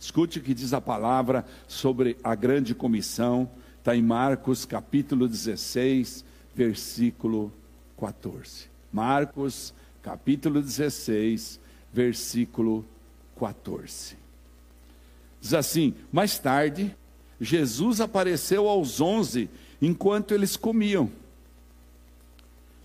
Escute 0.00 0.38
o 0.38 0.42
que 0.42 0.54
diz 0.54 0.72
a 0.72 0.80
palavra 0.80 1.44
sobre 1.68 2.16
a 2.24 2.34
grande 2.34 2.74
comissão, 2.74 3.50
está 3.78 3.94
em 3.94 4.00
Marcos 4.00 4.64
capítulo 4.64 5.28
16, 5.28 6.24
versículo 6.54 7.52
14. 7.98 8.70
Marcos 8.90 9.74
capítulo 10.02 10.62
16, 10.62 11.60
versículo 11.92 12.82
14. 13.38 14.16
Diz 15.38 15.52
assim: 15.52 15.94
Mais 16.10 16.38
tarde, 16.38 16.96
Jesus 17.38 18.00
apareceu 18.00 18.68
aos 18.68 19.02
onze 19.02 19.50
enquanto 19.82 20.32
eles 20.32 20.56
comiam. 20.56 21.10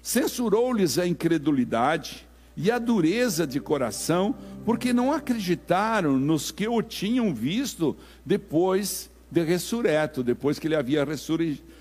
Censurou-lhes 0.02 1.00
a 1.00 1.08
incredulidade 1.08 2.25
e 2.58 2.72
a 2.72 2.80
dureza 2.80 3.46
de 3.46 3.60
coração, 3.60 4.36
porque 4.64 4.94
não 4.94 5.12
acreditaram 5.12 6.18
nos 6.18 6.52
que 6.52 6.68
o 6.68 6.82
tinham 6.82 7.34
visto 7.34 7.96
depois 8.26 9.10
de 9.30 9.44
ressurreto, 9.44 10.24
depois 10.24 10.58
que 10.58 10.68
ele 10.68 10.76
havia 10.76 11.06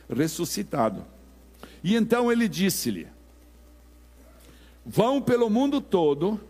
ressuscitado. 0.09 1.05
E 1.83 1.95
então 1.95 2.33
ele 2.33 2.49
disse-lhe: 2.49 3.07
Vão 4.85 5.23
pelo 5.23 5.49
mundo 5.49 5.81
todo 5.81 6.41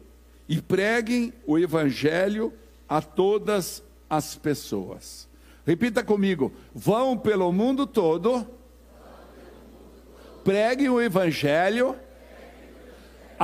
e 0.49 0.61
preguem 0.61 1.33
o 1.47 1.59
evangelho 1.59 2.53
a 2.89 3.03
todas 3.03 3.83
as 4.09 4.37
pessoas. 4.37 5.29
Repita 5.67 6.03
comigo: 6.03 6.53
vão 6.75 7.17
pelo 7.17 7.53
mundo 7.53 7.87
todo, 7.87 8.47
preguem 10.43 10.89
o 10.89 11.01
evangelho 11.01 11.97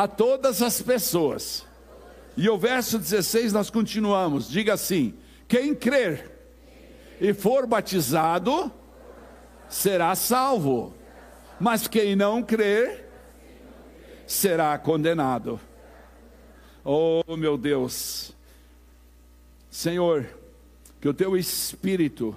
a 0.00 0.08
todas 0.08 0.62
as 0.62 0.80
pessoas. 0.80 1.66
E 2.34 2.48
o 2.48 2.56
verso 2.56 2.98
16 2.98 3.52
nós 3.52 3.68
continuamos, 3.68 4.48
diga 4.48 4.72
assim: 4.72 5.12
quem 5.46 5.74
crer 5.74 6.38
e 7.20 7.34
for 7.34 7.66
batizado 7.66 8.72
será 9.68 10.14
salvo, 10.14 10.94
mas 11.60 11.86
quem 11.86 12.16
não 12.16 12.42
crer 12.42 13.10
será 14.26 14.78
condenado. 14.78 15.60
Oh, 16.82 17.36
meu 17.36 17.58
Deus. 17.58 18.34
Senhor, 19.68 20.26
que 20.98 21.08
o 21.10 21.12
teu 21.12 21.36
espírito 21.36 22.34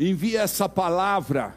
envie 0.00 0.38
essa 0.38 0.66
palavra 0.70 1.54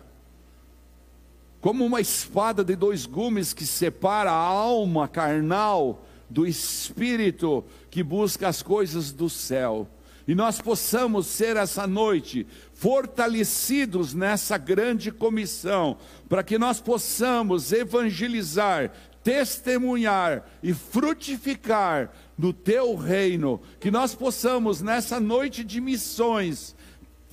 como 1.65 1.83
uma 1.83 1.99
espada 1.99 2.63
de 2.63 2.75
dois 2.75 3.07
gumes 3.07 3.51
que 3.51 3.65
separa 3.65 4.29
a 4.29 4.35
alma 4.35 5.07
carnal 5.07 6.05
do 6.29 6.45
espírito 6.45 7.65
que 7.89 8.03
busca 8.03 8.47
as 8.47 8.61
coisas 8.61 9.11
do 9.11 9.27
céu. 9.31 9.87
E 10.27 10.35
nós 10.35 10.61
possamos 10.61 11.25
ser 11.25 11.57
essa 11.57 11.87
noite 11.87 12.45
fortalecidos 12.71 14.13
nessa 14.13 14.59
grande 14.59 15.11
comissão, 15.11 15.97
para 16.29 16.43
que 16.43 16.59
nós 16.59 16.79
possamos 16.79 17.71
evangelizar, 17.71 18.91
testemunhar 19.23 20.45
e 20.61 20.71
frutificar 20.71 22.11
no 22.37 22.53
teu 22.53 22.93
reino, 22.93 23.59
que 23.79 23.89
nós 23.89 24.13
possamos 24.13 24.83
nessa 24.83 25.19
noite 25.19 25.63
de 25.63 25.81
missões 25.81 26.75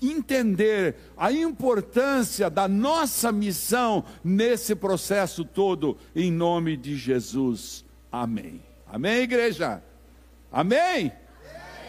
entender 0.03 0.97
a 1.17 1.31
importância 1.31 2.51
da 2.51 2.67
nossa 2.67 3.31
missão 3.31 4.05
nesse 4.23 4.75
processo 4.75 5.45
todo, 5.45 5.97
em 6.15 6.31
nome 6.31 6.77
de 6.77 6.97
Jesus. 6.97 7.85
Amém. 8.11 8.61
Amém, 8.87 9.23
igreja? 9.23 9.83
Amém? 10.51 11.13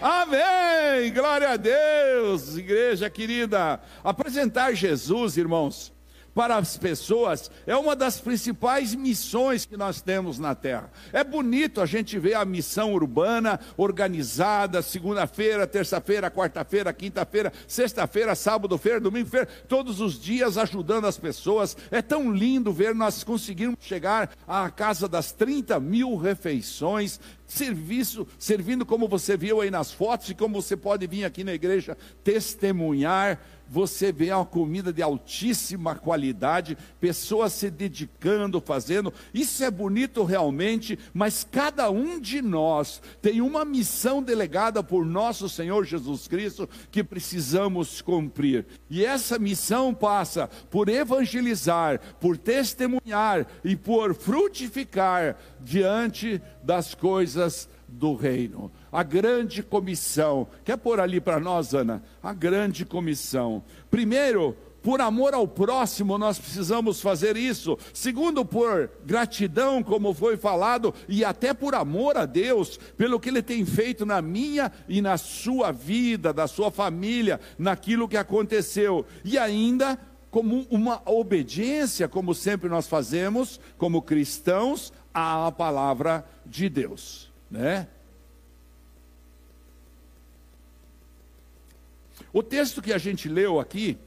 Amém! 0.02 1.14
Glória 1.14 1.52
a 1.52 1.56
Deus, 1.56 2.58
igreja 2.58 3.09
querida. 3.09 3.80
Apresentar 4.03 4.73
Jesus, 4.73 5.38
irmãos, 5.38 5.94
para 6.34 6.58
as 6.58 6.78
pessoas 6.78 7.52
é 7.66 7.76
uma 7.76 7.95
das 7.95 8.20
principais 8.20 8.95
missões 8.95 9.66
que 9.66 9.78
nós 9.78 10.02
temos 10.02 10.40
na 10.40 10.56
terra. 10.56 10.91
É 11.12 11.24
bonito 11.24 11.80
a 11.81 11.85
gente 11.85 12.18
ver 12.18 12.34
a 12.34 12.46
missão 12.46 12.94
urbana 12.94 13.59
organizada, 13.78 14.81
segunda-feira, 14.81 15.68
terça-feira, 15.68 16.31
quarta-feira, 16.31 16.91
quinta-feira, 16.91 17.53
sexta-feira, 17.68 18.35
sábado, 18.35 18.78
feira, 18.78 19.00
domingo, 19.00 19.30
feira, 19.30 19.47
todos 19.68 20.02
os 20.02 20.19
dias 20.19 20.57
ajudando 20.57 21.06
as 21.06 21.18
pessoas. 21.18 21.78
É 21.91 22.02
tão 22.02 22.31
lindo 22.31 22.74
ver 22.74 22.96
nós 22.96 23.24
conseguirmos 23.24 23.78
chegar 23.81 24.31
à 24.47 24.69
casa 24.69 25.07
das 25.07 25.31
30 25.31 25.80
mil 25.80 26.16
refeições 26.16 27.19
serviço, 27.46 28.28
servindo 28.38 28.86
como 28.86 29.08
você 29.08 29.38
viu 29.38 29.62
aí 29.62 29.70
nas 29.70 29.92
fotos 29.92 30.30
e 30.30 30.36
como 30.36 30.62
você 30.62 30.76
pode 30.76 31.06
vir 31.08 31.26
aqui 31.26 31.44
na 31.44 31.54
igreja 31.54 31.98
testemunhar 32.24 33.40
você 33.74 34.12
vê 34.12 34.31
uma 34.31 34.46
comida 34.46 34.92
de 34.92 35.02
altíssima 35.02 35.96
qualidade, 35.96 36.78
pessoas 37.00 37.54
se 37.54 37.72
dedicando, 37.72 38.62
fazendo. 38.62 39.14
Isso 39.34 39.64
é 39.64 39.72
bonito 39.72 40.24
realmente, 40.24 41.00
mas 41.14 41.44
cada 41.50 41.90
um 41.90 42.20
de 42.20 42.42
nós 42.42 43.02
tem 43.22 43.42
uma 43.42 43.66
missão 43.66 44.22
delegada 44.22 44.84
por 44.84 45.06
nosso 45.06 45.50
Senhor 45.50 45.86
Jesus 45.86 46.28
Cristo 46.28 46.70
que 46.92 47.04
precisamos 47.04 48.02
cumprir. 48.02 48.66
E 48.90 49.04
essa 49.04 49.40
missão 49.40 49.94
passa 49.94 50.48
por 50.70 50.90
evangelizar, 50.90 52.00
por 52.20 52.38
testemunhar 52.38 53.48
e 53.64 53.75
por 53.75 54.14
frutificar 54.14 55.36
diante 55.60 56.40
das 56.63 56.96
coisas 56.96 57.69
do 57.88 58.16
reino 58.16 58.72
a 58.94 59.01
grande 59.01 59.63
comissão. 59.63 60.47
Quer 60.63 60.78
pôr 60.78 61.00
ali 61.00 61.19
para 61.19 61.40
nós, 61.40 61.74
Ana? 61.74 62.03
A 62.22 62.31
grande 62.31 62.85
comissão. 62.85 63.63
Primeiro, 63.90 64.56
por 64.84 65.01
amor 65.01 65.34
ao 65.34 65.47
próximo, 65.47 66.16
nós 66.16 66.38
precisamos 66.38 67.01
fazer 67.01 67.35
isso. 67.35 67.75
Segundo, 67.91 68.46
por 68.46 68.91
gratidão, 69.03 69.81
como 69.81 70.13
foi 70.13 70.38
falado, 70.38 70.94
e 71.09 71.25
até 71.25 71.56
por 71.56 71.74
amor 71.74 72.18
a 72.18 72.28
Deus, 72.28 72.78
pelo 72.95 73.19
que 73.19 73.30
Ele 73.30 73.41
tem 73.41 73.66
feito 73.66 74.06
na 74.06 74.22
minha 74.22 74.72
e 74.88 75.01
na 75.01 75.18
sua 75.18 75.72
vida, 75.72 76.31
da 76.31 76.45
sua 76.45 76.69
família, 76.69 77.40
naquilo 77.57 78.07
que 78.07 78.18
aconteceu. 78.18 79.03
E 79.25 79.40
ainda, 79.40 79.97
como 80.30 80.68
uma 80.69 81.01
obediência, 81.06 82.07
como 82.07 82.35
sempre 82.35 82.69
nós 82.69 82.88
fazemos, 82.88 83.59
como 83.75 84.03
cristãos, 84.03 84.94
à 85.13 85.51
palavra 85.51 86.25
de 86.46 86.69
Deus. 86.69 87.31
Né? 87.50 87.88
O 92.31 92.41
texto 92.41 92.81
que 92.81 92.91
a 92.91 92.97
gente 92.97 93.29
leu 93.29 93.59
aqui, 93.59 93.97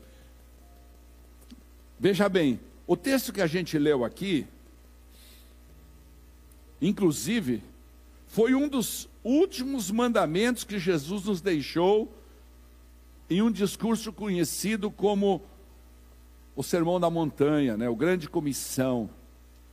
veja 1.99 2.29
bem, 2.29 2.59
o 2.87 2.97
texto 2.97 3.33
que 3.33 3.41
a 3.41 3.47
gente 3.47 3.79
leu 3.79 4.05
aqui, 4.05 4.47
inclusive, 6.81 7.63
foi 8.27 8.55
um 8.55 8.69
dos 8.69 9.09
últimos 9.23 9.91
mandamentos 9.91 10.65
que 10.65 10.79
Jesus 10.79 11.25
nos 11.25 11.41
deixou 11.41 12.13
em 13.31 13.43
um 13.43 13.51
discurso 13.51 14.13
conhecido 14.13 14.91
como 14.91 15.43
o 16.55 16.63
Sermão 16.63 16.99
da 16.99 17.11
Montanha, 17.11 17.77
né? 17.77 17.89
o 17.89 17.97
Grande 17.97 18.29
Comissão. 18.29 19.11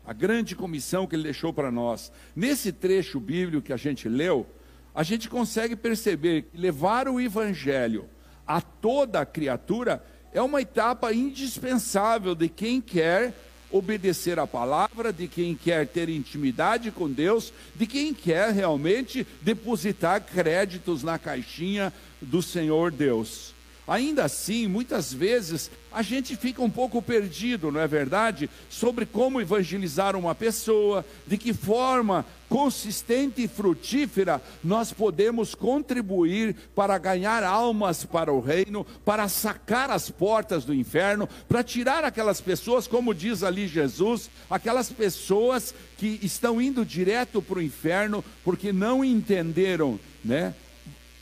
A 0.06 0.14
grande 0.14 0.56
comissão 0.56 1.08
que 1.08 1.16
ele 1.16 1.24
deixou 1.24 1.54
para 1.54 1.72
nós. 1.72 2.12
Nesse 2.36 2.72
trecho 2.72 3.20
bíblico 3.20 3.66
que 3.66 3.74
a 3.74 3.78
gente 3.78 4.10
leu, 4.10 4.46
a 4.94 5.04
gente 5.04 5.30
consegue 5.30 5.76
perceber 5.76 6.44
que 6.44 6.58
levar 6.58 7.08
o 7.08 7.20
Evangelho 7.20 8.10
a 8.46 8.62
toda 8.62 9.22
a 9.22 9.26
criatura 9.26 10.04
é 10.34 10.42
uma 10.42 10.62
etapa 10.62 11.14
indispensável 11.14 12.36
de 12.36 12.50
quem 12.50 12.82
quer 12.82 13.34
obedecer 13.72 14.38
a 14.38 14.46
palavra, 14.46 15.12
de 15.12 15.28
quem 15.28 15.56
quer 15.56 15.88
ter 15.88 16.10
intimidade 16.10 16.92
com 16.92 17.10
Deus, 17.10 17.52
de 17.76 17.88
quem 17.88 18.14
quer 18.14 18.52
realmente 18.52 19.26
depositar 19.42 20.22
créditos 20.22 21.02
na 21.02 21.18
caixinha 21.18 21.92
do 22.22 22.42
Senhor 22.42 22.92
Deus. 22.92 23.53
Ainda 23.88 24.24
assim, 24.24 24.66
muitas 24.66 25.14
vezes 25.14 25.70
a 25.92 26.02
gente 26.02 26.38
fica 26.38 26.62
um 26.62 26.70
pouco 26.70 27.02
perdido, 27.02 27.70
não 27.70 27.82
é 27.82 27.88
verdade? 27.88 28.50
Sobre 28.70 29.06
como 29.06 29.42
evangelizar 29.42 30.16
uma 30.16 30.34
pessoa, 30.34 31.06
de 31.28 31.38
que 31.38 31.54
forma 31.54 32.26
consistente 32.48 33.44
e 33.44 33.48
frutífera 33.48 34.42
nós 34.64 34.94
podemos 34.94 35.54
contribuir 35.54 36.56
para 36.74 36.98
ganhar 36.98 37.44
almas 37.44 38.06
para 38.06 38.32
o 38.32 38.40
reino, 38.40 38.86
para 39.04 39.28
sacar 39.28 39.92
as 39.92 40.10
portas 40.10 40.64
do 40.64 40.74
inferno, 40.74 41.28
para 41.50 41.64
tirar 41.64 42.06
aquelas 42.06 42.40
pessoas, 42.40 42.88
como 42.88 43.14
diz 43.14 43.44
ali 43.44 43.68
Jesus, 43.68 44.30
aquelas 44.50 44.90
pessoas 44.90 45.76
que 45.98 46.20
estão 46.22 46.62
indo 46.62 46.86
direto 46.86 47.42
para 47.42 47.60
o 47.60 47.62
inferno 47.62 48.24
porque 48.46 48.72
não 48.72 49.04
entenderam, 49.04 50.00
né? 50.24 50.54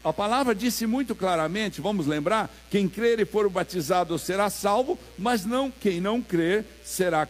A 0.03 0.12
palavra 0.12 0.56
disse 0.56 0.88
muito 0.88 1.13
claramente, 1.13 1.80
vamos 1.80 2.07
lembrar, 2.07 2.50
quem 2.71 2.89
crer 2.89 3.19
e 3.19 3.25
for 3.25 3.48
batizado 3.50 4.18
será 4.18 4.50
salvo, 4.50 4.98
mas 5.18 5.45
não 5.45 5.69
quem 5.69 6.01
não 6.01 6.21
crer 6.21 6.65
será 6.83 7.27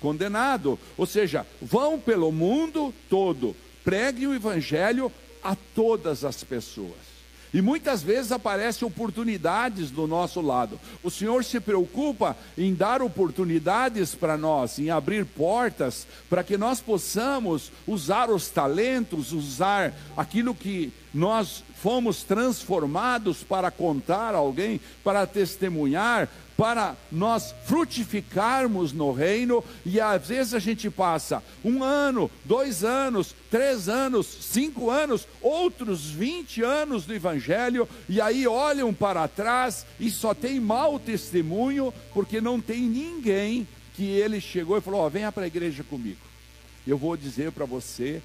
condenado. 0.00 0.78
Ou 0.98 1.06
seja, 1.06 1.46
vão 1.62 2.00
pelo 2.00 2.32
mundo 2.32 2.92
todo, 3.08 3.54
preguem 3.84 4.26
o 4.26 4.34
evangelho 4.34 5.12
a 5.42 5.54
todas 5.54 6.24
as 6.24 6.42
pessoas. 6.42 7.10
E 7.52 7.60
muitas 7.60 8.00
vezes 8.02 8.30
aparecem 8.30 8.86
oportunidades 8.86 9.90
do 9.90 10.06
nosso 10.06 10.40
lado. 10.40 10.78
O 11.02 11.10
Senhor 11.10 11.42
se 11.42 11.58
preocupa 11.58 12.36
em 12.56 12.72
dar 12.74 13.02
oportunidades 13.02 14.14
para 14.14 14.36
nós, 14.36 14.78
em 14.78 14.88
abrir 14.88 15.24
portas, 15.24 16.06
para 16.28 16.44
que 16.44 16.56
nós 16.56 16.80
possamos 16.80 17.72
usar 17.86 18.30
os 18.30 18.48
talentos, 18.48 19.32
usar 19.32 19.92
aquilo 20.16 20.54
que 20.54 20.92
nós 21.12 21.64
fomos 21.82 22.22
transformados 22.22 23.42
para 23.42 23.70
contar 23.70 24.34
a 24.34 24.38
alguém, 24.38 24.80
para 25.02 25.26
testemunhar, 25.26 26.28
para 26.56 26.94
nós 27.10 27.54
frutificarmos 27.64 28.92
no 28.92 29.12
reino, 29.12 29.64
e 29.86 29.98
às 29.98 30.28
vezes 30.28 30.52
a 30.52 30.58
gente 30.58 30.90
passa 30.90 31.42
um 31.64 31.82
ano, 31.82 32.30
dois 32.44 32.84
anos, 32.84 33.34
três 33.50 33.88
anos, 33.88 34.26
cinco 34.26 34.90
anos, 34.90 35.26
outros 35.40 36.04
vinte 36.10 36.62
anos 36.62 37.06
do 37.06 37.14
Evangelho, 37.14 37.88
e 38.06 38.20
aí 38.20 38.46
olham 38.46 38.92
para 38.92 39.26
trás 39.26 39.86
e 39.98 40.10
só 40.10 40.34
tem 40.34 40.60
mau 40.60 40.98
testemunho, 40.98 41.94
porque 42.12 42.42
não 42.42 42.60
tem 42.60 42.82
ninguém 42.82 43.66
que 43.96 44.04
ele 44.04 44.38
chegou 44.38 44.76
e 44.76 44.82
falou: 44.82 45.06
oh, 45.06 45.08
venha 45.08 45.32
para 45.32 45.44
a 45.44 45.46
igreja 45.46 45.82
comigo. 45.82 46.20
Eu 46.86 46.98
vou 46.98 47.16
dizer 47.16 47.52
para 47.52 47.64
você 47.64 48.20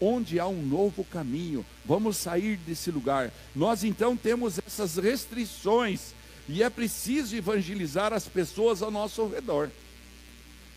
onde 0.00 0.38
há 0.38 0.46
um 0.46 0.62
novo 0.62 1.04
caminho. 1.04 1.64
Vamos 1.84 2.16
sair 2.16 2.56
desse 2.56 2.90
lugar. 2.90 3.32
Nós 3.54 3.84
então 3.84 4.16
temos 4.16 4.58
essas 4.58 4.96
restrições 4.96 6.12
e 6.48 6.62
é 6.62 6.70
preciso 6.70 7.36
evangelizar 7.36 8.12
as 8.12 8.26
pessoas 8.26 8.82
ao 8.82 8.90
nosso 8.90 9.26
redor. 9.26 9.70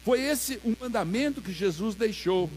Foi 0.04 0.20
esse 0.20 0.60
o 0.64 0.76
mandamento 0.80 1.42
que 1.42 1.54
Jesus 1.54 1.96
deixou. 1.96 2.50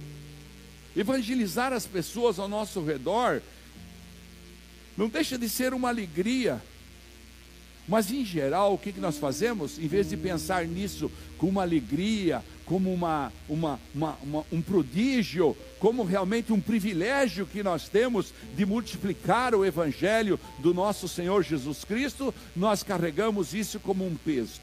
Evangelizar 0.97 1.73
as 1.73 1.87
pessoas 1.87 2.39
ao 2.39 2.49
nosso 2.49 2.83
redor 2.83 3.43
não 4.97 5.09
deixa 5.09 5.37
de 5.37 5.49
ser 5.49 5.75
uma 5.75 5.89
alegria. 5.89 6.63
Mas 7.87 8.11
em 8.11 8.25
geral, 8.25 8.75
o 8.75 8.79
que, 8.79 8.93
que 8.93 9.01
nós 9.01 9.19
fazemos? 9.19 9.79
Em 9.79 9.87
vez 9.87 10.09
de 10.09 10.17
pensar 10.17 10.67
nisso 10.67 11.11
com 11.37 11.49
uma 11.49 11.63
alegria, 11.63 12.43
como 12.65 12.93
uma, 12.93 13.33
uma, 13.49 13.79
uma, 13.95 14.19
uma, 14.23 14.47
um 14.51 14.63
prodígio, 14.63 15.57
como 15.79 16.03
realmente 16.03 16.53
um 16.53 16.61
privilégio 16.61 17.47
que 17.47 17.63
nós 17.63 17.89
temos 17.89 18.33
de 18.57 18.65
multiplicar 18.65 19.55
o 19.55 19.65
Evangelho 19.65 20.41
do 20.61 20.73
nosso 20.73 21.07
Senhor 21.07 21.43
Jesus 21.43 21.85
Cristo, 21.85 22.35
nós 22.57 22.83
carregamos 22.83 23.53
isso 23.53 23.79
como 23.79 24.07
um 24.07 24.15
peso. 24.15 24.61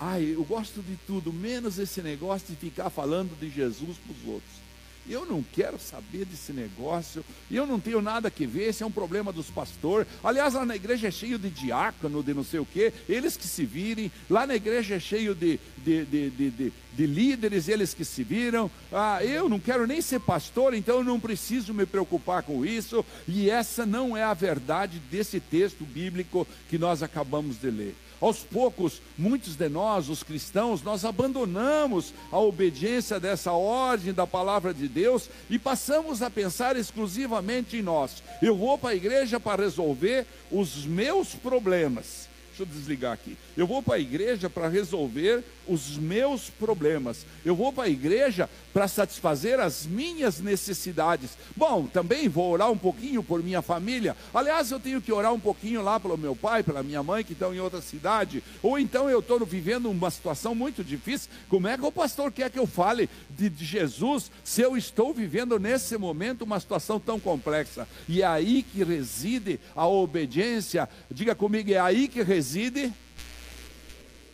Ai, 0.00 0.34
eu 0.34 0.44
gosto 0.44 0.80
de 0.80 0.96
tudo, 1.06 1.32
menos 1.32 1.78
esse 1.78 2.00
negócio 2.00 2.46
de 2.48 2.56
ficar 2.56 2.88
falando 2.88 3.38
de 3.38 3.50
Jesus 3.50 3.96
para 3.98 4.12
os 4.12 4.34
outros. 4.34 4.67
Eu 5.08 5.24
não 5.24 5.42
quero 5.42 5.78
saber 5.78 6.24
desse 6.24 6.52
negócio, 6.52 7.24
eu 7.50 7.66
não 7.66 7.80
tenho 7.80 8.02
nada 8.02 8.30
que 8.30 8.46
ver, 8.46 8.68
esse 8.68 8.82
é 8.82 8.86
um 8.86 8.90
problema 8.90 9.32
dos 9.32 9.48
pastores. 9.48 10.06
Aliás, 10.22 10.54
lá 10.54 10.66
na 10.66 10.76
igreja 10.76 11.08
é 11.08 11.10
cheio 11.10 11.38
de 11.38 11.48
diácono, 11.48 12.22
de 12.22 12.34
não 12.34 12.44
sei 12.44 12.60
o 12.60 12.66
quê, 12.66 12.92
eles 13.08 13.36
que 13.36 13.46
se 13.46 13.64
virem. 13.64 14.12
Lá 14.28 14.46
na 14.46 14.54
igreja 14.54 14.96
é 14.96 15.00
cheio 15.00 15.34
de, 15.34 15.58
de, 15.78 16.04
de, 16.04 16.30
de, 16.30 16.50
de, 16.50 16.72
de 16.92 17.06
líderes, 17.06 17.68
eles 17.68 17.94
que 17.94 18.04
se 18.04 18.22
viram. 18.22 18.70
Ah, 18.92 19.24
eu 19.24 19.48
não 19.48 19.58
quero 19.58 19.86
nem 19.86 20.00
ser 20.00 20.20
pastor, 20.20 20.74
então 20.74 20.96
eu 20.96 21.04
não 21.04 21.18
preciso 21.18 21.72
me 21.72 21.86
preocupar 21.86 22.42
com 22.42 22.64
isso. 22.64 23.04
E 23.26 23.48
essa 23.48 23.86
não 23.86 24.16
é 24.16 24.22
a 24.22 24.34
verdade 24.34 25.00
desse 25.10 25.40
texto 25.40 25.84
bíblico 25.84 26.46
que 26.68 26.76
nós 26.76 27.02
acabamos 27.02 27.60
de 27.60 27.70
ler. 27.70 27.94
Aos 28.20 28.38
poucos, 28.38 29.00
muitos 29.16 29.54
de 29.54 29.68
nós, 29.68 30.08
os 30.08 30.22
cristãos, 30.22 30.82
nós 30.82 31.04
abandonamos 31.04 32.12
a 32.32 32.38
obediência 32.38 33.20
dessa 33.20 33.52
ordem 33.52 34.12
da 34.12 34.26
palavra 34.26 34.74
de 34.74 34.88
Deus 34.88 35.30
e 35.48 35.58
passamos 35.58 36.20
a 36.20 36.28
pensar 36.28 36.76
exclusivamente 36.76 37.76
em 37.76 37.82
nós. 37.82 38.22
Eu 38.42 38.56
vou 38.56 38.76
para 38.76 38.90
a 38.90 38.96
igreja 38.96 39.38
para 39.38 39.62
resolver 39.62 40.26
os 40.50 40.84
meus 40.84 41.34
problemas. 41.34 42.27
Deixa 42.58 42.72
eu 42.72 42.76
desligar 42.76 43.12
aqui. 43.12 43.36
Eu 43.56 43.68
vou 43.68 43.80
para 43.80 43.94
a 43.94 44.00
igreja 44.00 44.50
para 44.50 44.68
resolver 44.68 45.44
os 45.68 45.96
meus 45.96 46.50
problemas. 46.50 47.24
Eu 47.44 47.54
vou 47.54 47.72
para 47.72 47.84
a 47.84 47.88
igreja 47.88 48.50
para 48.72 48.88
satisfazer 48.88 49.60
as 49.60 49.86
minhas 49.86 50.40
necessidades. 50.40 51.36
Bom, 51.56 51.86
também 51.86 52.28
vou 52.28 52.50
orar 52.50 52.70
um 52.70 52.78
pouquinho 52.78 53.22
por 53.22 53.42
minha 53.42 53.62
família. 53.62 54.16
Aliás, 54.34 54.70
eu 54.72 54.80
tenho 54.80 55.00
que 55.00 55.12
orar 55.12 55.32
um 55.32 55.38
pouquinho 55.38 55.82
lá 55.82 56.00
pelo 56.00 56.16
meu 56.16 56.34
pai, 56.34 56.64
pela 56.64 56.82
minha 56.82 57.02
mãe 57.02 57.22
que 57.22 57.32
estão 57.32 57.54
em 57.54 57.60
outra 57.60 57.80
cidade. 57.80 58.42
Ou 58.60 58.78
então 58.78 59.08
eu 59.08 59.20
estou 59.20 59.38
vivendo 59.46 59.88
uma 59.88 60.10
situação 60.10 60.54
muito 60.54 60.82
difícil. 60.82 61.30
Como 61.48 61.68
é 61.68 61.78
que 61.78 61.84
o 61.84 61.92
pastor 61.92 62.32
quer 62.32 62.50
que 62.50 62.58
eu 62.58 62.66
fale 62.66 63.08
de, 63.30 63.48
Jesus 63.64 64.30
se 64.42 64.62
eu 64.62 64.76
estou 64.76 65.12
vivendo 65.12 65.58
nesse 65.60 65.96
momento 65.96 66.42
uma 66.42 66.58
situação 66.58 66.98
tão 66.98 67.20
complexa? 67.20 67.86
E 68.08 68.22
é 68.22 68.26
aí 68.26 68.62
que 68.62 68.82
reside 68.82 69.60
a 69.76 69.86
obediência. 69.86 70.88
Diga 71.10 71.34
comigo, 71.34 71.70
é 71.70 71.78
aí 71.78 72.08
que 72.08 72.22
reside 72.22 72.47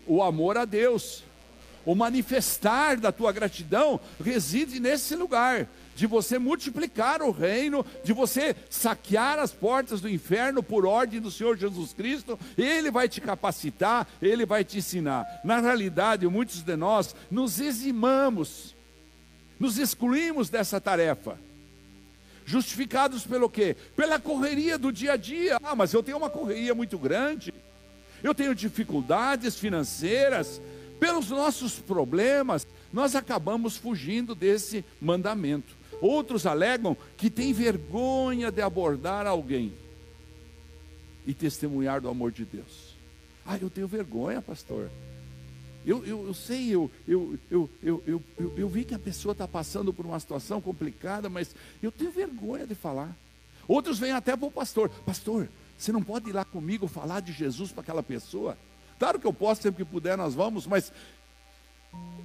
o 0.07 0.23
amor 0.23 0.57
a 0.57 0.65
Deus. 0.65 1.23
O 1.85 1.95
manifestar 1.95 2.97
da 2.97 3.13
tua 3.13 3.31
gratidão 3.31 4.01
reside 4.23 4.81
nesse 4.81 5.15
lugar, 5.15 5.69
de 5.95 6.07
você 6.07 6.39
multiplicar 6.39 7.21
o 7.21 7.31
reino, 7.31 7.85
de 8.03 8.13
você 8.13 8.57
saquear 8.71 9.39
as 9.39 9.53
portas 9.53 10.01
do 10.01 10.09
inferno 10.09 10.63
por 10.63 10.87
ordem 10.87 11.21
do 11.21 11.31
Senhor 11.31 11.59
Jesus 11.59 11.93
Cristo, 11.93 12.39
Ele 12.57 12.91
vai 12.91 13.07
te 13.07 13.21
capacitar, 13.21 14.09
Ele 14.21 14.47
vai 14.47 14.65
te 14.65 14.79
ensinar. 14.79 15.27
Na 15.45 15.61
realidade, 15.61 16.27
muitos 16.27 16.63
de 16.63 16.75
nós 16.75 17.15
nos 17.31 17.61
eximamos, 17.61 18.75
nos 19.61 19.79
excluímos 19.79 20.49
dessa 20.49 20.81
tarefa. 20.81 21.39
Justificados 22.47 23.27
pelo 23.27 23.49
quê? 23.49 23.77
Pela 23.95 24.19
correria 24.19 24.79
do 24.79 24.91
dia 24.91 25.13
a 25.13 25.17
dia. 25.17 25.59
Ah, 25.63 25.75
mas 25.75 25.93
eu 25.93 26.03
tenho 26.03 26.17
uma 26.17 26.31
correria 26.31 26.75
muito 26.75 26.99
grande 26.99 27.53
eu 28.25 28.35
tenho 28.35 28.55
dificuldades 28.55 29.57
financeiras, 29.57 30.61
pelos 30.99 31.29
nossos 31.29 31.79
problemas, 31.79 32.67
nós 32.91 33.15
acabamos 33.15 33.77
fugindo 33.77 34.35
desse 34.35 34.83
mandamento. 34.99 35.77
Outros 36.01 36.47
alegam 36.47 36.97
que 37.19 37.29
tem 37.29 37.53
vergonha 37.53 38.51
de 38.51 38.63
abordar 38.63 39.27
alguém 39.27 39.75
e 41.27 41.35
testemunhar 41.35 42.01
do 42.01 42.09
amor 42.09 42.33
de 42.33 42.47
Deus. 42.47 42.97
Ah, 43.45 43.59
eu 43.61 43.69
tenho 43.69 43.87
vergonha, 43.87 44.41
pastor. 44.41 44.91
Eu, 45.85 46.03
eu, 46.07 46.27
eu 46.27 46.33
sei, 46.33 46.71
eu, 46.71 46.91
eu, 47.07 47.39
eu, 47.51 47.71
eu, 47.83 48.03
eu, 48.07 48.23
eu, 48.39 48.55
eu 48.57 48.69
vi 48.69 48.85
que 48.85 48.95
a 48.95 48.99
pessoa 48.99 49.33
está 49.33 49.47
passando 49.47 49.93
por 49.93 50.07
uma 50.07 50.19
situação 50.19 50.63
complicada, 50.63 51.29
mas 51.29 51.55
eu 51.83 51.93
tenho 51.93 52.11
vergonha 52.11 52.67
de 52.67 52.75
falar. 52.75 53.15
Outros 53.69 53.99
vêm 53.99 54.13
até 54.13 54.35
para 54.35 54.49
o 54.49 54.51
pastor: 54.51 54.89
Pastor, 55.05 55.47
você 55.77 55.93
não 55.93 56.03
pode 56.03 56.31
ir 56.31 56.33
lá 56.33 56.45
comigo 56.45 56.87
falar 56.87 57.21
de 57.21 57.33
Jesus 57.33 57.73
para 57.73 57.83
aquela 57.83 58.03
pessoa? 58.03 58.57
Claro 58.99 59.19
que 59.19 59.27
eu 59.27 59.33
posso, 59.33 59.63
sempre 59.63 59.85
que 59.85 59.91
puder, 59.91 60.17
nós 60.17 60.35
vamos, 60.35 60.67
mas 60.67 60.93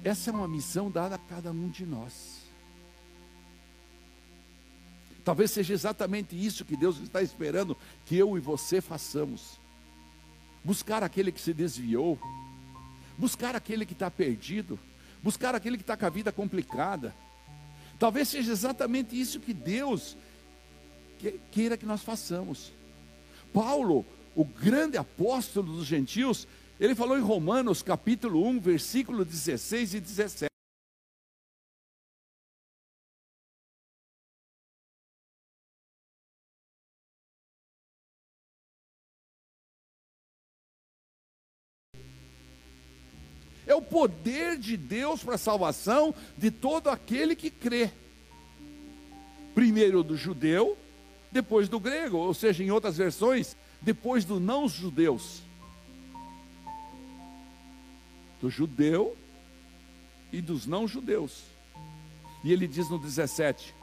essa 0.02 0.30
é 0.30 0.32
uma 0.32 0.48
missão 0.48 0.90
dada 0.90 1.16
a 1.16 1.18
cada 1.18 1.50
um 1.50 1.68
de 1.68 1.84
nós. 1.84 2.40
Talvez 5.24 5.50
seja 5.50 5.74
exatamente 5.74 6.34
isso 6.34 6.64
que 6.64 6.76
Deus 6.76 6.98
está 6.98 7.22
esperando 7.22 7.76
que 8.06 8.16
eu 8.16 8.36
e 8.36 8.40
você 8.40 8.80
façamos. 8.80 9.60
Buscar 10.64 11.02
aquele 11.02 11.30
que 11.30 11.40
se 11.40 11.52
desviou, 11.52 12.18
buscar 13.18 13.54
aquele 13.54 13.84
que 13.84 13.92
está 13.92 14.10
perdido, 14.10 14.78
buscar 15.22 15.54
aquele 15.54 15.76
que 15.76 15.82
está 15.82 15.96
com 15.96 16.06
a 16.06 16.10
vida 16.10 16.32
complicada. 16.32 17.14
Talvez 17.98 18.28
seja 18.28 18.50
exatamente 18.50 19.18
isso 19.18 19.40
que 19.40 19.52
Deus 19.52 20.16
queira 21.52 21.76
que 21.76 21.84
nós 21.84 22.02
façamos. 22.02 22.72
Paulo, 23.52 24.04
o 24.34 24.44
grande 24.44 24.96
apóstolo 24.96 25.72
dos 25.74 25.86
gentios, 25.86 26.46
ele 26.78 26.94
falou 26.94 27.18
em 27.18 27.22
Romanos 27.22 27.82
capítulo 27.82 28.46
1, 28.46 28.60
versículo 28.60 29.24
16 29.24 29.94
e 29.94 30.00
17. 30.00 30.50
É 43.66 43.74
o 43.74 43.80
poder 43.80 44.56
de 44.56 44.76
Deus 44.76 45.22
para 45.22 45.36
a 45.36 45.38
salvação 45.38 46.12
de 46.36 46.50
todo 46.50 46.88
aquele 46.88 47.36
que 47.36 47.50
crê. 47.50 47.92
Primeiro 49.54 50.02
do 50.02 50.16
judeu, 50.16 50.76
depois 51.30 51.68
do 51.68 51.78
grego, 51.78 52.18
ou 52.18 52.34
seja, 52.34 52.62
em 52.64 52.70
outras 52.70 52.96
versões, 52.96 53.56
depois 53.80 54.24
do 54.24 54.40
não-judeus. 54.40 55.42
Do 58.40 58.50
judeu 58.50 59.16
e 60.32 60.40
dos 60.40 60.66
não-judeus. 60.66 61.44
E 62.42 62.52
ele 62.52 62.66
diz 62.66 62.88
no 62.88 62.98
17: 62.98 63.74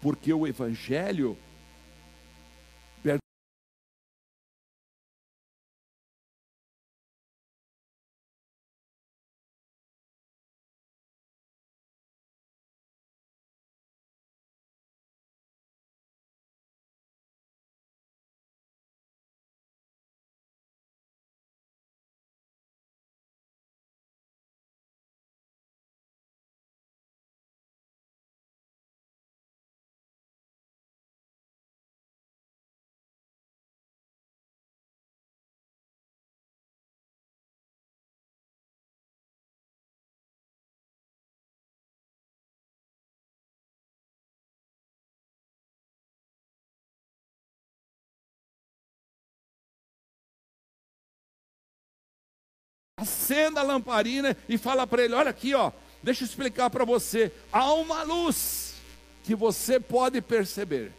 porque 0.00 0.32
o 0.32 0.46
evangelho 0.46 1.36
acenda 52.98 53.60
a 53.60 53.62
lamparina 53.62 54.34
e 54.48 54.56
fala 54.56 54.86
para 54.86 55.04
ele: 55.04 55.12
Olha 55.12 55.28
aqui, 55.28 55.54
ó, 55.54 55.70
deixa 56.02 56.24
eu 56.24 56.26
explicar 56.26 56.70
para 56.70 56.82
você. 56.82 57.30
Há 57.52 57.74
uma 57.74 58.02
luz 58.02 58.72
que 59.22 59.34
você 59.34 59.78
pode 59.78 60.22
perceber. 60.22 60.92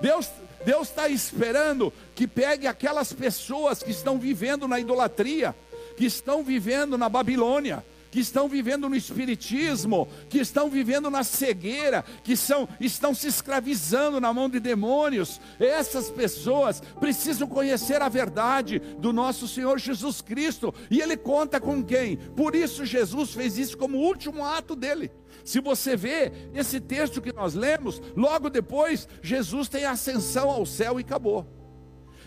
Deus 0.00 0.30
Deus 0.64 0.88
está 0.88 1.08
esperando 1.08 1.92
que 2.14 2.28
pegue 2.28 2.68
aquelas 2.68 3.12
pessoas 3.12 3.82
que 3.82 3.90
estão 3.90 4.20
vivendo 4.20 4.68
na 4.68 4.78
idolatria, 4.78 5.52
que 5.96 6.04
estão 6.04 6.44
vivendo 6.44 6.96
na 6.96 7.08
Babilônia, 7.08 7.84
que 8.12 8.20
estão 8.20 8.46
vivendo 8.46 8.90
no 8.90 8.94
espiritismo, 8.94 10.06
que 10.28 10.38
estão 10.38 10.68
vivendo 10.68 11.10
na 11.10 11.24
cegueira, 11.24 12.04
que 12.22 12.36
são, 12.36 12.68
estão 12.78 13.14
se 13.14 13.26
escravizando 13.26 14.20
na 14.20 14.32
mão 14.34 14.50
de 14.50 14.60
demônios. 14.60 15.40
Essas 15.58 16.10
pessoas 16.10 16.82
precisam 17.00 17.48
conhecer 17.48 18.02
a 18.02 18.10
verdade 18.10 18.78
do 18.78 19.14
nosso 19.14 19.48
Senhor 19.48 19.78
Jesus 19.78 20.20
Cristo. 20.20 20.74
E 20.90 21.00
ele 21.00 21.16
conta 21.16 21.58
com 21.58 21.82
quem? 21.82 22.18
Por 22.18 22.54
isso 22.54 22.84
Jesus 22.84 23.32
fez 23.32 23.56
isso 23.56 23.78
como 23.78 23.96
último 23.96 24.44
ato 24.44 24.76
dele. 24.76 25.10
Se 25.42 25.58
você 25.58 25.96
vê 25.96 26.30
esse 26.52 26.78
texto 26.80 27.22
que 27.22 27.32
nós 27.32 27.54
lemos, 27.54 28.00
logo 28.14 28.50
depois 28.50 29.08
Jesus 29.22 29.70
tem 29.70 29.86
ascensão 29.86 30.50
ao 30.50 30.66
céu 30.66 31.00
e 31.00 31.02
acabou 31.02 31.61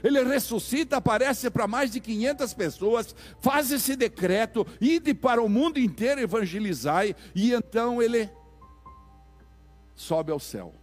ele 0.04 0.24
ressuscita, 0.24 0.98
aparece 0.98 1.50
para 1.50 1.68
mais 1.68 1.92
de 1.92 2.00
500 2.00 2.54
pessoas, 2.54 3.16
faz 3.40 3.72
esse 3.72 3.96
decreto, 3.96 4.66
ide 4.80 5.14
para 5.14 5.42
o 5.42 5.50
mundo 5.50 5.80
inteiro 5.80 6.22
evangelizai, 6.22 7.16
e 7.34 7.54
então 7.54 8.02
ele 8.02 8.30
sobe 9.96 10.32
ao 10.32 10.40
céu. 10.40 10.74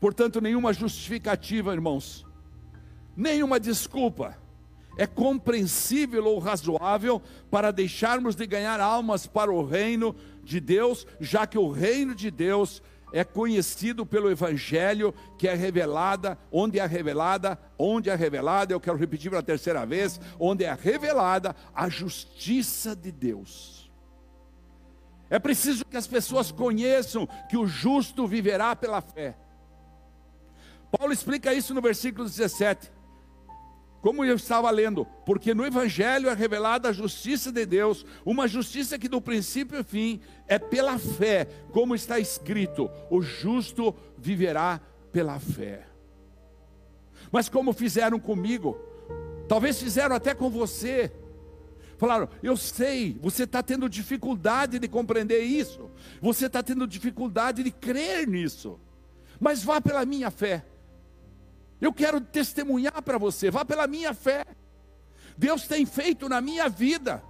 Portanto, 0.00 0.40
nenhuma 0.40 0.72
justificativa, 0.72 1.72
irmãos, 1.72 2.24
nenhuma 3.16 3.58
desculpa 3.58 4.36
é 4.96 5.06
compreensível 5.06 6.26
ou 6.26 6.38
razoável 6.38 7.22
para 7.50 7.70
deixarmos 7.70 8.34
de 8.34 8.46
ganhar 8.46 8.80
almas 8.80 9.26
para 9.26 9.52
o 9.52 9.64
reino 9.64 10.14
de 10.42 10.58
Deus, 10.58 11.06
já 11.20 11.46
que 11.46 11.56
o 11.56 11.70
reino 11.70 12.14
de 12.14 12.30
Deus 12.30 12.82
é 12.82 12.88
conhecido 13.24 14.04
pelo 14.04 14.30
evangelho 14.30 15.14
que 15.38 15.48
é 15.48 15.54
revelada, 15.54 16.38
onde 16.52 16.78
é 16.78 16.86
revelada, 16.86 17.58
onde 17.78 18.10
é 18.10 18.14
revelada, 18.14 18.72
eu 18.72 18.80
quero 18.80 18.98
repetir 18.98 19.30
pela 19.30 19.42
terceira 19.42 19.84
vez, 19.86 20.20
onde 20.38 20.64
é 20.64 20.72
revelada 20.74 21.54
a 21.74 21.88
justiça 21.88 22.94
de 22.94 23.10
Deus. 23.10 23.90
É 25.30 25.38
preciso 25.38 25.84
que 25.84 25.96
as 25.96 26.06
pessoas 26.06 26.50
conheçam 26.50 27.26
que 27.48 27.56
o 27.56 27.66
justo 27.66 28.26
viverá 28.26 28.74
pela 28.74 29.00
fé. 29.00 29.36
Paulo 30.90 31.12
explica 31.12 31.52
isso 31.52 31.74
no 31.74 31.82
versículo 31.82 32.26
17. 32.26 32.90
Como 34.08 34.24
eu 34.24 34.36
estava 34.36 34.70
lendo, 34.70 35.06
porque 35.26 35.52
no 35.52 35.66
Evangelho 35.66 36.30
é 36.30 36.32
revelada 36.32 36.88
a 36.88 36.92
justiça 36.94 37.52
de 37.52 37.66
Deus, 37.66 38.06
uma 38.24 38.48
justiça 38.48 38.98
que 38.98 39.06
do 39.06 39.20
princípio 39.20 39.76
ao 39.76 39.84
fim 39.84 40.18
é 40.46 40.58
pela 40.58 40.98
fé, 40.98 41.46
como 41.72 41.94
está 41.94 42.18
escrito: 42.18 42.90
o 43.10 43.20
justo 43.20 43.94
viverá 44.16 44.80
pela 45.12 45.38
fé. 45.38 45.86
Mas 47.30 47.50
como 47.50 47.74
fizeram 47.74 48.18
comigo, 48.18 48.78
talvez 49.46 49.78
fizeram 49.78 50.16
até 50.16 50.34
com 50.34 50.48
você, 50.48 51.12
falaram: 51.98 52.30
Eu 52.42 52.56
sei, 52.56 53.14
você 53.20 53.42
está 53.42 53.62
tendo 53.62 53.90
dificuldade 53.90 54.78
de 54.78 54.88
compreender 54.88 55.42
isso, 55.42 55.90
você 56.18 56.46
está 56.46 56.62
tendo 56.62 56.86
dificuldade 56.86 57.62
de 57.62 57.70
crer 57.70 58.26
nisso, 58.26 58.80
mas 59.38 59.62
vá 59.62 59.82
pela 59.82 60.06
minha 60.06 60.30
fé. 60.30 60.64
Eu 61.80 61.92
quero 61.92 62.20
testemunhar 62.20 63.00
para 63.02 63.18
você, 63.18 63.50
vá 63.50 63.64
pela 63.64 63.86
minha 63.86 64.12
fé. 64.12 64.44
Deus 65.36 65.68
tem 65.68 65.86
feito 65.86 66.28
na 66.28 66.40
minha 66.40 66.68
vida, 66.68 67.22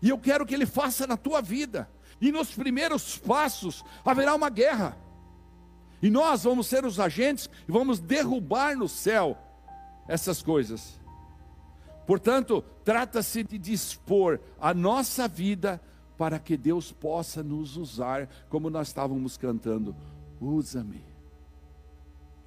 e 0.00 0.08
eu 0.08 0.18
quero 0.18 0.46
que 0.46 0.54
Ele 0.54 0.66
faça 0.66 1.06
na 1.06 1.16
tua 1.16 1.40
vida. 1.40 1.88
E 2.20 2.30
nos 2.30 2.52
primeiros 2.52 3.18
passos 3.18 3.84
haverá 4.04 4.34
uma 4.34 4.48
guerra, 4.48 4.96
e 6.00 6.08
nós 6.08 6.44
vamos 6.44 6.66
ser 6.66 6.84
os 6.84 6.98
agentes 7.00 7.48
e 7.68 7.72
vamos 7.72 8.00
derrubar 8.00 8.76
no 8.76 8.88
céu 8.88 9.38
essas 10.08 10.42
coisas. 10.42 11.00
Portanto, 12.06 12.64
trata-se 12.84 13.44
de 13.44 13.56
dispor 13.58 14.40
a 14.60 14.74
nossa 14.74 15.28
vida 15.28 15.80
para 16.18 16.38
que 16.38 16.56
Deus 16.56 16.92
possa 16.92 17.42
nos 17.42 17.76
usar, 17.76 18.28
como 18.48 18.70
nós 18.70 18.88
estávamos 18.88 19.36
cantando: 19.36 19.94
usa-me 20.40 21.11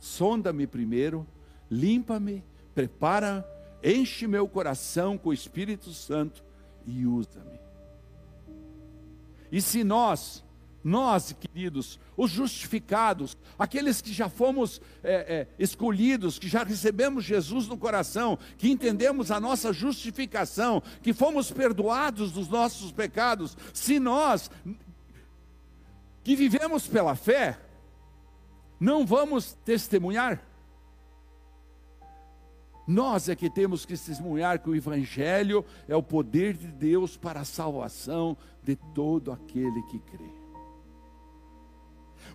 sonda-me 0.06 0.68
primeiro, 0.68 1.26
limpa-me, 1.70 2.44
prepara, 2.76 3.44
enche 3.84 4.28
meu 4.28 4.48
coração 4.48 5.18
com 5.18 5.30
o 5.30 5.34
Espírito 5.34 5.92
Santo 5.92 6.44
e 6.86 7.08
usa-me. 7.08 7.60
E 9.52 9.60
se 9.62 9.84
nós, 9.84 10.44
nós 10.84 11.34
queridos, 11.34 12.00
os 12.16 12.30
justificados, 12.30 13.36
aqueles 13.58 14.00
que 14.00 14.14
já 14.14 14.30
fomos 14.30 14.80
é, 15.04 15.14
é, 15.14 15.48
escolhidos, 15.58 16.38
que 16.38 16.48
já 16.48 16.64
recebemos 16.64 17.24
Jesus 17.24 17.68
no 17.68 17.76
coração, 17.78 18.38
que 18.60 18.70
entendemos 18.70 19.32
a 19.32 19.40
nossa 19.40 19.74
justificação, 19.74 20.84
que 21.02 21.14
fomos 21.14 21.52
perdoados 21.52 22.32
dos 22.32 22.48
nossos 22.48 22.92
pecados, 22.92 23.58
se 23.74 24.00
nós 24.00 24.52
que 26.24 26.36
vivemos 26.36 26.88
pela 26.88 27.16
fé, 27.16 27.65
não 28.80 29.06
vamos 29.06 29.54
testemunhar? 29.66 30.42
Nós 32.88 33.30
é 33.30 33.36
que 33.36 33.50
temos 33.50 33.86
que 33.86 33.98
testemunhar 33.98 34.60
que 34.60 34.70
o 34.70 34.76
Evangelho 34.76 35.66
é 35.88 35.96
o 35.96 36.04
poder 36.04 36.54
de 36.54 36.68
Deus 36.68 37.18
para 37.18 37.40
a 37.40 37.46
salvação 37.46 38.38
de 38.62 38.76
todo 38.76 39.32
aquele 39.32 39.82
que 39.84 40.00
crê. 40.00 40.30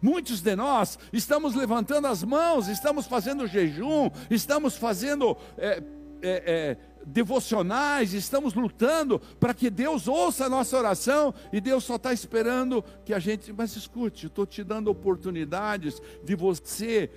Muitos 0.03 0.41
de 0.41 0.57
nós 0.57 0.99
estamos 1.13 1.55
levantando 1.55 2.07
as 2.07 2.25
mãos, 2.25 2.69
estamos 2.69 3.07
fazendo 3.07 3.47
jejum, 3.47 4.11
estamos 4.31 4.77
fazendo 4.77 5.37
é, 5.59 5.83
é, 6.23 6.43
é, 6.47 6.77
devocionais, 7.07 8.13
estamos 8.13 8.55
lutando 8.55 9.19
para 9.39 9.55
que 9.55 9.71
Deus 9.71 10.07
ouça 10.07 10.47
a 10.47 10.49
nossa 10.49 10.77
oração 10.77 11.35
e 11.53 11.61
Deus 11.61 11.85
só 11.85 11.97
está 11.97 12.13
esperando 12.13 12.85
que 13.05 13.15
a 13.15 13.19
gente. 13.19 13.53
Mas 13.53 13.75
escute, 13.77 14.27
estou 14.27 14.47
te 14.47 14.63
dando 14.63 14.91
oportunidades 14.91 16.01
de 16.25 16.35
você 16.35 17.11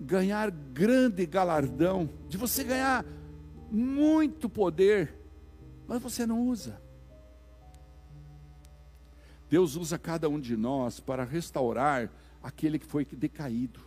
ganhar 0.00 0.50
grande 0.50 1.24
galardão, 1.26 2.08
de 2.28 2.36
você 2.36 2.64
ganhar 2.64 3.04
muito 3.70 4.48
poder, 4.48 5.14
mas 5.86 6.02
você 6.02 6.26
não 6.26 6.42
usa. 6.42 6.80
Deus 9.48 9.76
usa 9.76 9.98
cada 9.98 10.28
um 10.28 10.40
de 10.40 10.56
nós 10.56 10.98
para 10.98 11.24
restaurar 11.24 12.10
aquele 12.42 12.78
que 12.78 12.86
foi 12.86 13.04
decaído, 13.04 13.80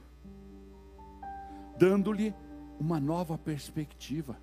dando-lhe 1.77 2.33
uma 2.79 2.99
nova 2.99 3.37
perspectiva 3.37 4.37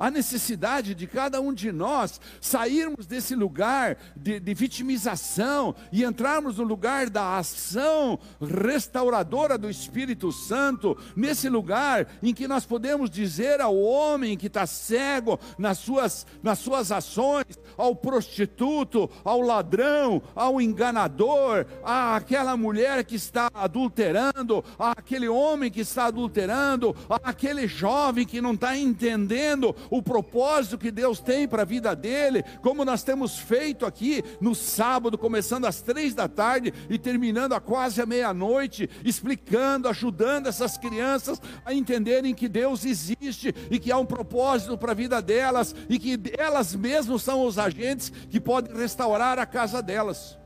a 0.00 0.10
necessidade 0.10 0.94
de 0.94 1.06
cada 1.06 1.42
um 1.42 1.52
de 1.52 1.70
nós 1.70 2.18
sairmos 2.40 3.06
desse 3.06 3.34
lugar 3.34 3.98
de, 4.16 4.40
de 4.40 4.54
vitimização 4.54 5.74
e 5.92 6.02
entrarmos 6.02 6.56
no 6.56 6.64
lugar 6.64 7.10
da 7.10 7.36
ação 7.36 8.18
restauradora 8.40 9.58
do 9.58 9.68
Espírito 9.68 10.32
Santo, 10.32 10.96
nesse 11.14 11.50
lugar 11.50 12.08
em 12.22 12.32
que 12.32 12.48
nós 12.48 12.64
podemos 12.64 13.10
dizer 13.10 13.60
ao 13.60 13.76
homem 13.76 14.38
que 14.38 14.46
está 14.46 14.66
cego 14.66 15.38
nas 15.58 15.76
suas, 15.76 16.26
nas 16.42 16.58
suas 16.60 16.90
ações, 16.90 17.58
ao 17.76 17.94
prostituto, 17.94 19.10
ao 19.22 19.42
ladrão, 19.42 20.22
ao 20.34 20.62
enganador, 20.62 21.66
àquela 21.84 22.56
mulher 22.56 23.04
que 23.04 23.16
está 23.16 23.50
adulterando, 23.52 24.64
àquele 24.78 25.28
homem 25.28 25.70
que 25.70 25.80
está 25.80 26.06
adulterando, 26.06 26.96
àquele 27.22 27.68
jovem 27.68 28.26
que 28.26 28.40
não 28.40 28.54
está 28.54 28.74
entendendo 28.78 29.76
o 29.90 30.02
propósito 30.02 30.78
que 30.78 30.90
Deus 30.90 31.20
tem 31.20 31.48
para 31.48 31.62
a 31.62 31.66
vida 31.66 31.94
dele, 31.94 32.44
como 32.62 32.84
nós 32.84 33.02
temos 33.02 33.38
feito 33.38 33.84
aqui 33.84 34.22
no 34.40 34.54
sábado, 34.54 35.18
começando 35.18 35.66
às 35.66 35.82
três 35.82 36.14
da 36.14 36.28
tarde 36.28 36.72
e 36.88 36.98
terminando 36.98 37.52
a 37.52 37.60
quase 37.60 38.00
a 38.00 38.06
meia-noite, 38.06 38.88
explicando, 39.04 39.88
ajudando 39.88 40.46
essas 40.46 40.78
crianças 40.78 41.40
a 41.64 41.74
entenderem 41.74 42.34
que 42.34 42.48
Deus 42.48 42.84
existe 42.84 43.54
e 43.70 43.78
que 43.78 43.90
há 43.90 43.98
um 43.98 44.06
propósito 44.06 44.78
para 44.78 44.92
a 44.92 44.94
vida 44.94 45.20
delas 45.20 45.74
e 45.88 45.98
que 45.98 46.18
elas 46.38 46.74
mesmas 46.74 47.22
são 47.22 47.44
os 47.44 47.58
agentes 47.58 48.10
que 48.30 48.40
podem 48.40 48.76
restaurar 48.76 49.38
a 49.38 49.46
casa 49.46 49.82
delas. 49.82 50.38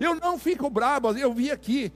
Eu 0.00 0.14
não 0.14 0.38
fico 0.38 0.68
bravo, 0.68 1.12
eu 1.12 1.32
vi 1.32 1.50
aqui 1.50 1.92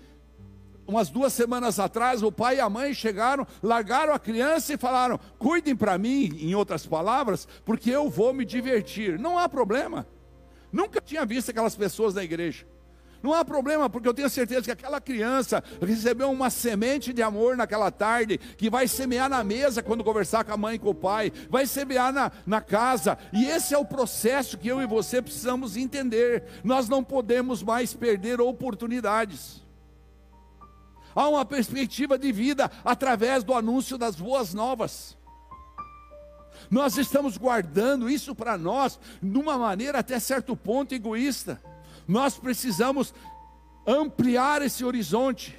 umas 0.90 1.08
duas 1.08 1.32
semanas 1.32 1.78
atrás, 1.78 2.22
o 2.22 2.30
pai 2.30 2.56
e 2.56 2.60
a 2.60 2.68
mãe 2.68 2.92
chegaram, 2.92 3.46
largaram 3.62 4.12
a 4.12 4.18
criança 4.18 4.74
e 4.74 4.76
falaram: 4.76 5.18
cuidem 5.38 5.74
para 5.74 5.96
mim, 5.96 6.36
em 6.40 6.54
outras 6.54 6.86
palavras, 6.86 7.48
porque 7.64 7.90
eu 7.90 8.10
vou 8.10 8.34
me 8.34 8.44
divertir. 8.44 9.18
Não 9.18 9.38
há 9.38 9.48
problema. 9.48 10.06
Nunca 10.72 11.00
tinha 11.00 11.24
visto 11.24 11.50
aquelas 11.50 11.74
pessoas 11.74 12.14
na 12.14 12.22
igreja. 12.22 12.66
Não 13.22 13.34
há 13.34 13.44
problema, 13.44 13.88
porque 13.90 14.08
eu 14.08 14.14
tenho 14.14 14.30
certeza 14.30 14.62
que 14.62 14.70
aquela 14.70 15.00
criança 15.00 15.62
recebeu 15.80 16.30
uma 16.30 16.48
semente 16.48 17.12
de 17.12 17.22
amor 17.22 17.56
naquela 17.56 17.90
tarde, 17.90 18.38
que 18.38 18.70
vai 18.70 18.88
semear 18.88 19.28
na 19.28 19.44
mesa 19.44 19.82
quando 19.82 20.02
conversar 20.02 20.42
com 20.44 20.52
a 20.52 20.56
mãe 20.56 20.76
e 20.76 20.78
com 20.78 20.88
o 20.88 20.94
pai, 20.94 21.30
vai 21.50 21.66
semear 21.66 22.12
na, 22.12 22.32
na 22.46 22.60
casa, 22.62 23.18
e 23.32 23.44
esse 23.44 23.74
é 23.74 23.78
o 23.78 23.84
processo 23.84 24.56
que 24.56 24.68
eu 24.68 24.80
e 24.80 24.86
você 24.86 25.20
precisamos 25.20 25.76
entender. 25.76 26.44
Nós 26.64 26.88
não 26.88 27.04
podemos 27.04 27.62
mais 27.62 27.92
perder 27.92 28.40
oportunidades. 28.40 29.60
Há 31.14 31.28
uma 31.28 31.44
perspectiva 31.44 32.18
de 32.18 32.30
vida 32.32 32.70
através 32.84 33.42
do 33.42 33.54
anúncio 33.54 33.98
das 33.98 34.16
boas 34.16 34.54
novas. 34.54 35.16
Nós 36.70 36.96
estamos 36.96 37.36
guardando 37.36 38.08
isso 38.08 38.34
para 38.34 38.56
nós 38.56 38.98
de 39.22 39.38
uma 39.38 39.58
maneira 39.58 39.98
até 39.98 40.18
certo 40.18 40.56
ponto 40.56 40.94
egoísta. 40.94 41.60
Nós 42.06 42.38
precisamos 42.38 43.14
ampliar 43.86 44.62
esse 44.62 44.84
horizonte. 44.84 45.58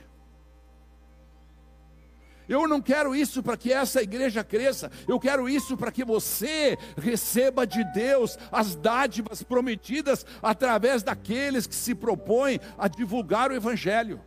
Eu 2.47 2.67
não 2.67 2.81
quero 2.81 3.15
isso 3.15 3.41
para 3.41 3.55
que 3.55 3.71
essa 3.71 4.01
igreja 4.01 4.43
cresça, 4.43 4.91
eu 5.07 5.17
quero 5.17 5.47
isso 5.47 5.77
para 5.77 5.91
que 5.91 6.03
você 6.03 6.77
receba 6.97 7.65
de 7.65 7.81
Deus 7.93 8.37
as 8.51 8.75
dádivas 8.75 9.41
prometidas 9.41 10.25
através 10.43 11.01
daqueles 11.01 11.65
que 11.65 11.75
se 11.75 11.95
propõem 11.95 12.59
a 12.77 12.89
divulgar 12.89 13.51
o 13.51 13.55
Evangelho. 13.55 14.19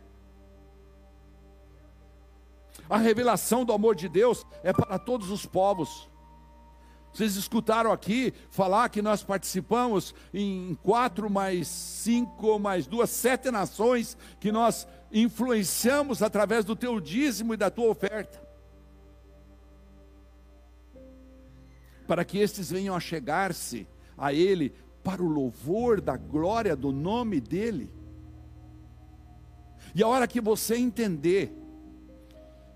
A 2.89 2.97
revelação 2.97 3.65
do 3.65 3.73
amor 3.73 3.95
de 3.95 4.07
Deus 4.07 4.45
é 4.63 4.71
para 4.71 4.99
todos 4.99 5.31
os 5.31 5.45
povos. 5.45 6.09
Vocês 7.11 7.37
escutaram 7.37 7.91
aqui 7.91 8.33
falar 8.49 8.89
que 8.89 9.01
nós 9.01 9.23
participamos 9.23 10.13
em 10.33 10.77
quatro 10.83 11.29
mais 11.29 11.67
cinco 11.67 12.59
mais 12.59 12.85
duas, 12.85 13.09
sete 13.09 13.49
nações 13.49 14.17
que 14.37 14.51
nós 14.51 14.85
influenciamos 15.11 16.21
através 16.21 16.65
do 16.65 16.75
teu 16.75 16.99
dízimo 16.99 17.53
e 17.53 17.57
da 17.57 17.71
tua 17.71 17.89
oferta. 17.89 18.45
Para 22.05 22.25
que 22.25 22.37
estes 22.37 22.69
venham 22.69 22.93
a 22.93 22.99
chegar-se 22.99 23.87
a 24.17 24.33
Ele 24.33 24.75
para 25.01 25.23
o 25.23 25.27
louvor 25.27 26.01
da 26.01 26.17
glória 26.17 26.75
do 26.75 26.91
nome 26.91 27.39
dEle. 27.39 27.93
E 29.95 30.03
a 30.03 30.07
hora 30.07 30.27
que 30.27 30.41
você 30.41 30.75
entender 30.75 31.64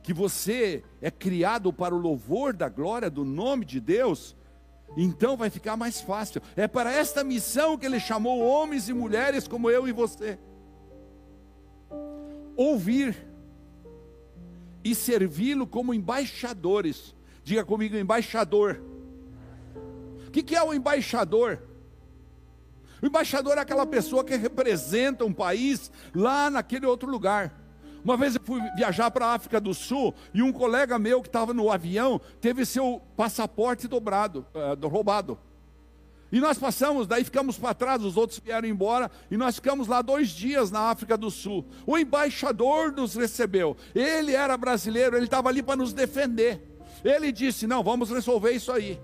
que 0.02 0.14
você 0.14 0.84
é 1.02 1.12
criado 1.12 1.72
para 1.74 1.94
o 1.94 2.00
louvor 2.00 2.54
da 2.54 2.70
glória 2.70 3.10
do 3.10 3.24
nome 3.26 3.66
de 3.66 3.80
Deus, 3.80 4.36
então 4.98 5.38
vai 5.38 5.50
ficar 5.50 5.76
mais 5.78 6.02
fácil. 6.02 6.42
É 6.56 6.68
para 6.68 6.92
esta 6.92 7.24
missão 7.24 7.78
que 7.78 7.86
ele 7.86 8.00
chamou 8.00 8.40
homens 8.40 8.90
e 8.90 8.94
mulheres 8.94 9.48
como 9.48 9.70
eu 9.70 9.88
e 9.88 9.92
você. 9.92 10.40
Ouvir 12.56 13.16
e 14.84 14.96
servi-lo 14.96 15.68
como 15.68 15.94
embaixadores. 15.94 17.16
Diga 17.44 17.64
comigo, 17.64 17.96
embaixador. 17.96 18.82
O 20.28 20.32
que 20.32 20.56
é 20.56 20.64
o 20.64 20.74
embaixador? 20.74 21.62
O 23.02 23.06
embaixador 23.06 23.58
é 23.58 23.62
aquela 23.62 23.86
pessoa 23.86 24.24
que 24.24 24.36
representa 24.36 25.24
um 25.26 25.34
país 25.34 25.92
lá 26.14 26.50
naquele 26.50 26.86
outro 26.86 27.10
lugar. 27.10 27.54
Uma 28.04 28.16
vez 28.16 28.36
eu 28.36 28.42
fui 28.44 28.62
viajar 28.76 29.12
para 29.12 29.28
a 29.28 29.34
África 29.34 29.60
do 29.60 29.74
Sul 29.74 30.14
e 30.34 30.42
um 30.42 30.52
colega 30.52 30.98
meu 30.98 31.22
que 31.22 31.28
estava 31.28 31.54
no 31.54 31.72
avião 31.72 32.20
teve 32.40 32.66
seu 32.66 33.02
passaporte 33.16 33.88
dobrado, 33.88 34.46
uh, 34.54 34.88
roubado. 34.88 35.38
E 36.32 36.40
nós 36.40 36.60
passamos, 36.60 37.08
daí 37.08 37.24
ficamos 37.24 37.58
para 37.58 37.74
trás, 37.74 38.04
os 38.04 38.16
outros 38.16 38.40
vieram 38.40 38.68
embora, 38.68 39.10
e 39.32 39.38
nós 39.38 39.56
ficamos 39.56 39.88
lá 39.88 40.02
dois 40.02 40.30
dias 40.30 40.70
na 40.70 40.82
África 40.82 41.18
do 41.18 41.32
Sul. 41.32 41.66
O 41.88 41.98
embaixador 41.98 42.92
nos 42.92 43.16
recebeu, 43.16 43.76
ele 43.96 44.36
era 44.36 44.56
brasileiro, 44.56 45.18
ele 45.18 45.26
estava 45.26 45.50
ali 45.50 45.64
para 45.64 45.76
nos 45.76 45.92
defender. 45.92 46.62
Ele 47.04 47.32
disse: 47.32 47.66
Não, 47.66 47.84
vamos 47.84 48.12
resolver 48.12 48.52
isso 48.52 48.72
aí. 48.72 49.00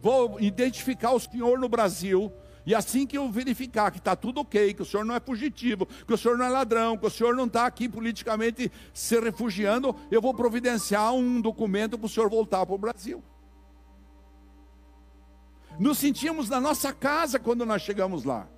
Vou 0.00 0.40
identificar 0.40 1.12
o 1.12 1.20
senhor 1.20 1.58
no 1.58 1.68
Brasil, 1.68 2.32
e 2.66 2.74
assim 2.74 3.06
que 3.06 3.18
eu 3.18 3.30
verificar 3.30 3.90
que 3.90 3.98
está 3.98 4.16
tudo 4.16 4.40
ok, 4.40 4.72
que 4.72 4.82
o 4.82 4.84
senhor 4.84 5.04
não 5.04 5.14
é 5.14 5.20
fugitivo, 5.20 5.86
que 5.86 6.14
o 6.14 6.16
senhor 6.16 6.38
não 6.38 6.46
é 6.46 6.48
ladrão, 6.48 6.96
que 6.96 7.06
o 7.06 7.10
senhor 7.10 7.34
não 7.34 7.44
está 7.44 7.66
aqui 7.66 7.88
politicamente 7.88 8.72
se 8.92 9.20
refugiando, 9.20 9.94
eu 10.10 10.20
vou 10.20 10.32
providenciar 10.32 11.12
um 11.12 11.40
documento 11.40 11.98
para 11.98 12.06
o 12.06 12.08
senhor 12.08 12.30
voltar 12.30 12.64
para 12.64 12.74
o 12.74 12.78
Brasil. 12.78 13.22
Nos 15.78 15.98
sentimos 15.98 16.48
na 16.48 16.60
nossa 16.60 16.92
casa 16.92 17.38
quando 17.38 17.66
nós 17.66 17.82
chegamos 17.82 18.24
lá. 18.24 18.48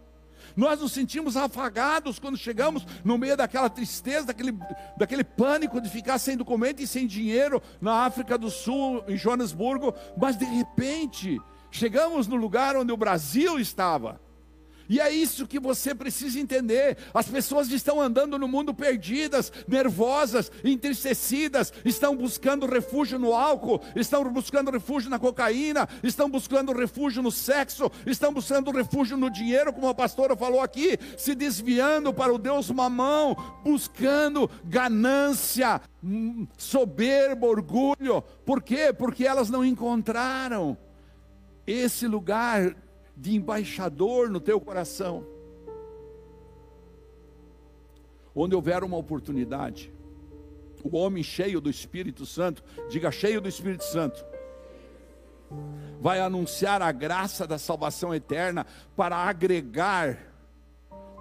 Nós 0.54 0.80
nos 0.80 0.92
sentimos 0.92 1.36
afagados 1.36 2.18
quando 2.18 2.36
chegamos 2.36 2.86
no 3.04 3.18
meio 3.18 3.36
daquela 3.36 3.68
tristeza, 3.68 4.28
daquele, 4.28 4.56
daquele 4.96 5.24
pânico 5.24 5.80
de 5.80 5.90
ficar 5.90 6.18
sem 6.18 6.36
documento 6.36 6.80
e 6.80 6.86
sem 6.86 7.06
dinheiro 7.06 7.60
na 7.80 8.04
África 8.04 8.38
do 8.38 8.50
Sul, 8.50 9.02
em 9.08 9.16
Joanesburgo, 9.16 9.94
mas 10.16 10.36
de 10.36 10.44
repente 10.44 11.38
Chegamos 11.70 12.26
no 12.26 12.36
lugar 12.36 12.76
onde 12.76 12.92
o 12.92 12.96
Brasil 12.96 13.58
estava. 13.58 14.20
E 14.88 15.00
é 15.00 15.10
isso 15.10 15.46
que 15.46 15.58
você 15.58 15.94
precisa 15.94 16.38
entender. 16.38 16.96
As 17.12 17.28
pessoas 17.28 17.70
estão 17.70 18.00
andando 18.00 18.38
no 18.38 18.46
mundo 18.46 18.72
perdidas, 18.72 19.52
nervosas, 19.66 20.50
entristecidas, 20.64 21.72
estão 21.84 22.16
buscando 22.16 22.66
refúgio 22.66 23.18
no 23.18 23.34
álcool, 23.34 23.80
estão 23.94 24.24
buscando 24.30 24.70
refúgio 24.70 25.10
na 25.10 25.18
cocaína, 25.18 25.88
estão 26.02 26.30
buscando 26.30 26.72
refúgio 26.72 27.22
no 27.22 27.32
sexo, 27.32 27.90
estão 28.06 28.32
buscando 28.32 28.70
refúgio 28.70 29.16
no 29.16 29.30
dinheiro, 29.30 29.72
como 29.72 29.88
a 29.88 29.94
pastora 29.94 30.36
falou 30.36 30.60
aqui, 30.60 30.98
se 31.16 31.34
desviando 31.34 32.12
para 32.12 32.32
o 32.32 32.38
Deus 32.38 32.70
mamão, 32.70 33.36
buscando 33.64 34.48
ganância, 34.64 35.80
hum, 36.02 36.46
soberbo, 36.56 37.46
orgulho. 37.46 38.22
Por 38.44 38.62
quê? 38.62 38.92
Porque 38.96 39.26
elas 39.26 39.50
não 39.50 39.64
encontraram 39.64 40.78
esse 41.66 42.06
lugar 42.06 42.76
de 43.16 43.34
embaixador 43.34 44.30
no 44.30 44.40
teu 44.40 44.60
coração. 44.60 45.26
Onde 48.34 48.54
houver 48.54 48.84
uma 48.84 48.98
oportunidade, 48.98 49.92
o 50.84 50.96
homem 50.96 51.22
cheio 51.22 51.60
do 51.60 51.70
Espírito 51.70 52.26
Santo, 52.26 52.62
diga 52.88 53.10
cheio 53.10 53.40
do 53.40 53.48
Espírito 53.48 53.84
Santo, 53.84 54.24
vai 56.00 56.20
anunciar 56.20 56.82
a 56.82 56.92
graça 56.92 57.46
da 57.46 57.58
salvação 57.58 58.14
eterna 58.14 58.66
para 58.94 59.16
agregar 59.16 60.34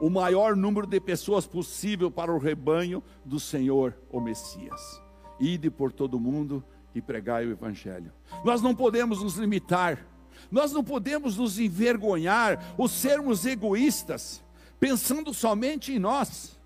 o 0.02 0.10
maior 0.10 0.56
número 0.58 0.86
de 0.86 1.00
pessoas 1.00 1.48
possível 1.48 2.12
para 2.12 2.34
o 2.34 2.38
rebanho 2.38 3.02
do 3.24 3.40
Senhor, 3.40 3.98
o 4.10 4.20
Messias. 4.20 5.02
Ide 5.40 5.72
por 5.72 5.94
todo 5.94 6.20
mundo 6.20 6.64
e 6.94 7.02
pregai 7.02 7.46
o 7.46 7.52
Evangelho. 7.52 8.12
Nós 8.44 8.62
não 8.62 8.76
podemos 8.76 9.24
nos 9.24 9.36
limitar 9.36 10.06
nós 10.52 10.72
não 10.72 10.84
podemos 10.84 11.38
nos 11.38 11.60
envergonhar 11.60 12.74
ou 12.78 12.88
sermos 12.88 13.46
egoístas, 13.46 14.44
pensando 14.80 15.34
somente 15.34 15.94
em 15.94 16.00
nós, 16.00 16.60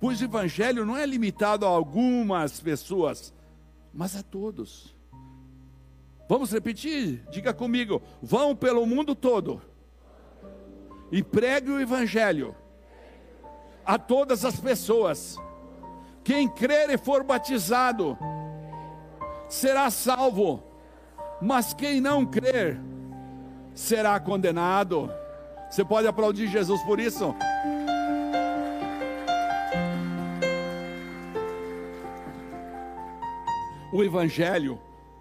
pois 0.00 0.20
o 0.20 0.24
Evangelho 0.24 0.84
não 0.86 0.96
é 0.96 1.04
limitado 1.04 1.66
a 1.66 1.68
algumas 1.68 2.60
pessoas, 2.60 3.32
mas 3.92 4.16
a 4.16 4.22
todos. 4.22 4.94
Vamos 6.28 6.52
repetir? 6.52 7.24
Diga 7.30 7.54
comigo: 7.54 8.02
vão 8.22 8.54
pelo 8.54 8.86
mundo 8.86 9.14
todo 9.14 9.62
e 11.10 11.22
pregue 11.22 11.70
o 11.70 11.80
Evangelho 11.80 12.54
a 13.84 13.98
todas 13.98 14.44
as 14.44 14.60
pessoas. 14.60 15.38
Quem 16.22 16.46
crer 16.46 16.90
e 16.90 16.98
for 16.98 17.24
batizado 17.24 18.18
será 19.48 19.90
salvo, 19.90 20.62
mas 21.40 21.72
quem 21.72 22.00
não 22.00 22.26
crer 22.26 22.78
será 23.78 24.18
condenado. 24.18 25.08
Você 25.70 25.84
pode 25.84 26.08
aplaudir 26.08 26.48
Jesus 26.48 26.82
por 26.82 26.98
isso? 26.98 27.32
O 33.92 34.02
Evangelho, 34.02 34.80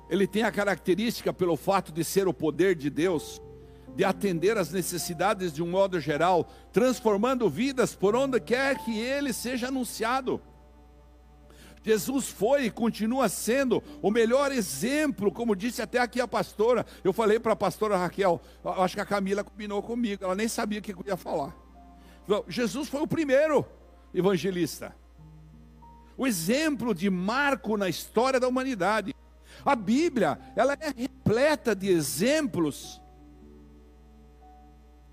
ele 0.09 0.25
tem 0.25 0.41
a 0.41 0.51
característica, 0.51 1.31
pelo 1.31 1.55
fato 1.55 1.91
de 1.91 2.03
ser 2.03 2.27
o 2.27 2.33
poder 2.33 2.73
de 2.73 2.89
Deus, 2.89 3.39
de 3.95 4.03
atender 4.03 4.57
às 4.57 4.71
necessidades 4.71 5.53
de 5.53 5.61
um 5.61 5.67
modo 5.67 5.99
geral, 5.99 6.49
transformando 6.73 7.47
vidas 7.47 7.93
por 7.93 8.15
onde 8.15 8.39
quer 8.39 8.83
que 8.83 8.97
ele 8.99 9.33
seja 9.33 9.67
anunciado. 9.67 10.41
Jesus 11.83 12.27
foi 12.27 12.65
e 12.65 12.71
continua 12.71 13.29
sendo 13.29 13.81
o 14.01 14.11
melhor 14.11 14.51
exemplo, 14.51 15.31
como 15.31 15.55
disse 15.55 15.81
até 15.81 15.99
aqui 15.99 16.19
a 16.19 16.27
pastora. 16.27 16.85
Eu 17.03 17.13
falei 17.13 17.39
para 17.39 17.53
a 17.53 17.55
pastora 17.55 17.97
Raquel, 17.97 18.41
acho 18.63 18.95
que 18.95 19.01
a 19.01 19.05
Camila 19.05 19.43
combinou 19.43 19.81
comigo, 19.81 20.23
ela 20.23 20.35
nem 20.35 20.47
sabia 20.47 20.79
o 20.79 20.81
que 20.81 20.91
eu 20.91 21.03
ia 21.05 21.17
falar. 21.17 21.55
Jesus 22.47 22.89
foi 22.89 23.01
o 23.01 23.07
primeiro 23.07 23.65
evangelista, 24.13 24.93
o 26.17 26.27
exemplo 26.27 26.93
de 26.93 27.09
marco 27.09 27.77
na 27.77 27.87
história 27.87 28.39
da 28.39 28.47
humanidade. 28.47 29.15
A 29.63 29.75
Bíblia, 29.75 30.39
ela 30.55 30.73
é 30.73 30.93
repleta 30.95 31.75
de 31.75 31.89
exemplos 31.89 33.01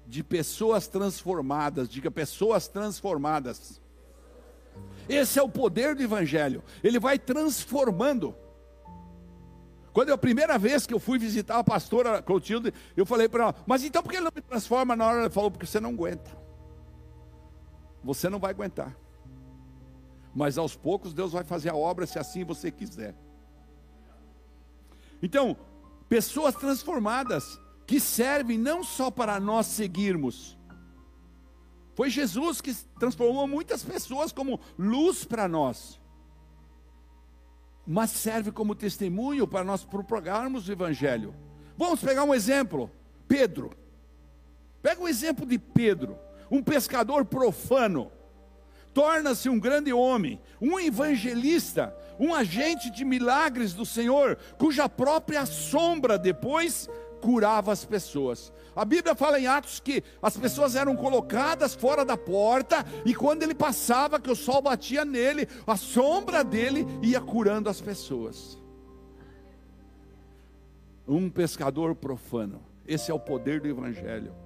de 0.07 0.23
pessoas 0.23 0.87
transformadas. 0.87 1.89
Diga 1.89 2.11
pessoas 2.11 2.69
transformadas. 2.69 3.81
Esse 5.09 5.39
é 5.39 5.43
o 5.43 5.49
poder 5.49 5.95
do 5.95 6.03
Evangelho. 6.03 6.63
Ele 6.83 6.99
vai 6.99 7.19
transformando. 7.19 8.35
Quando 9.93 10.09
é 10.09 10.13
a 10.13 10.19
primeira 10.19 10.59
vez 10.59 10.87
que 10.87 10.93
eu 10.93 10.99
fui 10.99 11.19
visitar 11.19 11.59
a 11.59 11.65
pastora 11.65 12.21
Clotilde, 12.21 12.75
eu 12.97 13.07
falei 13.07 13.29
para 13.29 13.45
ela, 13.45 13.55
mas 13.65 13.85
então 13.85 14.03
por 14.03 14.11
que 14.11 14.17
ele 14.17 14.25
não 14.25 14.33
me 14.35 14.43
transforma 14.43 14.97
na 14.97 15.07
hora? 15.07 15.21
Ela 15.21 15.31
falou, 15.31 15.51
porque 15.51 15.67
você 15.67 15.79
não 15.79 15.91
aguenta. 15.91 16.31
Você 18.03 18.29
não 18.29 18.39
vai 18.39 18.51
aguentar. 18.51 18.97
Mas 20.35 20.59
aos 20.59 20.75
poucos 20.75 21.15
Deus 21.15 21.33
vai 21.33 21.45
fazer 21.45 21.71
a 21.71 21.77
obra 21.77 22.07
se 22.07 22.19
assim 22.19 22.43
você 22.43 22.71
quiser. 22.71 23.15
Então, 25.23 25.57
pessoas 26.09 26.55
transformadas 26.57 27.59
que 27.87 28.01
servem 28.01 28.59
não 28.59 28.83
só 28.83 29.11
para 29.11 29.39
nós 29.39 29.67
seguirmos. 29.67 30.59
Foi 31.95 32.11
Jesus 32.11 32.61
que 32.61 32.75
transformou 32.99 33.47
muitas 33.47 33.83
pessoas 33.83 34.33
como 34.33 34.61
luz 34.79 35.25
para 35.25 35.47
nós. 35.47 36.01
Mas 37.87 38.11
serve 38.11 38.51
como 38.51 38.75
testemunho 38.75 39.47
para 39.47 39.65
nós 39.65 39.85
propagarmos 39.85 40.69
o 40.69 40.73
evangelho. 40.73 41.35
Vamos 41.77 42.01
pegar 42.01 42.25
um 42.25 42.35
exemplo, 42.35 42.91
Pedro. 43.29 43.71
Pega 44.83 45.03
o 45.03 45.09
exemplo 45.09 45.47
de 45.47 45.59
Pedro, 45.59 46.19
um 46.51 46.63
pescador 46.63 47.25
profano 47.25 48.11
torna-se 48.95 49.49
um 49.51 49.59
grande 49.59 49.93
homem, 49.93 50.41
um 50.61 50.79
evangelista, 50.79 51.95
um 52.19 52.33
agente 52.33 52.89
de 52.91 53.05
milagres 53.05 53.75
do 53.75 53.85
Senhor, 53.85 54.39
cuja 54.57 54.89
própria 54.89 55.45
sombra 55.45 56.17
depois 56.17 56.89
curava 57.21 57.73
as 57.73 57.85
pessoas. 57.85 58.53
A 58.77 58.85
Bíblia 58.85 59.15
fala 59.15 59.39
em 59.39 59.47
Atos 59.47 59.81
que 59.81 60.03
as 60.21 60.37
pessoas 60.37 60.75
eram 60.75 60.97
colocadas 60.97 61.75
fora 61.75 62.05
da 62.05 62.17
porta 62.17 62.85
e 63.05 63.15
quando 63.15 63.43
ele 63.43 63.55
passava, 63.55 64.21
que 64.21 64.31
o 64.31 64.37
sol 64.37 64.61
batia 64.61 65.05
nele, 65.05 65.49
a 65.67 65.77
sombra 65.77 66.43
dele 66.43 66.87
ia 67.03 67.21
curando 67.21 67.69
as 67.69 67.81
pessoas. 67.81 68.59
Um 71.07 71.31
pescador 71.31 71.95
profano. 71.95 72.63
Esse 72.87 73.11
é 73.11 73.15
o 73.15 73.21
poder 73.21 73.61
do 73.61 73.69
evangelho. 73.69 74.44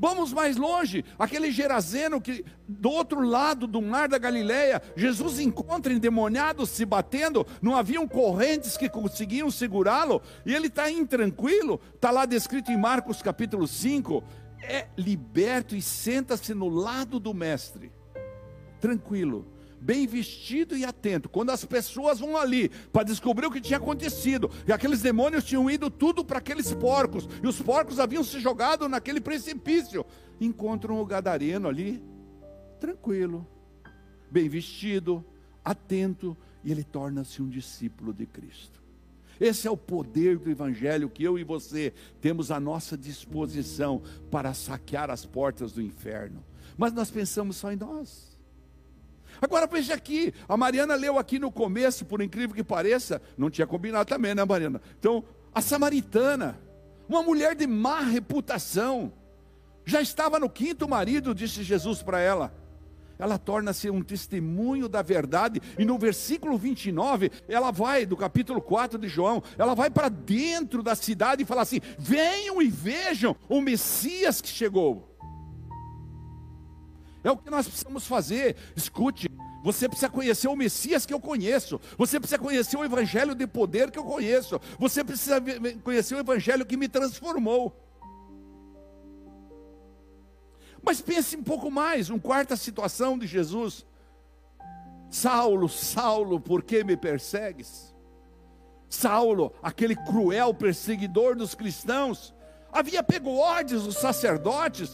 Vamos 0.00 0.32
mais 0.32 0.56
longe, 0.56 1.04
aquele 1.18 1.52
Gerazeno 1.52 2.22
que 2.22 2.42
do 2.66 2.88
outro 2.88 3.20
lado 3.20 3.66
do 3.66 3.82
mar 3.82 4.08
da 4.08 4.16
Galileia, 4.16 4.80
Jesus 4.96 5.38
encontra 5.38 5.92
endemoniados 5.92 6.70
se 6.70 6.86
batendo, 6.86 7.46
não 7.60 7.76
haviam 7.76 8.08
correntes 8.08 8.78
que 8.78 8.88
conseguiam 8.88 9.50
segurá-lo, 9.50 10.22
e 10.46 10.54
ele 10.54 10.68
está 10.68 10.90
intranquilo, 10.90 11.78
está 11.94 12.10
lá 12.10 12.24
descrito 12.24 12.72
em 12.72 12.78
Marcos 12.78 13.20
capítulo 13.20 13.68
5, 13.68 14.24
é 14.62 14.86
liberto 14.96 15.76
e 15.76 15.82
senta-se 15.82 16.54
no 16.54 16.70
lado 16.70 17.20
do 17.20 17.34
mestre, 17.34 17.92
tranquilo 18.80 19.59
bem 19.80 20.06
vestido 20.06 20.76
e 20.76 20.84
atento. 20.84 21.28
Quando 21.28 21.50
as 21.50 21.64
pessoas 21.64 22.20
vão 22.20 22.36
ali 22.36 22.68
para 22.92 23.04
descobrir 23.04 23.46
o 23.46 23.50
que 23.50 23.60
tinha 23.60 23.78
acontecido, 23.78 24.50
e 24.66 24.72
aqueles 24.72 25.00
demônios 25.00 25.44
tinham 25.44 25.70
ido 25.70 25.90
tudo 25.90 26.24
para 26.24 26.38
aqueles 26.38 26.72
porcos, 26.74 27.28
e 27.42 27.46
os 27.46 27.60
porcos 27.60 27.98
haviam 27.98 28.22
se 28.22 28.38
jogado 28.40 28.88
naquele 28.88 29.20
precipício, 29.20 30.04
encontram 30.40 31.00
o 31.00 31.06
gadareno 31.06 31.68
ali, 31.68 32.02
tranquilo, 32.78 33.46
bem 34.30 34.48
vestido, 34.48 35.24
atento, 35.64 36.36
e 36.62 36.70
ele 36.70 36.84
torna-se 36.84 37.42
um 37.42 37.48
discípulo 37.48 38.12
de 38.12 38.26
Cristo. 38.26 38.80
Esse 39.40 39.66
é 39.66 39.70
o 39.70 39.76
poder 39.76 40.38
do 40.38 40.50
Evangelho 40.50 41.08
que 41.08 41.24
eu 41.24 41.38
e 41.38 41.44
você 41.44 41.94
temos 42.20 42.50
à 42.50 42.60
nossa 42.60 42.96
disposição 42.96 44.02
para 44.30 44.52
saquear 44.52 45.10
as 45.10 45.24
portas 45.24 45.72
do 45.72 45.80
inferno. 45.80 46.44
Mas 46.76 46.92
nós 46.92 47.10
pensamos 47.10 47.56
só 47.56 47.72
em 47.72 47.76
nós. 47.76 48.29
Agora 49.40 49.66
veja 49.66 49.94
aqui, 49.94 50.32
a 50.48 50.56
Mariana 50.56 50.94
leu 50.94 51.18
aqui 51.18 51.38
no 51.38 51.50
começo, 51.50 52.04
por 52.04 52.22
incrível 52.22 52.54
que 52.54 52.64
pareça, 52.64 53.20
não 53.36 53.50
tinha 53.50 53.66
combinado 53.66 54.08
também, 54.08 54.34
né, 54.34 54.44
Mariana? 54.44 54.80
Então, 54.98 55.24
a 55.54 55.60
samaritana, 55.60 56.60
uma 57.08 57.22
mulher 57.22 57.54
de 57.54 57.66
má 57.66 58.00
reputação, 58.00 59.12
já 59.84 60.00
estava 60.00 60.38
no 60.38 60.48
quinto 60.48 60.88
marido, 60.88 61.34
disse 61.34 61.62
Jesus 61.62 62.02
para 62.02 62.20
ela. 62.20 62.54
Ela 63.18 63.36
torna-se 63.36 63.90
um 63.90 64.02
testemunho 64.02 64.88
da 64.88 65.02
verdade, 65.02 65.60
e 65.78 65.84
no 65.84 65.98
versículo 65.98 66.56
29, 66.56 67.30
ela 67.48 67.70
vai, 67.70 68.06
do 68.06 68.16
capítulo 68.16 68.62
4 68.62 68.98
de 68.98 69.08
João, 69.08 69.42
ela 69.58 69.74
vai 69.74 69.90
para 69.90 70.08
dentro 70.08 70.82
da 70.82 70.94
cidade 70.94 71.42
e 71.42 71.46
fala 71.46 71.60
assim: 71.60 71.80
venham 71.98 72.62
e 72.62 72.68
vejam 72.68 73.36
o 73.46 73.60
Messias 73.60 74.40
que 74.40 74.48
chegou. 74.48 75.09
É 77.22 77.30
o 77.30 77.36
que 77.36 77.50
nós 77.50 77.66
precisamos 77.66 78.06
fazer. 78.06 78.56
Escute, 78.74 79.30
você 79.62 79.88
precisa 79.88 80.08
conhecer 80.08 80.48
o 80.48 80.56
Messias 80.56 81.04
que 81.04 81.12
eu 81.12 81.20
conheço. 81.20 81.80
Você 81.98 82.18
precisa 82.18 82.38
conhecer 82.38 82.76
o 82.76 82.84
Evangelho 82.84 83.34
de 83.34 83.46
poder 83.46 83.90
que 83.90 83.98
eu 83.98 84.04
conheço. 84.04 84.60
Você 84.78 85.04
precisa 85.04 85.36
conhecer 85.84 86.14
o 86.14 86.18
Evangelho 86.18 86.64
que 86.64 86.76
me 86.76 86.88
transformou. 86.88 87.76
Mas 90.82 91.02
pense 91.02 91.36
um 91.36 91.42
pouco 91.42 91.70
mais, 91.70 92.08
uma 92.08 92.18
quarta 92.18 92.56
situação 92.56 93.18
de 93.18 93.26
Jesus. 93.26 93.86
Saulo, 95.10 95.68
Saulo, 95.68 96.40
por 96.40 96.62
que 96.62 96.82
me 96.82 96.96
persegues? 96.96 97.94
Saulo, 98.88 99.52
aquele 99.62 99.94
cruel 99.94 100.54
perseguidor 100.54 101.36
dos 101.36 101.54
cristãos, 101.54 102.34
havia 102.72 103.02
pego 103.02 103.30
ordens 103.30 103.82
dos 103.82 103.96
sacerdotes 103.96 104.90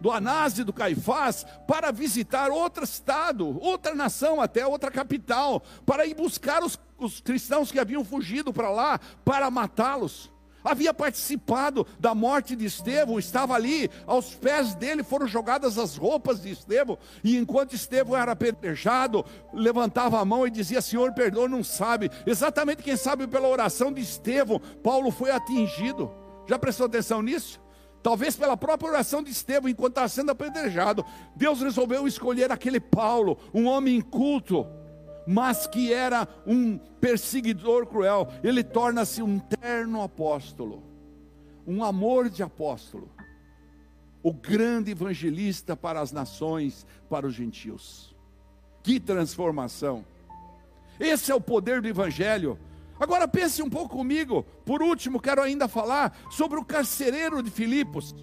do 0.00 0.10
Anás 0.10 0.58
e 0.58 0.64
do 0.64 0.72
Caifás 0.72 1.44
para 1.66 1.92
visitar 1.92 2.50
outro 2.50 2.84
estado, 2.84 3.58
outra 3.60 3.94
nação, 3.94 4.40
até 4.40 4.66
outra 4.66 4.90
capital, 4.90 5.62
para 5.84 6.06
ir 6.06 6.14
buscar 6.14 6.62
os, 6.62 6.78
os 6.98 7.20
cristãos 7.20 7.70
que 7.70 7.78
haviam 7.78 8.04
fugido 8.04 8.52
para 8.52 8.70
lá, 8.70 9.00
para 9.24 9.50
matá-los. 9.50 10.30
Havia 10.62 10.92
participado 10.92 11.86
da 11.98 12.14
morte 12.14 12.54
de 12.54 12.66
Estevão, 12.66 13.18
estava 13.18 13.54
ali, 13.54 13.90
aos 14.06 14.34
pés 14.34 14.74
dele 14.74 15.02
foram 15.02 15.26
jogadas 15.26 15.78
as 15.78 15.96
roupas 15.96 16.42
de 16.42 16.50
Estevão, 16.50 16.98
e 17.24 17.38
enquanto 17.38 17.74
Estevão 17.74 18.16
era 18.16 18.32
apedrejado, 18.32 19.24
levantava 19.54 20.20
a 20.20 20.24
mão 20.24 20.46
e 20.46 20.50
dizia: 20.50 20.82
Senhor, 20.82 21.12
perdoa, 21.14 21.48
não 21.48 21.64
sabe. 21.64 22.10
Exatamente 22.26 22.82
quem 22.82 22.96
sabe 22.96 23.26
pela 23.26 23.48
oração 23.48 23.90
de 23.90 24.02
Estevão, 24.02 24.60
Paulo 24.82 25.10
foi 25.10 25.30
atingido. 25.30 26.12
Já 26.46 26.58
prestou 26.58 26.86
atenção 26.86 27.22
nisso? 27.22 27.60
Talvez 28.02 28.34
pela 28.34 28.56
própria 28.56 28.90
oração 28.90 29.22
de 29.22 29.30
Estevão, 29.30 29.68
enquanto 29.68 29.92
estava 29.92 30.08
sendo 30.08 30.30
apedrejado, 30.30 31.04
Deus 31.36 31.60
resolveu 31.60 32.06
escolher 32.06 32.50
aquele 32.50 32.80
Paulo, 32.80 33.38
um 33.52 33.66
homem 33.66 33.96
inculto, 33.96 34.66
mas 35.26 35.66
que 35.66 35.92
era 35.92 36.26
um 36.46 36.78
perseguidor 36.78 37.86
cruel. 37.86 38.28
Ele 38.42 38.64
torna-se 38.64 39.22
um 39.22 39.38
terno 39.38 40.02
apóstolo, 40.02 40.82
um 41.66 41.84
amor 41.84 42.30
de 42.30 42.42
apóstolo, 42.42 43.10
o 44.22 44.32
grande 44.32 44.92
evangelista 44.92 45.76
para 45.76 46.00
as 46.00 46.10
nações, 46.10 46.86
para 47.08 47.26
os 47.26 47.34
gentios. 47.34 48.14
Que 48.82 48.98
transformação! 48.98 50.04
Esse 50.98 51.32
é 51.32 51.34
o 51.34 51.40
poder 51.40 51.80
do 51.80 51.88
evangelho. 51.88 52.58
Agora 53.00 53.26
pense 53.26 53.62
um 53.62 53.70
pouco 53.70 53.96
comigo. 53.96 54.42
Por 54.66 54.82
último, 54.82 55.18
quero 55.18 55.40
ainda 55.40 55.66
falar 55.66 56.14
sobre 56.30 56.60
o 56.60 56.64
carcereiro 56.64 57.42
de 57.42 57.50
Filipos. 57.50 58.14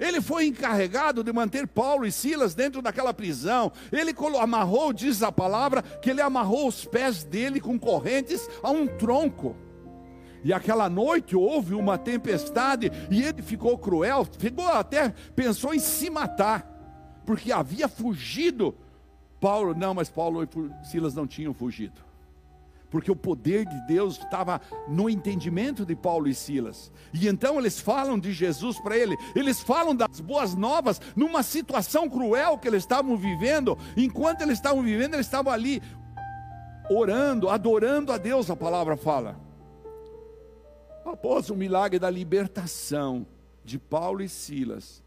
Ele 0.00 0.20
foi 0.20 0.46
encarregado 0.46 1.22
de 1.22 1.30
manter 1.30 1.68
Paulo 1.68 2.06
e 2.06 2.10
Silas 2.10 2.54
dentro 2.54 2.80
daquela 2.80 3.12
prisão. 3.12 3.70
Ele 3.92 4.14
amarrou, 4.40 4.94
diz 4.94 5.22
a 5.22 5.30
palavra, 5.30 5.82
que 5.82 6.08
ele 6.08 6.22
amarrou 6.22 6.66
os 6.66 6.86
pés 6.86 7.22
dele 7.22 7.60
com 7.60 7.78
correntes 7.78 8.48
a 8.62 8.70
um 8.70 8.86
tronco. 8.86 9.54
E 10.42 10.54
aquela 10.54 10.88
noite 10.88 11.36
houve 11.36 11.74
uma 11.74 11.98
tempestade 11.98 12.90
e 13.10 13.22
ele 13.22 13.42
ficou 13.42 13.76
cruel, 13.76 14.26
ficou 14.38 14.66
até 14.68 15.10
pensou 15.34 15.72
em 15.72 15.78
se 15.78 16.08
matar, 16.10 16.66
porque 17.26 17.52
havia 17.52 17.88
fugido. 17.88 18.74
Paulo, 19.40 19.74
não, 19.74 19.92
mas 19.92 20.08
Paulo 20.08 20.42
e 20.42 20.86
Silas 20.86 21.14
não 21.14 21.26
tinham 21.26 21.52
fugido 21.52 22.13
porque 22.94 23.10
o 23.10 23.16
poder 23.16 23.66
de 23.66 23.80
Deus 23.88 24.16
estava 24.16 24.60
no 24.86 25.10
entendimento 25.10 25.84
de 25.84 25.96
Paulo 25.96 26.28
e 26.28 26.34
Silas. 26.34 26.92
E 27.12 27.26
então 27.26 27.58
eles 27.58 27.80
falam 27.80 28.16
de 28.16 28.32
Jesus 28.32 28.78
para 28.78 28.96
ele, 28.96 29.16
eles 29.34 29.60
falam 29.60 29.96
das 29.96 30.20
boas 30.20 30.54
novas 30.54 31.00
numa 31.16 31.42
situação 31.42 32.08
cruel 32.08 32.56
que 32.56 32.68
eles 32.68 32.84
estavam 32.84 33.16
vivendo. 33.16 33.76
Enquanto 33.96 34.42
eles 34.42 34.58
estavam 34.58 34.80
vivendo, 34.80 35.14
eles 35.14 35.26
estavam 35.26 35.52
ali 35.52 35.82
orando, 36.88 37.48
adorando 37.48 38.12
a 38.12 38.16
Deus, 38.16 38.48
a 38.48 38.54
palavra 38.54 38.96
fala. 38.96 39.40
Após 41.04 41.50
o 41.50 41.56
milagre 41.56 41.98
da 41.98 42.08
libertação 42.08 43.26
de 43.64 43.76
Paulo 43.76 44.22
e 44.22 44.28
Silas, 44.28 45.02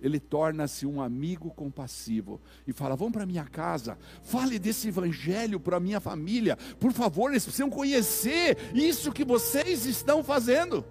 ele 0.00 0.18
torna-se 0.18 0.86
um 0.86 1.00
amigo 1.00 1.50
compassivo 1.50 2.40
e 2.66 2.72
fala: 2.72 2.96
Vamos 2.96 3.12
para 3.12 3.26
minha 3.26 3.44
casa, 3.44 3.98
fale 4.22 4.58
desse 4.58 4.88
evangelho 4.88 5.60
para 5.60 5.80
minha 5.80 6.00
família, 6.00 6.56
por 6.78 6.92
favor, 6.92 7.30
eles 7.30 7.44
precisam 7.44 7.70
conhecer 7.70 8.56
isso 8.74 9.12
que 9.12 9.24
vocês 9.24 9.86
estão 9.86 10.22
fazendo. 10.24 10.84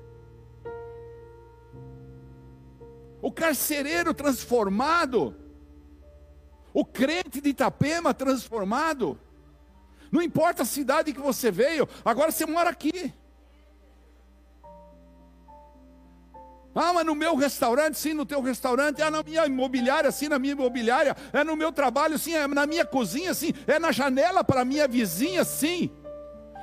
O 3.22 3.32
carcereiro 3.32 4.14
transformado, 4.14 5.36
o 6.74 6.86
crente 6.86 7.42
de 7.42 7.50
Itapema 7.50 8.14
transformado. 8.14 9.20
Não 10.12 10.22
importa 10.22 10.64
a 10.64 10.66
cidade 10.66 11.14
que 11.14 11.20
você 11.20 11.52
veio, 11.52 11.88
agora 12.04 12.32
você 12.32 12.46
mora 12.46 12.70
aqui. 12.70 13.14
Ah, 16.74 16.94
mas 16.94 17.06
no 17.06 17.16
meu 17.16 17.36
restaurante, 17.36 17.98
sim, 17.98 18.14
no 18.14 18.26
teu 18.26 18.42
restaurante, 18.42 19.02
é 19.02 19.10
na 19.10 19.24
minha 19.24 19.46
imobiliária, 19.46 20.12
sim, 20.12 20.28
na 20.28 20.38
minha 20.38 20.54
imobiliária, 20.54 21.16
é 21.34 21.44
no 21.44 21.56
meu 21.56 21.72
trabalho, 21.72 22.18
sim, 22.20 22.34
é 22.34 22.48
na 22.48 22.68
minha 22.68 22.86
cozinha, 22.86 23.34
sim, 23.34 23.54
é 23.66 23.80
na 23.80 23.92
janela 23.92 24.44
para 24.44 24.64
minha 24.64 24.88
vizinha, 24.88 25.44
sim. 25.44 25.90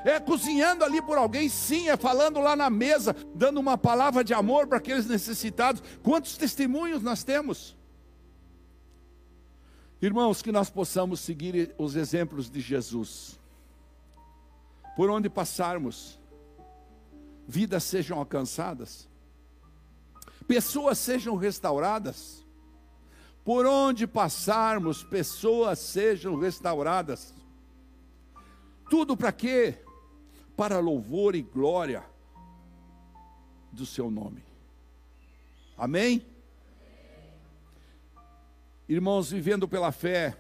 É 0.05 0.21
cozinhando 0.21 0.85
ali 0.85 1.03
por 1.03 1.19
alguém, 1.19 1.49
sim, 1.49 1.89
é 1.89 1.97
falando 1.97 2.39
lá 2.39 2.55
na 2.55 2.71
mesa, 2.71 3.17
dando 3.35 3.59
uma 3.59 3.77
palavra 3.77 4.23
de 4.23 4.33
amor 4.33 4.69
para 4.69 4.79
aqueles 4.79 5.07
necessitados. 5.07 5.83
Quantos 6.03 6.37
testemunhos 6.37 7.03
nós 7.03 7.25
temos? 7.25 7.77
Irmãos, 10.01 10.43
que 10.43 10.53
nós 10.53 10.71
possamos 10.71 11.19
seguir 11.19 11.75
os 11.77 11.97
exemplos 11.97 12.49
de 12.49 12.61
Jesus. 12.61 13.41
Por 14.95 15.11
onde 15.11 15.29
passarmos, 15.29 16.21
vidas 17.49 17.83
sejam 17.83 18.17
alcançadas 18.19 19.09
pessoas 20.47 20.99
sejam 20.99 21.37
restauradas. 21.37 22.45
Por 23.45 23.67
onde 23.67 24.07
passarmos, 24.07 25.05
pessoas 25.05 25.79
sejam 25.79 26.37
restauradas. 26.37 27.35
Tudo 28.91 29.17
para 29.17 29.33
quê? 29.33 29.79
Para 30.57 30.81
louvor 30.81 31.35
e 31.35 31.43
glória 31.43 32.05
do 33.71 33.85
seu 33.85 34.11
nome. 34.11 34.43
Amém? 35.77 36.25
Irmãos, 38.89 39.31
vivendo 39.31 39.69
pela 39.69 39.93
fé, 39.93 40.37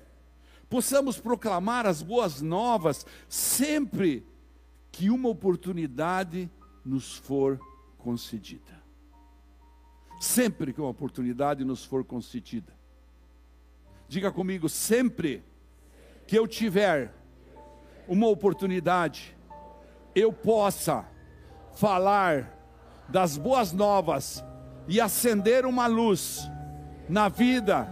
possamos 0.69 1.19
proclamar 1.19 1.87
as 1.87 2.01
boas 2.01 2.40
novas 2.40 3.05
sempre 3.29 4.27
que 4.90 5.11
uma 5.11 5.29
oportunidade 5.29 6.51
nos 6.85 7.16
for 7.16 7.61
concedida 7.99 8.76
sempre 10.20 10.72
que 10.72 10.81
uma 10.81 10.90
oportunidade 10.90 11.64
nos 11.64 11.85
for 11.85 12.05
concedida. 12.05 12.72
Diga 14.09 14.31
comigo, 14.31 14.68
sempre 14.68 15.42
que 16.26 16.38
eu 16.38 16.46
tiver 16.46 17.12
uma 18.09 18.29
oportunidade, 18.29 19.37
eu 20.14 20.33
possa 20.33 21.05
falar 21.74 22.52
das 23.09 23.37
boas 23.37 23.72
novas 23.72 24.44
e 24.88 25.00
acender 25.00 25.66
uma 25.66 25.87
luz 25.87 26.48
na 27.09 27.29
vida 27.29 27.88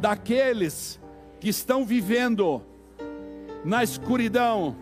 daqueles 0.00 1.00
que 1.40 1.48
estão 1.48 1.84
vivendo 1.84 2.62
na 3.64 3.82
escuridão, 3.82 4.76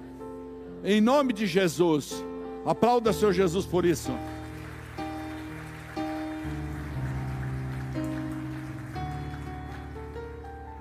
em 0.82 1.00
nome 1.00 1.32
de 1.32 1.46
Jesus. 1.46 2.24
Aplauda 2.64 3.12
seu 3.12 3.32
Jesus 3.32 3.66
por 3.66 3.84
isso. 3.84 4.10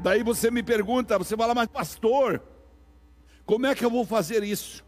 Daí 0.02 0.24
você 0.24 0.50
me 0.50 0.64
pergunta, 0.64 1.18
você 1.18 1.36
fala, 1.36 1.54
mas 1.54 1.68
pastor, 1.68 2.42
como 3.46 3.66
é 3.66 3.76
que 3.76 3.84
eu 3.84 3.90
vou 3.90 4.06
fazer 4.06 4.44
isso? 4.44 4.86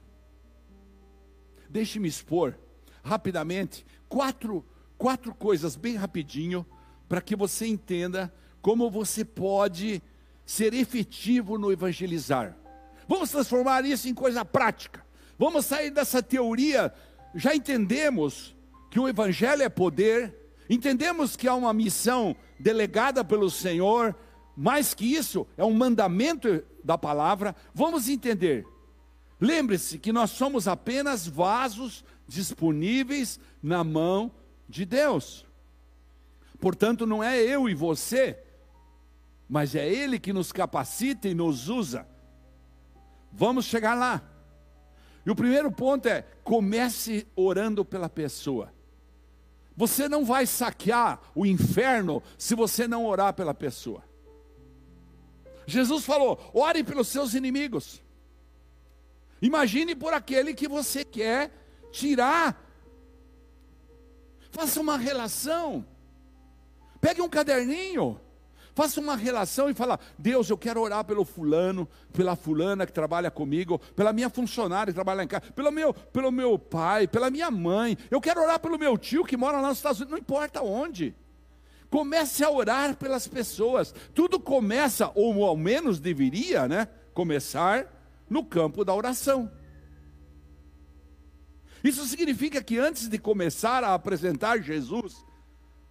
Deixe-me 1.70 2.08
expor 2.08 2.56
rapidamente 3.04 3.86
quatro, 4.08 4.66
quatro 4.98 5.34
coisas 5.36 5.76
bem 5.76 5.96
rapidinho 5.96 6.66
para 7.10 7.22
que 7.22 7.36
você 7.36 7.68
entenda 7.68 8.34
como 8.62 8.90
você 8.90 9.26
pode 9.26 10.02
ser 10.46 10.74
efetivo 10.74 11.58
no 11.58 11.74
evangelizar. 11.74 12.58
Vamos 13.06 13.32
transformar 13.32 13.84
isso 13.84 14.08
em 14.08 14.14
coisa 14.14 14.46
prática. 14.46 15.06
Vamos 15.38 15.66
sair 15.66 15.92
dessa 15.92 16.24
teoria. 16.24 16.94
Já 17.36 17.54
entendemos 17.54 18.56
que 18.90 19.00
o 19.00 19.10
evangelho 19.10 19.64
é 19.64 19.70
poder, 19.70 20.34
entendemos 20.70 21.36
que 21.36 21.50
há 21.50 21.56
uma 21.56 21.74
missão 21.74 22.34
delegada 22.58 23.26
pelo 23.26 23.50
Senhor 23.50 24.16
mais 24.56 24.94
que 24.94 25.06
isso, 25.06 25.48
é 25.58 25.64
um 25.64 25.74
mandamento 25.74 26.64
da 26.84 26.98
palavra. 26.98 27.56
Vamos 27.74 28.10
entender. 28.10 28.66
Lembre-se 29.40 29.98
que 29.98 30.12
nós 30.12 30.32
somos 30.32 30.68
apenas 30.68 31.28
vasos 31.28 32.04
disponíveis 32.28 33.40
na 33.62 33.84
mão 33.84 34.32
de 34.70 34.86
Deus. 34.86 35.46
Portanto, 36.60 37.08
não 37.08 37.24
é 37.24 37.42
eu 37.42 37.68
e 37.68 37.74
você, 37.74 38.38
mas 39.50 39.74
é 39.74 39.88
Ele 39.88 40.20
que 40.20 40.32
nos 40.32 40.52
capacita 40.52 41.28
e 41.28 41.34
nos 41.34 41.70
usa. 41.70 42.08
Vamos 43.32 43.66
chegar 43.66 43.96
lá. 43.96 44.22
E 45.26 45.32
o 45.32 45.36
primeiro 45.36 45.72
ponto 45.72 46.08
é: 46.08 46.22
comece 46.44 47.28
orando 47.36 47.84
pela 47.84 48.10
pessoa. 48.10 48.72
Você 49.76 50.08
não 50.08 50.24
vai 50.24 50.46
saquear 50.46 51.20
o 51.34 51.46
inferno 51.46 52.22
se 52.38 52.54
você 52.54 52.88
não 52.88 53.06
orar 53.06 53.34
pela 53.34 53.54
pessoa. 53.54 54.04
Jesus 55.66 56.06
falou: 56.06 56.40
ore 56.54 56.84
pelos 56.84 57.08
seus 57.08 57.34
inimigos. 57.34 58.02
Imagine 59.42 59.96
por 59.96 60.14
aquele 60.14 60.54
que 60.54 60.68
você 60.68 61.04
quer 61.04 61.52
tirar. 61.92 62.62
Faça 64.52 64.80
uma 64.80 64.98
relação. 64.98 65.86
Pegue 67.00 67.22
um 67.22 67.30
caderninho. 67.30 68.20
Faça 68.74 69.00
uma 69.00 69.16
relação 69.16 69.70
e 69.70 69.74
fala: 69.74 70.00
Deus, 70.18 70.50
eu 70.50 70.58
quero 70.58 70.82
orar 70.82 71.04
pelo 71.04 71.26
fulano, 71.26 71.88
pela 72.14 72.36
fulana 72.36 72.86
que 72.86 72.94
trabalha 72.94 73.30
comigo, 73.30 73.80
pela 73.96 74.14
minha 74.14 74.30
funcionária 74.30 74.92
que 74.92 74.96
trabalha 74.96 75.24
em 75.24 75.28
casa, 75.28 75.52
pelo 75.54 75.72
meu, 75.72 75.94
pelo 75.94 76.32
meu 76.32 76.58
pai, 76.58 77.08
pela 77.08 77.30
minha 77.30 77.52
mãe. 77.52 77.98
Eu 78.10 78.22
quero 78.22 78.42
orar 78.42 78.60
pelo 78.60 78.78
meu 78.78 78.98
tio 78.98 79.26
que 79.26 79.36
mora 79.36 79.60
lá 79.60 79.70
nos 79.70 79.78
Estados 79.78 80.00
Unidos, 80.00 80.12
não 80.12 80.20
importa 80.20 80.62
onde. 80.62 81.16
Comece 81.92 82.42
a 82.42 82.50
orar 82.50 82.96
pelas 82.96 83.28
pessoas. 83.28 83.94
Tudo 84.16 84.40
começa, 84.40 85.12
ou 85.14 85.44
ao 85.46 85.58
menos 85.58 86.00
deveria, 86.00 86.66
né? 86.66 86.88
Começar 87.14 87.86
no 88.30 88.46
campo 88.46 88.86
da 88.86 88.96
oração. 88.96 89.52
Isso 91.84 92.06
significa 92.06 92.64
que 92.64 92.80
antes 92.80 93.10
de 93.10 93.18
começar 93.18 93.84
a 93.84 93.94
apresentar 93.94 94.62
Jesus 94.62 95.26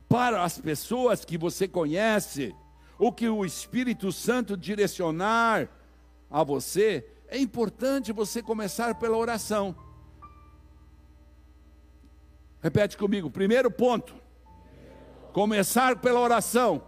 para 0.08 0.42
as 0.42 0.58
pessoas 0.58 1.22
que 1.22 1.36
você 1.36 1.68
conhece, 1.68 2.54
ou 2.98 3.12
que 3.12 3.28
o 3.28 3.44
Espírito 3.44 4.10
Santo 4.10 4.56
direcionar 4.56 5.68
a 6.30 6.42
você, 6.42 7.06
é 7.28 7.38
importante 7.38 8.10
você 8.10 8.42
começar 8.42 8.98
pela 8.98 9.18
oração. 9.18 9.76
Repete 12.62 12.96
comigo, 12.96 13.30
primeiro 13.30 13.70
ponto. 13.70 14.19
Começar 15.32 15.96
pela 15.96 16.20
oração. 16.20 16.82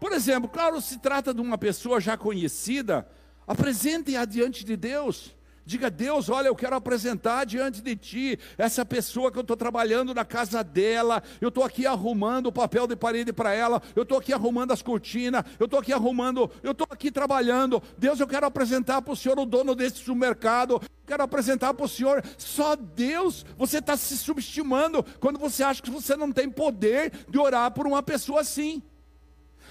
Por 0.00 0.12
exemplo, 0.12 0.48
claro, 0.48 0.80
se 0.80 0.98
trata 0.98 1.32
de 1.32 1.40
uma 1.40 1.56
pessoa 1.56 2.00
já 2.00 2.16
conhecida, 2.16 3.08
apresente-a 3.46 4.24
diante 4.24 4.64
de 4.64 4.76
Deus. 4.76 5.34
Diga, 5.66 5.90
Deus, 5.90 6.28
olha, 6.28 6.48
eu 6.48 6.54
quero 6.54 6.76
apresentar 6.76 7.46
diante 7.46 7.80
de 7.80 7.96
ti 7.96 8.38
essa 8.58 8.84
pessoa 8.84 9.32
que 9.32 9.38
eu 9.38 9.42
estou 9.42 9.56
trabalhando 9.56 10.12
na 10.12 10.24
casa 10.24 10.62
dela, 10.62 11.22
eu 11.40 11.48
estou 11.48 11.64
aqui 11.64 11.86
arrumando 11.86 12.48
o 12.48 12.52
papel 12.52 12.86
de 12.86 12.94
parede 12.94 13.32
para 13.32 13.54
ela, 13.54 13.80
eu 13.96 14.02
estou 14.02 14.18
aqui 14.18 14.32
arrumando 14.32 14.72
as 14.72 14.82
cortinas, 14.82 15.42
eu 15.58 15.64
estou 15.64 15.80
aqui 15.80 15.90
arrumando, 15.90 16.50
eu 16.62 16.72
estou 16.72 16.86
aqui 16.90 17.10
trabalhando. 17.10 17.82
Deus, 17.96 18.20
eu 18.20 18.26
quero 18.26 18.44
apresentar 18.44 19.00
para 19.00 19.14
o 19.14 19.16
Senhor 19.16 19.38
o 19.38 19.46
dono 19.46 19.74
desse 19.74 19.96
supermercado, 19.96 20.82
quero 21.06 21.22
apresentar 21.22 21.72
para 21.72 21.86
o 21.86 21.88
Senhor. 21.88 22.22
Só 22.36 22.76
Deus, 22.76 23.46
você 23.56 23.78
está 23.78 23.96
se 23.96 24.18
subestimando 24.18 25.02
quando 25.18 25.38
você 25.38 25.62
acha 25.62 25.80
que 25.80 25.90
você 25.90 26.14
não 26.14 26.30
tem 26.30 26.50
poder 26.50 27.10
de 27.26 27.38
orar 27.38 27.70
por 27.70 27.86
uma 27.86 28.02
pessoa 28.02 28.42
assim. 28.42 28.82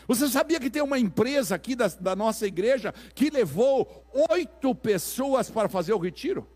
Você 0.08 0.28
sabia 0.28 0.60
que 0.60 0.70
tem 0.70 0.82
uma 0.82 1.00
empresa 1.00 1.56
aqui 1.56 1.76
da, 1.76 1.88
da 1.88 2.16
nossa 2.16 2.46
igreja 2.46 2.94
que 3.16 3.30
levou 3.30 4.06
oito 4.30 4.76
pessoas 4.76 5.50
para 5.50 5.70
fazer 5.70 5.94
o 5.94 5.98
retiro? 5.98 6.48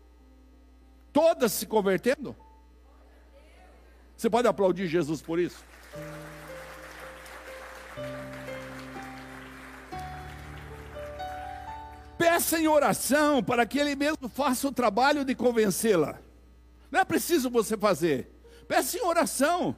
Todas 1.12 1.52
se 1.52 1.66
convertendo? 1.66 2.36
Você 4.16 4.28
pode 4.28 4.48
aplaudir 4.48 4.86
Jesus 4.86 5.22
por 5.22 5.38
isso? 5.38 5.64
Peça 12.18 12.58
em 12.58 12.66
oração 12.66 13.42
para 13.42 13.64
que 13.64 13.78
Ele 13.78 13.94
mesmo 13.94 14.28
faça 14.28 14.66
o 14.66 14.72
trabalho 14.72 15.24
de 15.24 15.34
convencê-la. 15.34 16.18
Não 16.90 17.00
é 17.00 17.04
preciso 17.04 17.48
você 17.48 17.76
fazer. 17.76 18.28
Peça 18.66 18.98
em 18.98 19.02
oração 19.04 19.76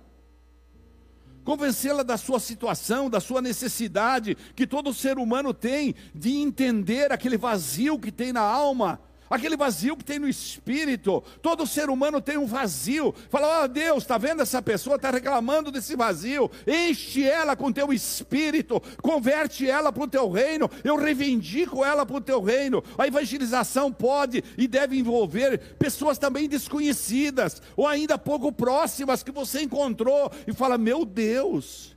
convencê-la 1.51 2.05
da 2.05 2.17
sua 2.17 2.39
situação, 2.39 3.11
da 3.11 3.19
sua 3.19 3.43
necessidade 3.43 4.37
que 4.55 4.69
todo 4.69 4.95
ser 4.95 5.19
humano 5.19 5.53
tem 5.53 5.97
de 6.15 6.37
entender 6.37 7.11
aquele 7.11 7.37
vazio 7.37 7.99
que 7.99 8.13
tem 8.13 8.33
na 8.33 8.41
alma, 8.41 9.01
aquele 9.31 9.57
vazio 9.57 9.97
que 9.97 10.05
tem 10.05 10.19
no 10.19 10.29
espírito. 10.29 11.23
Todo 11.41 11.67
ser 11.67 11.89
humano 11.89 12.21
tem 12.21 12.37
um 12.37 12.47
vazio. 12.47 13.15
Fala, 13.31 13.61
ó 13.61 13.65
oh, 13.65 13.69
Deus, 13.69 14.03
está 14.03 14.19
vendo 14.19 14.43
essa 14.43 14.61
pessoa, 14.61 14.97
está 14.97 15.11
reclamando 15.11 15.71
desse 15.71 15.95
vazio. 15.95 16.51
Enche 16.67 17.23
ela 17.23 17.55
com 17.55 17.71
teu 17.71 17.93
espírito, 17.93 18.83
converte 19.01 19.71
ela 19.71 19.93
para 19.93 20.03
o 20.03 20.09
teu 20.09 20.29
reino. 20.29 20.69
Eu 20.83 20.97
reivindico 20.97 21.85
ela 21.85 22.05
para 22.05 22.17
o 22.17 22.21
teu 22.21 22.43
reino. 22.43 22.83
A 22.99 23.07
evangelização 23.07 23.93
pode 23.93 24.43
e 24.59 24.67
deve 24.67 24.99
envolver 24.99 25.77
pessoas 25.79 26.19
também 26.19 26.49
desconhecidas, 26.49 27.63
ou 27.77 27.87
ainda 27.87 28.19
pouco 28.19 28.51
próximas 28.51 29.23
que 29.23 29.31
você 29.31 29.63
encontrou 29.63 30.33
e 30.47 30.53
fala: 30.53 30.77
Meu 30.77 31.05
Deus, 31.05 31.97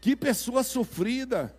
que 0.00 0.16
pessoa 0.16 0.64
sofrida, 0.64 1.54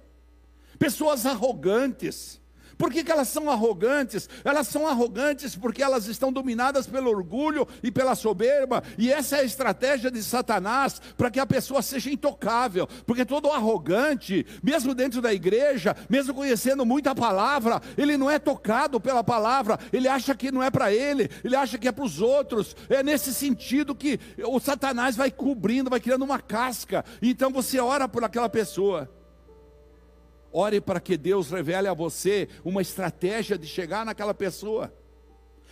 pessoas 0.77 1.25
arrogantes 1.25 2.43
por 2.77 2.91
que, 2.91 3.03
que, 3.03 3.11
elas 3.11 3.27
são 3.27 3.49
arrogantes? 3.49 4.29
Elas 4.43 4.67
são 4.67 4.87
arrogantes 4.87 5.55
porque 5.55 5.81
elas 5.81 6.07
estão 6.07 6.31
dominadas 6.31 6.87
pelo 6.87 7.09
orgulho 7.09 7.67
e 7.81 7.91
pela 7.91 8.15
soberba, 8.15 8.83
e 8.97 9.11
essa 9.11 9.37
é 9.37 9.39
a 9.41 9.43
estratégia 9.43 10.11
de 10.11 10.21
Satanás 10.23 11.01
para 11.17 11.31
que 11.31 11.39
a 11.39 11.45
pessoa 11.45 11.81
seja 11.81 12.09
intocável, 12.09 12.87
porque 13.05 13.25
todo 13.25 13.51
arrogante, 13.51 14.45
mesmo 14.61 14.93
dentro 14.93 15.21
da 15.21 15.33
igreja, 15.33 15.95
mesmo 16.09 16.33
conhecendo 16.33 16.85
muita 16.85 17.15
palavra, 17.15 17.81
ele 17.97 18.17
não 18.17 18.29
é 18.29 18.37
tocado 18.37 18.99
pela 18.99 19.23
palavra, 19.23 19.79
ele 19.91 20.07
acha 20.07 20.35
que 20.35 20.51
não 20.51 20.61
é 20.61 20.69
para 20.69 20.93
ele, 20.93 21.29
ele 21.43 21.55
acha 21.55 21.77
que 21.77 21.87
é 21.87 21.91
para 21.91 22.05
os 22.05 22.21
outros, 22.21 22.75
é 22.89 23.01
nesse 23.01 23.33
sentido 23.33 23.95
que 23.95 24.19
o 24.45 24.59
Satanás 24.59 25.15
vai 25.15 25.31
cobrindo, 25.31 25.89
vai 25.89 25.99
criando 25.99 26.25
uma 26.25 26.39
casca, 26.39 27.05
então 27.21 27.51
você 27.51 27.79
ora 27.79 28.07
por 28.07 28.23
aquela 28.23 28.49
pessoa. 28.49 29.14
Ore 30.57 30.79
para 30.79 31.01
que 31.01 31.17
Deus 31.17 31.51
revele 31.51 31.89
a 31.89 31.93
você 31.93 32.47
uma 32.63 32.81
estratégia 32.81 33.57
de 33.57 33.67
chegar 33.67 34.05
naquela 34.05 34.33
pessoa. 34.33 34.93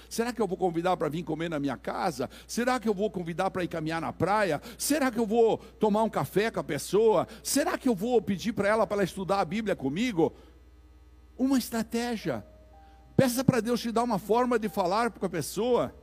Será 0.09 0.33
que 0.33 0.41
eu 0.41 0.45
vou 0.45 0.57
convidar 0.57 0.97
para 0.97 1.07
vir 1.07 1.23
comer 1.23 1.49
na 1.49 1.57
minha 1.57 1.77
casa? 1.77 2.29
Será 2.45 2.77
que 2.81 2.89
eu 2.89 2.93
vou 2.93 3.09
convidar 3.09 3.49
para 3.49 3.63
ir 3.63 3.69
caminhar 3.69 4.01
na 4.01 4.11
praia? 4.11 4.61
Será 4.77 5.09
que 5.09 5.17
eu 5.17 5.25
vou 5.25 5.57
tomar 5.79 6.03
um 6.03 6.09
café 6.09 6.51
com 6.51 6.59
a 6.59 6.63
pessoa? 6.65 7.25
Será 7.41 7.77
que 7.77 7.87
eu 7.87 7.95
vou 7.95 8.21
pedir 8.21 8.51
para 8.51 8.67
ela 8.67 8.85
para 8.85 8.97
ela 8.97 9.03
estudar 9.05 9.39
a 9.39 9.45
Bíblia 9.45 9.73
comigo? 9.73 10.33
Uma 11.37 11.57
estratégia. 11.57 12.45
Peça 13.15 13.41
para 13.41 13.61
Deus 13.61 13.79
te 13.79 13.89
dar 13.89 14.03
uma 14.03 14.19
forma 14.19 14.59
de 14.59 14.67
falar 14.67 15.09
com 15.11 15.25
a 15.25 15.29
pessoa. 15.29 15.95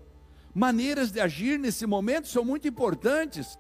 Maneiras 0.55 1.13
de 1.13 1.21
agir 1.21 1.59
nesse 1.59 1.85
momento 1.85 2.29
são 2.29 2.47
muito 2.47 2.67
importantes. 2.67 3.59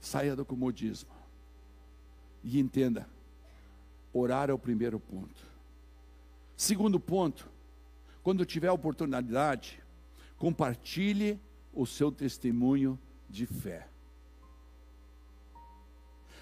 Saia 0.00 0.34
do 0.34 0.46
comodismo. 0.46 1.17
E 2.50 2.58
entenda, 2.58 3.06
orar 4.10 4.48
é 4.48 4.54
o 4.54 4.58
primeiro 4.58 4.98
ponto. 4.98 5.46
Segundo 6.56 6.98
ponto, 6.98 7.46
quando 8.22 8.46
tiver 8.46 8.70
oportunidade, 8.70 9.78
compartilhe 10.38 11.38
o 11.74 11.84
seu 11.84 12.10
testemunho 12.10 12.98
de 13.28 13.44
fé. 13.44 13.86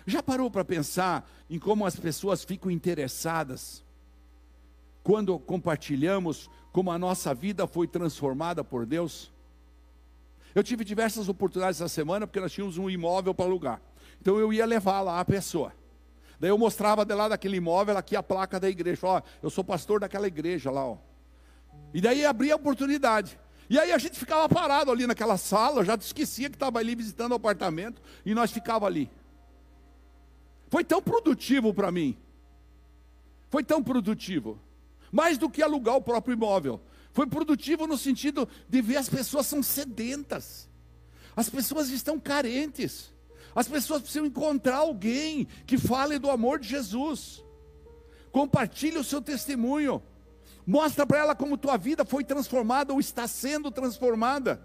Já 0.06 0.22
parou 0.22 0.48
para 0.48 0.64
pensar 0.64 1.28
em 1.50 1.58
como 1.58 1.84
as 1.84 1.96
pessoas 1.96 2.44
ficam 2.44 2.70
interessadas 2.70 3.84
quando 5.02 5.36
compartilhamos 5.40 6.48
como 6.70 6.92
a 6.92 6.98
nossa 7.00 7.34
vida 7.34 7.66
foi 7.66 7.88
transformada 7.88 8.62
por 8.62 8.86
Deus? 8.86 9.32
Eu 10.54 10.62
tive 10.62 10.84
diversas 10.84 11.28
oportunidades 11.28 11.80
essa 11.80 11.92
semana 11.92 12.28
porque 12.28 12.38
nós 12.38 12.52
tínhamos 12.52 12.78
um 12.78 12.88
imóvel 12.88 13.34
para 13.34 13.44
alugar. 13.44 13.82
Então 14.20 14.38
eu 14.38 14.52
ia 14.52 14.64
levar 14.64 15.00
lá 15.00 15.18
a 15.18 15.24
pessoa. 15.24 15.74
Daí 16.38 16.50
eu 16.50 16.58
mostrava 16.58 17.04
de 17.04 17.14
lá 17.14 17.28
daquele 17.28 17.56
imóvel 17.56 17.96
aqui 17.96 18.14
a 18.14 18.22
placa 18.22 18.60
da 18.60 18.68
igreja. 18.68 19.00
Ó, 19.06 19.22
eu 19.42 19.50
sou 19.50 19.64
pastor 19.64 20.00
daquela 20.00 20.26
igreja 20.26 20.70
lá, 20.70 20.86
ó. 20.86 20.98
E 21.94 22.00
daí 22.00 22.24
abria 22.24 22.52
a 22.52 22.56
oportunidade. 22.56 23.38
E 23.68 23.78
aí 23.78 23.92
a 23.92 23.98
gente 23.98 24.18
ficava 24.18 24.48
parado 24.48 24.90
ali 24.90 25.06
naquela 25.06 25.36
sala, 25.36 25.84
já 25.84 25.94
esquecia 25.94 26.48
que 26.48 26.56
estava 26.56 26.78
ali 26.78 26.94
visitando 26.94 27.32
o 27.32 27.36
apartamento, 27.36 28.00
e 28.24 28.34
nós 28.34 28.52
ficava 28.52 28.86
ali. 28.86 29.10
Foi 30.68 30.84
tão 30.84 31.02
produtivo 31.02 31.72
para 31.72 31.90
mim. 31.90 32.16
Foi 33.48 33.64
tão 33.64 33.82
produtivo. 33.82 34.60
Mais 35.10 35.38
do 35.38 35.48
que 35.48 35.62
alugar 35.62 35.96
o 35.96 36.02
próprio 36.02 36.34
imóvel. 36.34 36.80
Foi 37.12 37.26
produtivo 37.26 37.86
no 37.86 37.96
sentido 37.96 38.48
de 38.68 38.82
ver 38.82 38.98
as 38.98 39.08
pessoas 39.08 39.46
são 39.46 39.62
sedentas. 39.62 40.68
As 41.34 41.48
pessoas 41.48 41.88
estão 41.88 42.20
carentes. 42.20 43.12
As 43.56 43.66
pessoas 43.66 44.02
precisam 44.02 44.26
encontrar 44.26 44.76
alguém 44.76 45.48
que 45.66 45.78
fale 45.78 46.18
do 46.18 46.30
amor 46.30 46.60
de 46.60 46.68
Jesus. 46.68 47.42
Compartilhe 48.30 48.98
o 48.98 49.04
seu 49.04 49.22
testemunho. 49.22 50.02
Mostra 50.66 51.06
para 51.06 51.20
ela 51.20 51.34
como 51.34 51.56
tua 51.56 51.78
vida 51.78 52.04
foi 52.04 52.22
transformada 52.22 52.92
ou 52.92 53.00
está 53.00 53.26
sendo 53.26 53.70
transformada. 53.70 54.60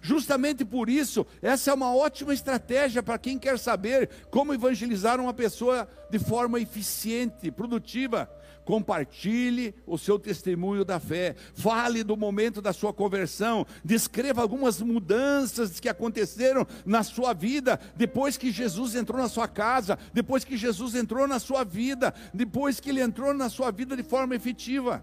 Justamente 0.00 0.64
por 0.64 0.90
isso, 0.90 1.24
essa 1.40 1.70
é 1.70 1.74
uma 1.74 1.94
ótima 1.94 2.34
estratégia 2.34 3.04
para 3.04 3.18
quem 3.18 3.38
quer 3.38 3.56
saber 3.56 4.10
como 4.30 4.52
evangelizar 4.52 5.20
uma 5.20 5.32
pessoa 5.32 5.88
de 6.10 6.18
forma 6.18 6.58
eficiente, 6.58 7.52
produtiva. 7.52 8.28
Compartilhe 8.68 9.74
o 9.86 9.96
seu 9.96 10.18
testemunho 10.18 10.84
da 10.84 11.00
fé, 11.00 11.34
fale 11.54 12.04
do 12.04 12.14
momento 12.18 12.60
da 12.60 12.70
sua 12.70 12.92
conversão, 12.92 13.66
descreva 13.82 14.42
algumas 14.42 14.82
mudanças 14.82 15.80
que 15.80 15.88
aconteceram 15.88 16.66
na 16.84 17.02
sua 17.02 17.32
vida 17.32 17.80
depois 17.96 18.36
que 18.36 18.52
Jesus 18.52 18.94
entrou 18.94 19.22
na 19.22 19.28
sua 19.30 19.48
casa, 19.48 19.98
depois 20.12 20.44
que 20.44 20.54
Jesus 20.54 20.94
entrou 20.94 21.26
na 21.26 21.38
sua 21.38 21.64
vida, 21.64 22.12
depois 22.34 22.78
que 22.78 22.90
ele 22.90 23.00
entrou 23.00 23.32
na 23.32 23.48
sua 23.48 23.70
vida 23.70 23.96
de 23.96 24.02
forma 24.02 24.36
efetiva. 24.36 25.02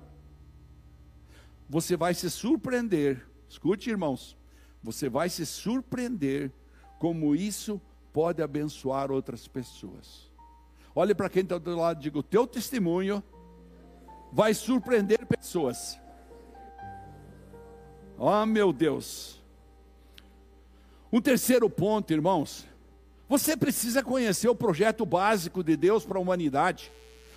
Você 1.67 1.97
vai 1.97 2.13
se 2.13 2.29
surpreender, 2.29 3.27
escute 3.49 3.89
irmãos, 3.89 4.37
você 4.83 5.09
vai 5.09 5.27
se 5.27 5.43
surpreender 5.43 6.51
como 6.99 7.35
isso 7.35 7.81
pode 8.13 8.43
abençoar 8.43 9.09
outras 9.09 9.47
pessoas. 9.47 10.31
Olhe 10.93 11.15
para 11.15 11.29
quem 11.29 11.41
está 11.41 11.57
do 11.57 11.75
lado 11.75 11.99
e 11.99 12.03
diga: 12.03 12.19
o 12.19 12.23
teu 12.23 12.45
testemunho 12.45 13.23
vai 14.35 14.53
surpreender 14.53 15.25
pessoas. 15.25 15.97
Oh, 18.17 18.45
meu 18.45 18.73
Deus. 18.73 19.41
Um 21.09 21.21
terceiro 21.21 21.69
ponto, 21.69 22.11
irmãos. 22.11 22.65
Você 23.29 23.55
precisa 23.55 24.03
conhecer 24.03 24.49
o 24.49 24.55
projeto 24.55 25.05
básico 25.05 25.63
de 25.63 25.77
Deus 25.77 26.03
para 26.03 26.17
a 26.17 26.21
humanidade. 26.21 26.91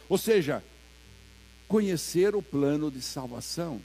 Ou 0.08 0.18
seja, 0.18 0.60
conhecer 1.68 2.34
o 2.34 2.42
plano 2.42 2.90
de 2.90 3.00
salvação. 3.00 3.80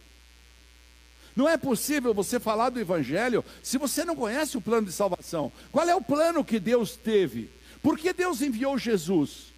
Não 1.36 1.48
é 1.48 1.56
possível 1.56 2.16
você 2.16 2.40
falar 2.40 2.72
do 2.72 2.80
Evangelho 2.80 3.46
se 3.62 3.78
você 3.78 4.04
não 4.04 4.16
conhece 4.16 4.58
o 4.58 4.62
plano 4.62 4.88
de 4.88 4.92
salvação. 4.92 5.52
Qual 5.72 5.88
é 5.88 5.96
o 5.96 6.02
plano 6.02 6.44
que 6.44 6.60
Deus 6.60 6.98
teve? 6.98 7.52
Por 7.80 7.96
que 7.96 8.12
Deus 8.12 8.42
enviou 8.42 8.76
Jesus? 8.76 9.53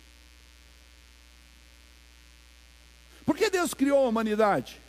Por 3.26 3.36
que 3.36 3.50
Deus 3.50 3.74
criou 3.74 4.06
a 4.06 4.10
humanidade? 4.10 4.80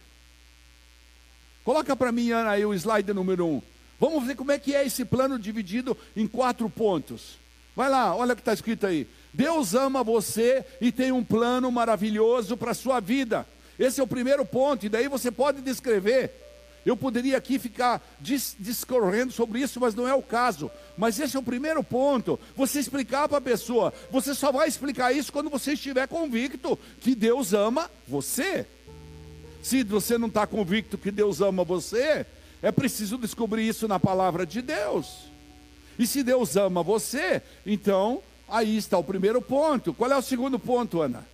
Coloca 1.64 1.96
para 1.96 2.12
mim, 2.12 2.30
Ana, 2.30 2.50
aí 2.50 2.64
o 2.64 2.74
slide 2.74 3.12
número 3.12 3.46
um. 3.46 3.62
Vamos 3.98 4.26
ver 4.26 4.36
como 4.36 4.52
é 4.52 4.58
que 4.58 4.74
é 4.74 4.84
esse 4.84 5.04
plano 5.04 5.38
dividido 5.38 5.96
em 6.14 6.26
quatro 6.26 6.68
pontos. 6.68 7.38
Vai 7.74 7.88
lá, 7.88 8.14
olha 8.14 8.34
o 8.34 8.36
que 8.36 8.42
está 8.42 8.52
escrito 8.52 8.86
aí. 8.86 9.08
Deus 9.32 9.74
ama 9.74 10.04
você 10.04 10.64
e 10.80 10.92
tem 10.92 11.12
um 11.12 11.24
plano 11.24 11.70
maravilhoso 11.72 12.56
para 12.56 12.70
a 12.70 12.74
sua 12.74 13.00
vida. 13.00 13.46
Esse 13.78 14.00
é 14.00 14.04
o 14.04 14.06
primeiro 14.06 14.44
ponto, 14.44 14.86
e 14.86 14.88
daí 14.88 15.08
você 15.08 15.30
pode 15.30 15.60
descrever 15.60 16.45
eu 16.86 16.96
poderia 16.96 17.36
aqui 17.36 17.58
ficar 17.58 18.00
dis 18.20 18.54
discorrendo 18.58 19.32
sobre 19.32 19.60
isso, 19.60 19.80
mas 19.80 19.94
não 19.94 20.06
é 20.06 20.14
o 20.14 20.22
caso. 20.22 20.70
Mas 20.96 21.18
esse 21.18 21.36
é 21.36 21.40
o 21.40 21.42
primeiro 21.42 21.82
ponto. 21.82 22.38
Você 22.54 22.78
explicar 22.78 23.28
para 23.28 23.38
a 23.38 23.40
pessoa. 23.40 23.92
Você 24.10 24.34
só 24.34 24.52
vai 24.52 24.68
explicar 24.68 25.12
isso 25.12 25.32
quando 25.32 25.50
você 25.50 25.72
estiver 25.72 26.06
convicto 26.06 26.78
que 27.00 27.16
Deus 27.16 27.52
ama 27.52 27.90
você. 28.06 28.64
Se 29.62 29.82
você 29.82 30.16
não 30.16 30.28
está 30.28 30.46
convicto 30.46 30.96
que 30.96 31.10
Deus 31.10 31.40
ama 31.40 31.64
você, 31.64 32.24
é 32.62 32.70
preciso 32.70 33.18
descobrir 33.18 33.66
isso 33.66 33.88
na 33.88 33.98
palavra 33.98 34.46
de 34.46 34.62
Deus. 34.62 35.26
E 35.98 36.06
se 36.06 36.22
Deus 36.22 36.56
ama 36.56 36.84
você, 36.84 37.42
então 37.66 38.22
aí 38.48 38.76
está 38.76 38.96
o 38.96 39.02
primeiro 39.02 39.42
ponto. 39.42 39.92
Qual 39.92 40.10
é 40.10 40.16
o 40.16 40.22
segundo 40.22 40.56
ponto, 40.56 41.02
Ana? 41.02 41.26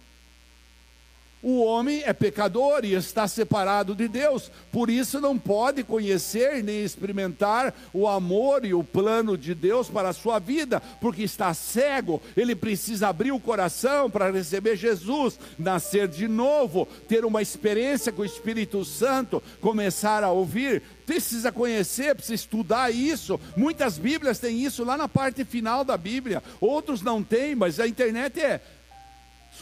O 1.42 1.64
homem 1.64 2.04
é 2.06 2.12
pecador 2.12 2.84
e 2.84 2.94
está 2.94 3.26
separado 3.26 3.96
de 3.96 4.06
Deus, 4.06 4.48
por 4.70 4.88
isso 4.88 5.20
não 5.20 5.36
pode 5.36 5.82
conhecer 5.82 6.62
nem 6.62 6.84
experimentar 6.84 7.74
o 7.92 8.06
amor 8.06 8.64
e 8.64 8.72
o 8.72 8.84
plano 8.84 9.36
de 9.36 9.52
Deus 9.52 9.88
para 9.88 10.10
a 10.10 10.12
sua 10.12 10.38
vida, 10.38 10.80
porque 11.00 11.24
está 11.24 11.52
cego. 11.52 12.22
Ele 12.36 12.54
precisa 12.54 13.08
abrir 13.08 13.32
o 13.32 13.40
coração 13.40 14.08
para 14.08 14.30
receber 14.30 14.76
Jesus, 14.76 15.36
nascer 15.58 16.06
de 16.06 16.28
novo, 16.28 16.86
ter 17.08 17.24
uma 17.24 17.42
experiência 17.42 18.12
com 18.12 18.22
o 18.22 18.26
Espírito 18.26 18.84
Santo, 18.84 19.42
começar 19.60 20.22
a 20.22 20.30
ouvir. 20.30 20.80
Precisa 21.04 21.50
conhecer, 21.50 22.14
precisa 22.14 22.36
estudar 22.36 22.94
isso. 22.94 23.40
Muitas 23.56 23.98
Bíblias 23.98 24.38
têm 24.38 24.62
isso 24.62 24.84
lá 24.84 24.96
na 24.96 25.08
parte 25.08 25.44
final 25.44 25.82
da 25.82 25.96
Bíblia, 25.96 26.40
outros 26.60 27.02
não 27.02 27.20
têm, 27.20 27.56
mas 27.56 27.80
a 27.80 27.88
internet 27.88 28.40
é 28.40 28.60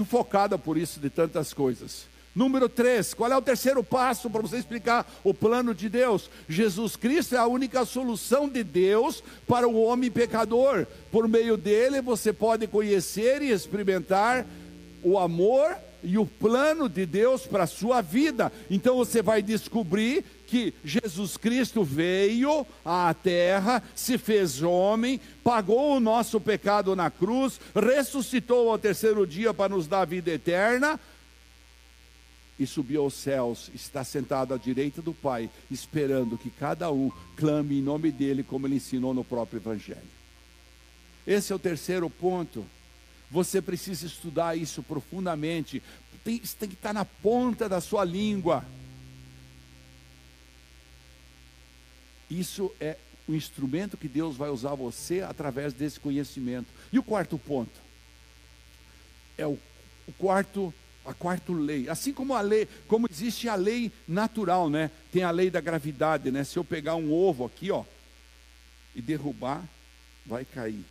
sufocada 0.01 0.57
por 0.57 0.78
isso 0.78 0.98
de 0.98 1.11
tantas 1.11 1.53
coisas. 1.53 2.09
Número 2.34 2.68
3, 2.70 3.12
qual 3.12 3.30
é 3.30 3.36
o 3.36 3.42
terceiro 3.42 3.84
passo 3.84 4.30
para 4.30 4.40
você 4.40 4.57
explicar 4.57 5.07
o 5.22 5.34
plano 5.34 5.74
de 5.74 5.90
Deus? 5.90 6.30
Jesus 6.48 6.96
Cristo 6.96 7.34
é 7.34 7.38
a 7.38 7.46
única 7.46 7.84
solução 7.84 8.48
de 8.48 8.64
Deus 8.64 9.22
para 9.46 9.68
o 9.68 9.82
homem 9.82 10.11
pecador. 10.11 10.86
Por 11.12 11.28
meio 11.28 11.57
dele 11.59 12.01
você 12.01 12.32
pode 12.32 12.66
conhecer 12.66 13.42
e 13.42 13.51
experimentar 13.51 14.46
o 15.03 15.18
amor 15.18 15.76
e 16.03 16.18
o 16.18 16.26
plano 16.26 16.88
de 16.88 17.07
Deus 17.07 17.46
para 17.46 17.64
a 17.64 17.66
sua 17.66 18.01
vida. 18.01 18.53
Então 18.70 18.96
você 18.96 19.22
vai 19.22 19.42
descobrir 19.42 20.24
que 20.46 20.74
Jesus 20.84 21.36
Cristo 21.36 21.84
veio 21.84 22.66
à 22.84 23.14
terra, 23.14 23.82
se 23.94 24.18
fez 24.18 24.62
homem, 24.62 25.20
pagou 25.44 25.96
o 25.96 26.01
nosso 26.01 26.40
pecado 26.40 26.96
na 26.96 27.11
cruz, 27.11 27.61
ressuscitou 27.74 28.70
ao 28.70 28.78
terceiro 28.78 29.26
dia 29.26 29.55
para 29.55 29.74
nos 29.74 29.86
dar 29.86 30.03
a 30.03 30.05
vida 30.05 30.30
eterna 30.30 30.98
e 32.61 32.66
subiu 32.66 33.05
aos 33.05 33.14
céus, 33.14 33.70
está 33.74 34.05
sentado 34.05 34.53
à 34.53 34.59
direita 34.59 35.01
do 35.01 35.14
Pai, 35.14 35.48
esperando 35.70 36.36
que 36.36 36.51
cada 36.51 36.92
um 36.92 37.11
clame 37.34 37.78
em 37.78 37.82
nome 37.82 38.12
dele, 38.12 38.42
como 38.42 38.66
ele 38.66 38.76
ensinou 38.76 39.14
no 39.14 39.24
próprio 39.24 39.59
Evangelho. 39.59 40.20
Esse 41.26 41.55
é 41.55 41.57
o 41.57 41.59
terceiro 41.59 42.11
ponto. 42.11 42.66
Você 43.31 43.62
precisa 43.62 44.07
estudar 44.07 44.57
isso 44.57 44.83
profundamente, 44.83 45.83
tem, 46.24 46.41
isso 46.43 46.57
tem 46.57 46.68
que 46.68 46.74
estar 46.74 46.93
na 46.93 47.05
ponta 47.05 47.68
da 47.68 47.81
sua 47.81 48.05
língua. 48.05 48.64
Isso 52.28 52.72
é 52.81 52.97
o 53.26 53.35
instrumento 53.35 53.97
que 53.97 54.09
Deus 54.09 54.37
vai 54.37 54.51
usar 54.51 54.74
você 54.74 55.22
através 55.22 55.72
desse 55.72 55.99
conhecimento. 55.99 56.66
E 56.93 56.99
o 56.99 57.03
quarto 57.03 57.39
ponto? 57.39 57.81
É 59.39 59.47
o, 59.47 59.59
o 60.07 60.12
quarto 60.18 60.74
a 61.05 61.14
quarta 61.14 61.53
lei. 61.53 61.89
Assim 61.89 62.12
como 62.12 62.35
a 62.35 62.41
lei, 62.41 62.68
como 62.87 63.09
existe 63.11 63.49
a 63.49 63.55
lei 63.55 63.91
natural, 64.07 64.68
né? 64.68 64.91
Tem 65.11 65.22
a 65.22 65.31
lei 65.31 65.51
da 65.51 65.61
gravidade, 65.61 66.31
né? 66.31 66.45
Se 66.45 66.59
eu 66.59 66.64
pegar 66.64 66.95
um 66.97 67.12
ovo 67.12 67.45
aqui, 67.45 67.70
ó, 67.70 67.85
e 68.95 69.01
derrubar, 69.01 69.66
vai 70.26 70.45
cair. 70.45 70.85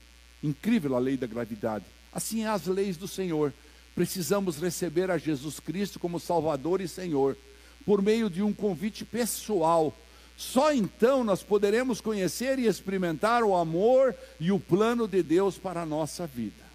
Incrível 0.44 0.96
a 0.96 1.00
lei 1.00 1.16
da 1.16 1.28
gravidade. 1.28 1.86
Assim 2.12 2.44
é 2.44 2.48
as 2.48 2.66
leis 2.66 2.98
do 2.98 3.08
Senhor. 3.08 3.54
Precisamos 3.96 4.58
receber 4.58 5.12
a 5.12 5.18
Jesus 5.18 5.60
Cristo 5.60 6.00
como 6.00 6.20
Salvador 6.20 6.82
e 6.82 6.88
Senhor, 6.88 7.38
por 7.86 8.02
meio 8.02 8.30
de 8.30 8.42
um 8.42 8.54
convite 8.54 9.04
pessoal. 9.04 9.96
Só 10.38 10.74
então 10.74 11.24
nós 11.24 11.44
poderemos 11.44 12.00
conhecer 12.00 12.60
e 12.60 12.66
experimentar 12.66 13.44
o 13.44 13.56
amor 13.56 14.16
e 14.40 14.52
o 14.52 14.60
plano 14.60 15.08
de 15.08 15.22
Deus 15.22 15.58
para 15.58 15.82
a 15.82 15.86
nossa 15.86 16.26
vida. 16.26 16.70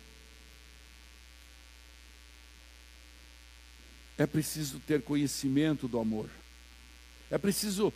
É 4.16 4.26
preciso 4.26 4.78
ter 4.80 5.02
conhecimento 5.02 5.88
do 5.88 5.98
amor. 5.98 6.28
É 7.30 7.38
preciso 7.38 7.92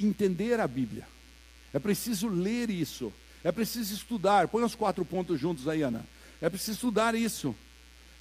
entender 0.00 0.58
a 0.58 0.66
Bíblia. 0.66 1.06
É 1.72 1.78
preciso 1.78 2.28
ler 2.28 2.70
isso. 2.70 3.12
É 3.44 3.52
preciso 3.52 3.94
estudar. 3.94 4.48
Põe 4.48 4.64
os 4.64 4.74
quatro 4.74 5.04
pontos 5.04 5.38
juntos 5.38 5.68
aí, 5.68 5.82
Ana. 5.82 6.04
É 6.40 6.48
preciso 6.48 6.72
estudar 6.72 7.14
isso. 7.14 7.54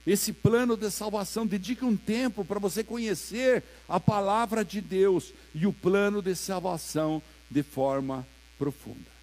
Esse 0.06 0.34
plano 0.34 0.76
de 0.76 0.90
salvação. 0.90 1.46
Dedique 1.46 1.86
um 1.86 1.96
tempo 1.96 2.44
para 2.44 2.60
você 2.60 2.84
conhecer 2.84 3.64
a 3.88 4.00
palavra 4.00 4.64
de 4.64 4.82
Deus 4.82 5.34
e 5.54 5.66
o 5.66 5.74
plano 5.74 6.22
de 6.22 6.36
salvação 6.36 7.22
de 7.50 7.64
forma 7.64 8.28
profunda. 8.58 9.20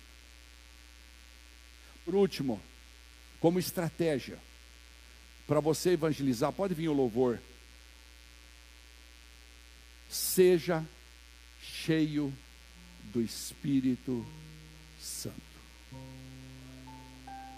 Por 2.04 2.14
último, 2.14 2.60
como 3.40 3.58
estratégia 3.58 4.38
para 5.46 5.60
você 5.60 5.90
evangelizar, 5.90 6.52
pode 6.52 6.74
vir 6.74 6.88
o 6.88 6.92
louvor 6.92 7.38
seja 10.08 10.84
cheio 11.60 12.32
do 13.12 13.20
Espírito 13.20 14.24
Santo. 15.00 15.34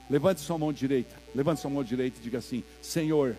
Levante 0.08 0.40
sua 0.40 0.58
mão 0.58 0.72
direita, 0.72 1.17
levante 1.38 1.60
sua 1.60 1.70
mão 1.70 1.84
direita 1.84 2.18
e 2.18 2.22
diga 2.22 2.38
assim: 2.38 2.64
Senhor, 2.82 3.36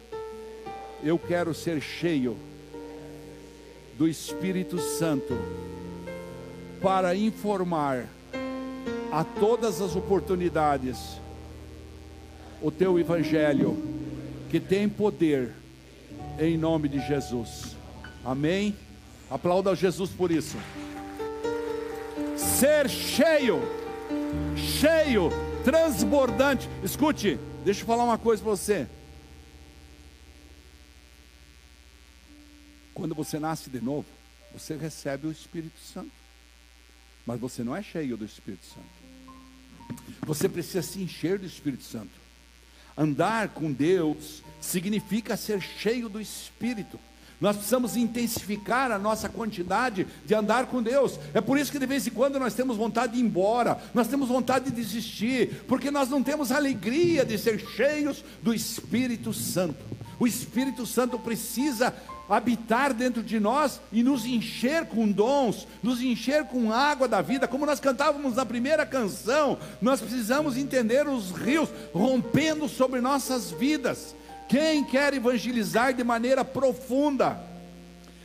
eu 1.04 1.20
quero 1.20 1.54
ser 1.54 1.82
cheio 1.82 2.38
do 3.97 4.08
Espírito 4.08 4.80
Santo 4.80 5.38
para 6.82 7.14
informar 7.14 8.08
a 9.12 9.26
todas 9.26 9.82
as 9.82 9.97
oportunidades 9.97 11.20
o 12.62 12.72
teu 12.72 12.97
Evangelho, 12.97 13.78
que 14.50 14.62
tem 14.62 14.88
poder, 14.88 15.52
em 16.39 16.58
nome 16.58 16.88
de 16.88 17.06
Jesus. 17.06 17.76
Amém. 18.24 18.78
Aplauda 19.30 19.76
Jesus 19.76 20.10
por 20.10 20.32
isso. 20.32 20.56
Ser 22.38 22.89
cheio, 22.89 23.60
cheio, 24.56 25.30
transbordante. 25.66 26.70
Escute, 26.82 27.38
deixa 27.64 27.82
eu 27.82 27.86
falar 27.86 28.03
uma 28.03 28.18
coisa 28.18 28.41
para 28.41 28.51
você. 28.51 28.88
Quando 32.93 33.16
você 33.16 33.39
nasce 33.39 33.70
de 33.70 33.80
novo, 33.80 34.07
você 34.51 34.76
recebe 34.76 35.28
o 35.28 35.32
Espírito 35.32 35.80
Santo. 35.80 36.12
Mas 37.26 37.39
você 37.39 37.64
não 37.64 37.76
é 37.76 37.82
cheio 37.82 38.18
do 38.18 38.26
Espírito 38.26 38.66
Santo. 38.66 38.99
Você 40.26 40.49
precisa 40.49 40.82
se 40.82 41.01
encher 41.01 41.39
do 41.39 41.45
Espírito 41.45 41.84
Santo. 41.84 42.12
Andar 42.97 43.49
com 43.49 43.72
Deus 43.72 44.43
significa 44.60 45.38
ser 45.38 45.62
cheio 45.62 46.10
do 46.10 46.20
Espírito. 46.20 46.99
Nós 47.40 47.56
precisamos 47.56 47.96
intensificar 47.96 48.92
a 48.92 49.00
nossa 49.00 49.30
quantidade 49.30 50.06
de 50.26 50.36
andar 50.36 50.68
com 50.68 50.84
Deus. 50.84 51.18
É 51.34 51.40
por 51.40 51.58
isso 51.58 51.72
que 51.72 51.80
de 51.80 51.86
vez 51.86 52.06
em 52.06 52.12
quando 52.12 52.40
nós 52.40 52.54
temos 52.54 52.76
vontade 52.76 53.14
de 53.14 53.20
ir 53.20 53.24
embora, 53.24 53.80
nós 53.94 54.08
temos 54.08 54.28
vontade 54.28 54.66
de 54.66 54.72
desistir, 54.72 55.64
porque 55.68 55.90
nós 55.90 56.10
não 56.10 56.22
temos 56.22 56.52
alegria 56.52 57.24
de 57.24 57.38
ser 57.38 57.60
cheios 57.60 58.24
do 58.42 58.54
Espírito 58.54 59.34
Santo. 59.34 59.84
O 60.20 60.28
Espírito 60.28 60.86
Santo 60.86 61.18
precisa 61.18 61.94
habitar 62.30 62.94
dentro 62.94 63.24
de 63.24 63.40
nós 63.40 63.82
e 63.92 64.04
nos 64.04 64.26
encher 64.26 64.86
com 64.86 65.10
dons, 65.10 65.66
nos 65.82 66.02
encher 66.02 66.46
com 66.46 66.72
água 66.72 67.08
da 67.08 67.22
vida, 67.22 67.48
como 67.48 67.66
nós 67.66 67.80
cantávamos 67.80 68.36
na 68.36 68.46
primeira 68.46 68.86
canção. 68.86 69.58
Nós 69.82 70.00
precisamos 70.00 70.56
entender 70.56 71.08
os 71.08 71.32
rios 71.32 71.70
rompendo 71.94 72.70
sobre 72.70 73.02
nossas 73.02 73.50
vidas. 73.50 74.16
Quem 74.50 74.84
quer 74.84 75.14
evangelizar 75.14 75.93
de 75.93 76.04
maneira 76.04 76.43
profunda, 76.43 77.39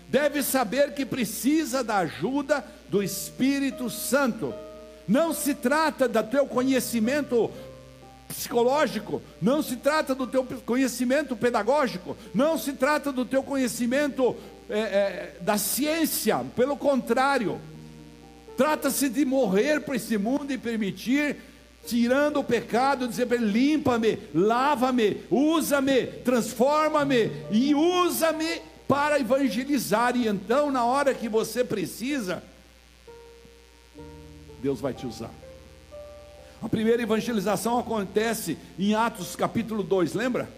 deve 0.08 0.42
saber 0.42 0.94
que 0.94 1.04
precisa 1.04 1.84
da 1.84 1.98
ajuda 1.98 2.64
do 2.88 3.02
Espírito 3.02 3.90
Santo. 3.90 4.54
Não 5.06 5.34
se 5.34 5.54
trata 5.54 6.08
do 6.08 6.22
teu 6.22 6.46
conhecimento 6.46 7.50
psicológico, 8.26 9.20
não 9.40 9.62
se 9.62 9.76
trata 9.76 10.14
do 10.14 10.26
teu 10.26 10.44
conhecimento 10.64 11.36
pedagógico, 11.36 12.16
não 12.34 12.56
se 12.56 12.72
trata 12.72 13.12
do 13.12 13.26
teu 13.26 13.42
conhecimento 13.42 14.34
é, 14.70 14.78
é, 14.78 15.36
da 15.42 15.58
ciência, 15.58 16.42
pelo 16.56 16.74
contrário, 16.74 17.60
trata-se 18.56 19.10
de 19.10 19.26
morrer 19.26 19.80
para 19.80 19.96
esse 19.96 20.16
mundo 20.16 20.50
e 20.50 20.56
permitir 20.56 21.36
tirando 21.86 22.40
o 22.40 22.44
pecado, 22.44 23.08
dizer 23.08 23.26
para 23.26 23.36
ele: 23.36 23.50
limpa-me, 23.50 24.18
lava-me, 24.34 25.22
usa-me, 25.30 26.06
transforma-me 26.06 27.30
e 27.50 27.74
usa-me 27.74 28.60
para 28.88 29.18
evangelizar. 29.18 30.16
E 30.16 30.28
então, 30.28 30.70
na 30.70 30.84
hora 30.84 31.14
que 31.14 31.28
você 31.28 31.64
precisa, 31.64 32.42
Deus 34.62 34.80
vai 34.80 34.94
te 34.94 35.06
usar. 35.06 35.30
A 36.62 36.68
primeira 36.68 37.02
evangelização 37.02 37.78
acontece 37.78 38.56
em 38.78 38.94
Atos 38.94 39.36
capítulo 39.36 39.82
2, 39.82 40.14
lembra? 40.14 40.48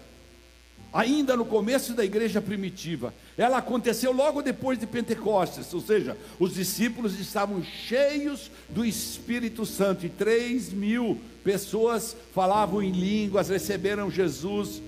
Ainda 0.91 1.35
no 1.35 1.45
começo 1.45 1.93
da 1.93 2.03
igreja 2.03 2.41
primitiva. 2.41 3.13
Ela 3.37 3.57
aconteceu 3.57 4.11
logo 4.11 4.41
depois 4.41 4.79
de 4.79 4.87
Pentecostes, 4.87 5.73
ou 5.73 5.81
seja, 5.81 6.17
os 6.39 6.53
discípulos 6.53 7.19
estavam 7.19 7.63
cheios 7.63 8.49
do 8.69 8.85
Espírito 8.85 9.65
Santo 9.65 10.05
e 10.05 10.09
3 10.09 10.73
mil 10.73 11.19
pessoas 11.43 12.15
falavam 12.33 12.81
em 12.81 12.91
línguas, 12.91 13.49
receberam 13.49 14.09
Jesus. 14.09 14.81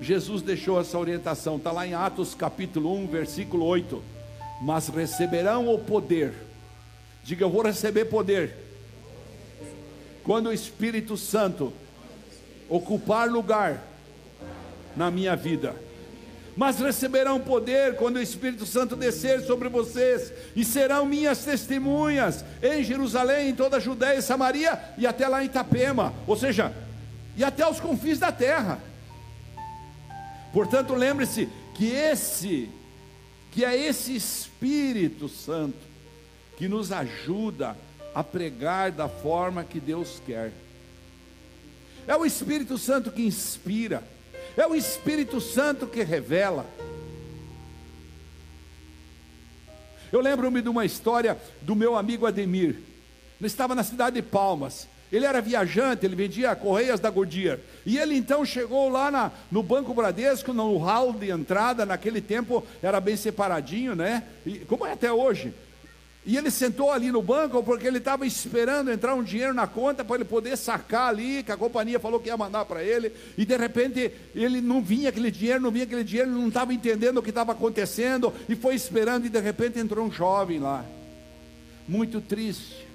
Jesus 0.00 0.42
deixou 0.42 0.80
essa 0.80 0.98
orientação, 0.98 1.56
está 1.56 1.72
lá 1.72 1.86
em 1.86 1.94
Atos 1.94 2.34
capítulo 2.34 2.94
1, 2.94 3.06
versículo 3.06 3.64
8. 3.64 4.02
Mas 4.62 4.88
receberão 4.88 5.72
o 5.72 5.78
poder, 5.78 6.34
diga 7.24 7.44
eu 7.44 7.50
vou 7.50 7.62
receber 7.62 8.06
poder, 8.06 8.54
quando 10.24 10.48
o 10.48 10.52
Espírito 10.52 11.16
Santo 11.16 11.72
ocupar 12.68 13.30
lugar 13.30 13.87
na 14.98 15.10
minha 15.10 15.36
vida. 15.36 15.74
Mas 16.56 16.80
receberão 16.80 17.38
poder 17.38 17.94
quando 17.94 18.16
o 18.16 18.22
Espírito 18.22 18.66
Santo 18.66 18.96
descer 18.96 19.40
sobre 19.42 19.68
vocês, 19.68 20.32
e 20.56 20.64
serão 20.64 21.06
minhas 21.06 21.44
testemunhas 21.44 22.44
em 22.60 22.82
Jerusalém, 22.82 23.50
em 23.50 23.54
toda 23.54 23.76
a 23.76 23.80
Judéia 23.80 24.18
e 24.18 24.22
Samaria, 24.22 24.78
e 24.98 25.06
até 25.06 25.28
lá 25.28 25.42
em 25.42 25.46
Itapema, 25.46 26.12
ou 26.26 26.36
seja, 26.36 26.74
e 27.36 27.44
até 27.44 27.66
os 27.66 27.78
confins 27.78 28.18
da 28.18 28.32
terra. 28.32 28.80
Portanto, 30.52 30.94
lembre-se 30.94 31.48
que 31.74 31.86
esse 31.86 32.68
que 33.52 33.64
é 33.64 33.76
esse 33.76 34.14
Espírito 34.14 35.28
Santo 35.28 35.78
que 36.56 36.68
nos 36.68 36.92
ajuda 36.92 37.76
a 38.14 38.22
pregar 38.22 38.90
da 38.90 39.08
forma 39.08 39.64
que 39.64 39.80
Deus 39.80 40.20
quer. 40.26 40.52
É 42.06 42.16
o 42.16 42.26
Espírito 42.26 42.76
Santo 42.76 43.10
que 43.10 43.22
inspira, 43.22 44.02
é 44.60 44.66
o 44.66 44.74
Espírito 44.74 45.40
Santo 45.40 45.86
que 45.86 46.02
revela. 46.02 46.66
Eu 50.10 50.20
lembro-me 50.20 50.60
de 50.60 50.68
uma 50.68 50.84
história 50.84 51.38
do 51.62 51.76
meu 51.76 51.96
amigo 51.96 52.26
Ademir. 52.26 52.76
Ele 53.40 53.46
estava 53.46 53.74
na 53.74 53.84
cidade 53.84 54.16
de 54.16 54.22
Palmas. 54.22 54.88
Ele 55.12 55.24
era 55.24 55.40
viajante, 55.40 56.04
ele 56.04 56.16
vendia 56.16 56.54
correias 56.56 56.98
da 57.00 57.08
Goodyear. 57.08 57.58
E 57.86 57.98
ele 57.98 58.16
então 58.16 58.44
chegou 58.44 58.88
lá 58.88 59.10
na, 59.10 59.30
no 59.50 59.62
Banco 59.62 59.94
Bradesco, 59.94 60.52
no 60.52 60.76
hall 60.78 61.12
de 61.12 61.30
entrada, 61.30 61.86
naquele 61.86 62.20
tempo 62.20 62.66
era 62.82 63.00
bem 63.00 63.16
separadinho, 63.16 63.94
né? 63.94 64.24
E, 64.44 64.58
como 64.60 64.84
é 64.84 64.92
até 64.92 65.10
hoje. 65.12 65.54
E 66.26 66.36
ele 66.36 66.50
sentou 66.50 66.92
ali 66.92 67.10
no 67.10 67.22
banco 67.22 67.62
porque 67.62 67.86
ele 67.86 67.98
estava 67.98 68.26
esperando 68.26 68.90
entrar 68.90 69.14
um 69.14 69.22
dinheiro 69.22 69.54
na 69.54 69.66
conta 69.66 70.04
para 70.04 70.16
ele 70.16 70.24
poder 70.24 70.56
sacar 70.56 71.08
ali, 71.08 71.42
que 71.42 71.52
a 71.52 71.56
companhia 71.56 71.98
falou 71.98 72.20
que 72.20 72.28
ia 72.28 72.36
mandar 72.36 72.64
para 72.64 72.82
ele. 72.82 73.12
E 73.36 73.46
de 73.46 73.56
repente 73.56 74.12
ele 74.34 74.60
não 74.60 74.82
vinha 74.82 75.08
aquele 75.08 75.30
dinheiro, 75.30 75.60
não 75.60 75.70
vinha 75.70 75.84
aquele 75.84 76.04
dinheiro, 76.04 76.30
ele 76.30 76.38
não 76.38 76.48
estava 76.48 76.74
entendendo 76.74 77.18
o 77.18 77.22
que 77.22 77.30
estava 77.30 77.52
acontecendo 77.52 78.32
e 78.48 78.54
foi 78.54 78.74
esperando 78.74 79.26
e 79.26 79.30
de 79.30 79.40
repente 79.40 79.78
entrou 79.78 80.06
um 80.06 80.12
jovem 80.12 80.58
lá, 80.58 80.84
muito 81.86 82.20
triste. 82.20 82.86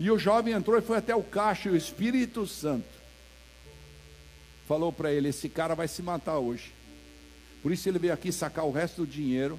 E 0.00 0.10
o 0.10 0.18
jovem 0.18 0.52
entrou 0.52 0.76
e 0.76 0.82
foi 0.82 0.98
até 0.98 1.14
o 1.14 1.22
caixa 1.22 1.68
e 1.68 1.72
o 1.72 1.76
Espírito 1.76 2.46
Santo 2.46 2.96
falou 4.66 4.92
para 4.92 5.12
ele: 5.12 5.28
esse 5.28 5.48
cara 5.48 5.74
vai 5.74 5.86
se 5.86 6.02
matar 6.02 6.38
hoje. 6.38 6.72
Por 7.62 7.72
isso 7.72 7.88
ele 7.88 7.98
veio 7.98 8.12
aqui 8.12 8.32
sacar 8.32 8.64
o 8.64 8.72
resto 8.72 9.02
do 9.02 9.06
dinheiro, 9.06 9.58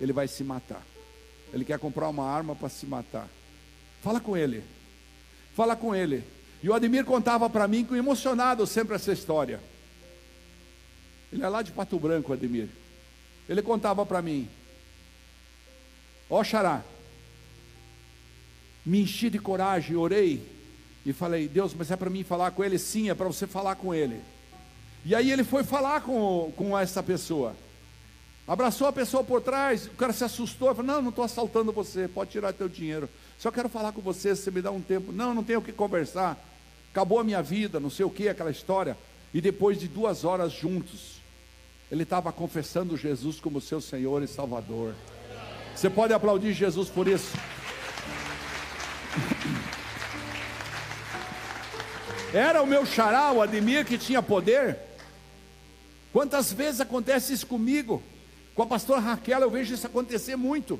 ele 0.00 0.12
vai 0.12 0.26
se 0.26 0.42
matar. 0.42 0.82
Ele 1.52 1.64
quer 1.64 1.78
comprar 1.78 2.08
uma 2.08 2.24
arma 2.24 2.54
para 2.54 2.68
se 2.68 2.86
matar. 2.86 3.28
Fala 4.02 4.20
com 4.20 4.36
ele. 4.36 4.64
Fala 5.54 5.76
com 5.76 5.94
ele. 5.94 6.24
E 6.62 6.68
o 6.68 6.74
Ademir 6.74 7.04
contava 7.04 7.50
para 7.50 7.68
mim, 7.68 7.86
emocionado 7.92 8.66
sempre 8.66 8.94
essa 8.94 9.12
história. 9.12 9.60
Ele 11.32 11.42
é 11.42 11.48
lá 11.48 11.62
de 11.62 11.72
Pato 11.72 11.98
Branco, 11.98 12.32
Ademir. 12.32 12.68
Ele 13.48 13.62
contava 13.62 14.06
para 14.06 14.22
mim: 14.22 14.48
Ó 16.30 16.42
Xará, 16.42 16.82
me 18.84 19.02
enchi 19.02 19.28
de 19.28 19.38
coragem, 19.38 19.96
orei 19.96 20.46
e 21.04 21.12
falei: 21.12 21.48
Deus, 21.48 21.74
mas 21.74 21.90
é 21.90 21.96
para 21.96 22.10
mim 22.10 22.22
falar 22.22 22.50
com 22.52 22.64
ele? 22.64 22.78
Sim, 22.78 23.10
é 23.10 23.14
para 23.14 23.26
você 23.26 23.46
falar 23.46 23.76
com 23.76 23.92
ele. 23.92 24.20
E 25.04 25.14
aí 25.14 25.30
ele 25.32 25.42
foi 25.42 25.64
falar 25.64 26.02
com, 26.02 26.52
com 26.56 26.78
essa 26.78 27.02
pessoa. 27.02 27.56
Abraçou 28.46 28.88
a 28.88 28.92
pessoa 28.92 29.22
por 29.22 29.40
trás, 29.40 29.86
o 29.86 29.90
cara 29.90 30.12
se 30.12 30.24
assustou, 30.24 30.74
falou: 30.74 30.84
Não, 30.84 31.00
não 31.00 31.10
estou 31.10 31.24
assaltando 31.24 31.70
você, 31.72 32.08
pode 32.08 32.30
tirar 32.30 32.52
teu 32.52 32.68
dinheiro. 32.68 33.08
Só 33.38 33.50
quero 33.52 33.68
falar 33.68 33.92
com 33.92 34.00
você, 34.00 34.34
você 34.34 34.50
me 34.50 34.60
dá 34.60 34.70
um 34.70 34.80
tempo. 34.80 35.12
Não, 35.12 35.32
não 35.32 35.44
tenho 35.44 35.60
o 35.60 35.62
que 35.62 35.72
conversar. 35.72 36.36
Acabou 36.90 37.20
a 37.20 37.24
minha 37.24 37.40
vida, 37.42 37.78
não 37.80 37.88
sei 37.88 38.04
o 38.04 38.10
que, 38.10 38.28
aquela 38.28 38.50
história. 38.50 38.98
E 39.32 39.40
depois 39.40 39.78
de 39.78 39.88
duas 39.88 40.24
horas 40.24 40.52
juntos, 40.52 41.22
ele 41.90 42.02
estava 42.02 42.32
confessando 42.32 42.96
Jesus 42.96 43.40
como 43.40 43.60
seu 43.60 43.80
Senhor 43.80 44.22
e 44.22 44.28
Salvador. 44.28 44.94
Você 45.74 45.88
pode 45.88 46.12
aplaudir 46.12 46.52
Jesus 46.52 46.88
por 46.88 47.08
isso? 47.08 47.32
Era 52.34 52.62
o 52.62 52.66
meu 52.66 52.84
xará, 52.84 53.30
o 53.32 53.40
Ademir, 53.40 53.86
que 53.86 53.96
tinha 53.96 54.22
poder. 54.22 54.78
Quantas 56.12 56.52
vezes 56.52 56.80
acontece 56.80 57.32
isso 57.32 57.46
comigo? 57.46 58.02
Com 58.54 58.62
a 58.62 58.66
pastora 58.66 59.00
Raquel 59.00 59.40
eu 59.40 59.50
vejo 59.50 59.74
isso 59.74 59.86
acontecer 59.86 60.36
muito. 60.36 60.78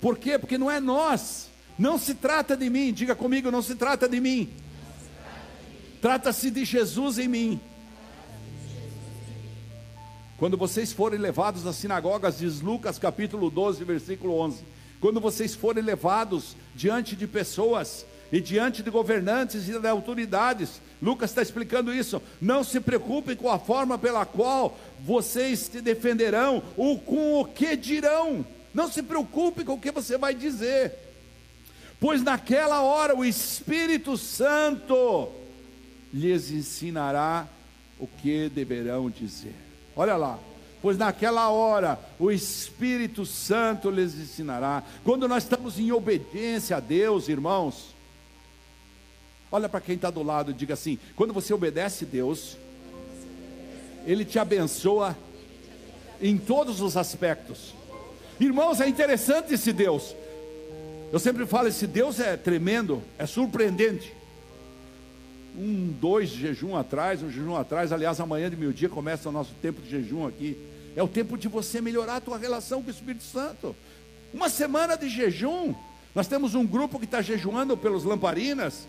Por 0.00 0.18
quê? 0.18 0.38
Porque 0.38 0.58
não 0.58 0.70
é 0.70 0.80
nós. 0.80 1.50
Não 1.78 1.98
se 1.98 2.14
trata 2.14 2.56
de 2.56 2.70
mim. 2.70 2.92
Diga 2.92 3.14
comigo, 3.14 3.50
não 3.50 3.62
se 3.62 3.74
trata 3.74 4.08
de 4.08 4.20
mim. 4.20 4.52
Trata-se 6.00 6.50
de 6.50 6.64
Jesus 6.64 7.18
em 7.18 7.28
mim. 7.28 7.60
Quando 10.38 10.56
vocês 10.56 10.92
forem 10.92 11.18
levados 11.18 11.66
às 11.66 11.76
sinagogas, 11.76 12.38
diz 12.38 12.60
Lucas 12.60 12.98
capítulo 12.98 13.50
12, 13.50 13.82
versículo 13.84 14.38
11. 14.38 14.62
Quando 15.00 15.20
vocês 15.20 15.54
forem 15.54 15.82
levados 15.82 16.56
diante 16.74 17.16
de 17.16 17.26
pessoas 17.26 18.04
e 18.30 18.40
diante 18.40 18.82
de 18.82 18.90
governantes 18.90 19.68
e 19.68 19.78
de 19.78 19.88
autoridades. 19.88 20.80
Lucas 21.00 21.30
está 21.30 21.42
explicando 21.42 21.94
isso. 21.94 22.22
Não 22.40 22.64
se 22.64 22.80
preocupem 22.80 23.36
com 23.36 23.50
a 23.50 23.58
forma 23.58 23.98
pela 23.98 24.24
qual 24.24 24.78
vocês 25.00 25.60
se 25.60 25.80
defenderão 25.80 26.62
ou 26.76 26.98
com 26.98 27.40
o 27.40 27.44
que 27.44 27.76
dirão. 27.76 28.44
Não 28.72 28.90
se 28.90 29.02
preocupe 29.02 29.64
com 29.64 29.74
o 29.74 29.80
que 29.80 29.90
você 29.90 30.18
vai 30.18 30.34
dizer, 30.34 30.92
pois 31.98 32.22
naquela 32.22 32.82
hora 32.82 33.16
o 33.16 33.24
Espírito 33.24 34.18
Santo 34.18 35.28
lhes 36.12 36.50
ensinará 36.50 37.48
o 37.98 38.06
que 38.06 38.50
deverão 38.50 39.08
dizer. 39.08 39.54
Olha 39.96 40.16
lá, 40.16 40.38
pois 40.82 40.98
naquela 40.98 41.48
hora 41.48 41.98
o 42.18 42.30
Espírito 42.30 43.24
Santo 43.24 43.90
lhes 43.90 44.14
ensinará. 44.14 44.82
Quando 45.02 45.26
nós 45.26 45.44
estamos 45.44 45.78
em 45.78 45.90
obediência 45.90 46.76
a 46.76 46.80
Deus, 46.80 47.28
irmãos, 47.30 47.95
Olha 49.50 49.68
para 49.68 49.80
quem 49.80 49.94
está 49.94 50.10
do 50.10 50.22
lado 50.22 50.50
e 50.50 50.54
diga 50.54 50.74
assim: 50.74 50.98
quando 51.14 51.32
você 51.32 51.54
obedece 51.54 52.04
Deus, 52.04 52.56
Ele 54.04 54.24
te 54.24 54.38
abençoa 54.38 55.16
em 56.20 56.36
todos 56.36 56.80
os 56.80 56.96
aspectos. 56.96 57.74
Irmãos, 58.40 58.80
é 58.80 58.88
interessante 58.88 59.54
esse 59.54 59.72
Deus. 59.72 60.14
Eu 61.12 61.18
sempre 61.18 61.46
falo: 61.46 61.68
esse 61.68 61.86
Deus 61.86 62.18
é 62.18 62.36
tremendo, 62.36 63.02
é 63.18 63.26
surpreendente. 63.26 64.12
Um, 65.56 65.94
dois 66.00 66.28
jejum 66.28 66.76
atrás, 66.76 67.22
um 67.22 67.30
jejum 67.30 67.56
atrás, 67.56 67.90
aliás, 67.90 68.20
amanhã 68.20 68.50
de 68.50 68.56
meio-dia 68.56 68.90
começa 68.90 69.28
o 69.28 69.32
nosso 69.32 69.52
tempo 69.62 69.80
de 69.80 69.88
jejum 69.88 70.26
aqui. 70.26 70.58
É 70.94 71.02
o 71.02 71.08
tempo 71.08 71.38
de 71.38 71.46
você 71.46 71.80
melhorar 71.80 72.16
a 72.16 72.20
tua 72.20 72.36
relação 72.36 72.82
com 72.82 72.88
o 72.88 72.90
Espírito 72.90 73.24
Santo. 73.24 73.76
Uma 74.34 74.48
semana 74.48 74.96
de 74.96 75.08
jejum. 75.08 75.74
Nós 76.14 76.26
temos 76.26 76.54
um 76.54 76.66
grupo 76.66 76.98
que 76.98 77.04
está 77.04 77.20
jejuando 77.20 77.76
pelos 77.76 78.02
lamparinas 78.04 78.86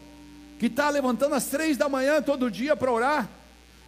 que 0.59 0.65
está 0.67 0.89
levantando 0.89 1.35
às 1.35 1.45
três 1.45 1.77
da 1.77 1.87
manhã 1.87 2.21
todo 2.21 2.49
dia 2.49 2.75
para 2.75 2.91
orar, 2.91 3.29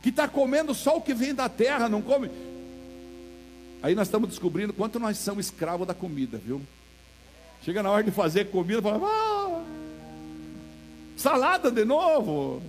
que 0.01 0.09
está 0.09 0.28
comendo 0.28 0.74
só 0.74 0.97
o 0.97 1.01
que 1.01 1.13
vem 1.13 1.34
da 1.34 1.49
terra, 1.49 1.89
não 1.89 2.01
come. 2.01 2.30
Aí 3.82 3.95
nós 3.95 4.07
estamos 4.07 4.30
descobrindo 4.30 4.74
quanto 4.74 4.99
nós 4.99 5.17
somos 5.17 5.45
escravos 5.45 5.88
da 5.88 5.93
comida, 5.93 6.38
viu? 6.38 6.61
Chega 7.63 7.82
na 7.82 7.89
hora 7.89 8.03
de 8.03 8.11
fazer 8.11 8.51
comida, 8.51 8.82
fala, 8.82 9.07
ah, 9.07 9.63
salada 11.17 11.72
de 11.72 11.84
novo. 11.84 12.61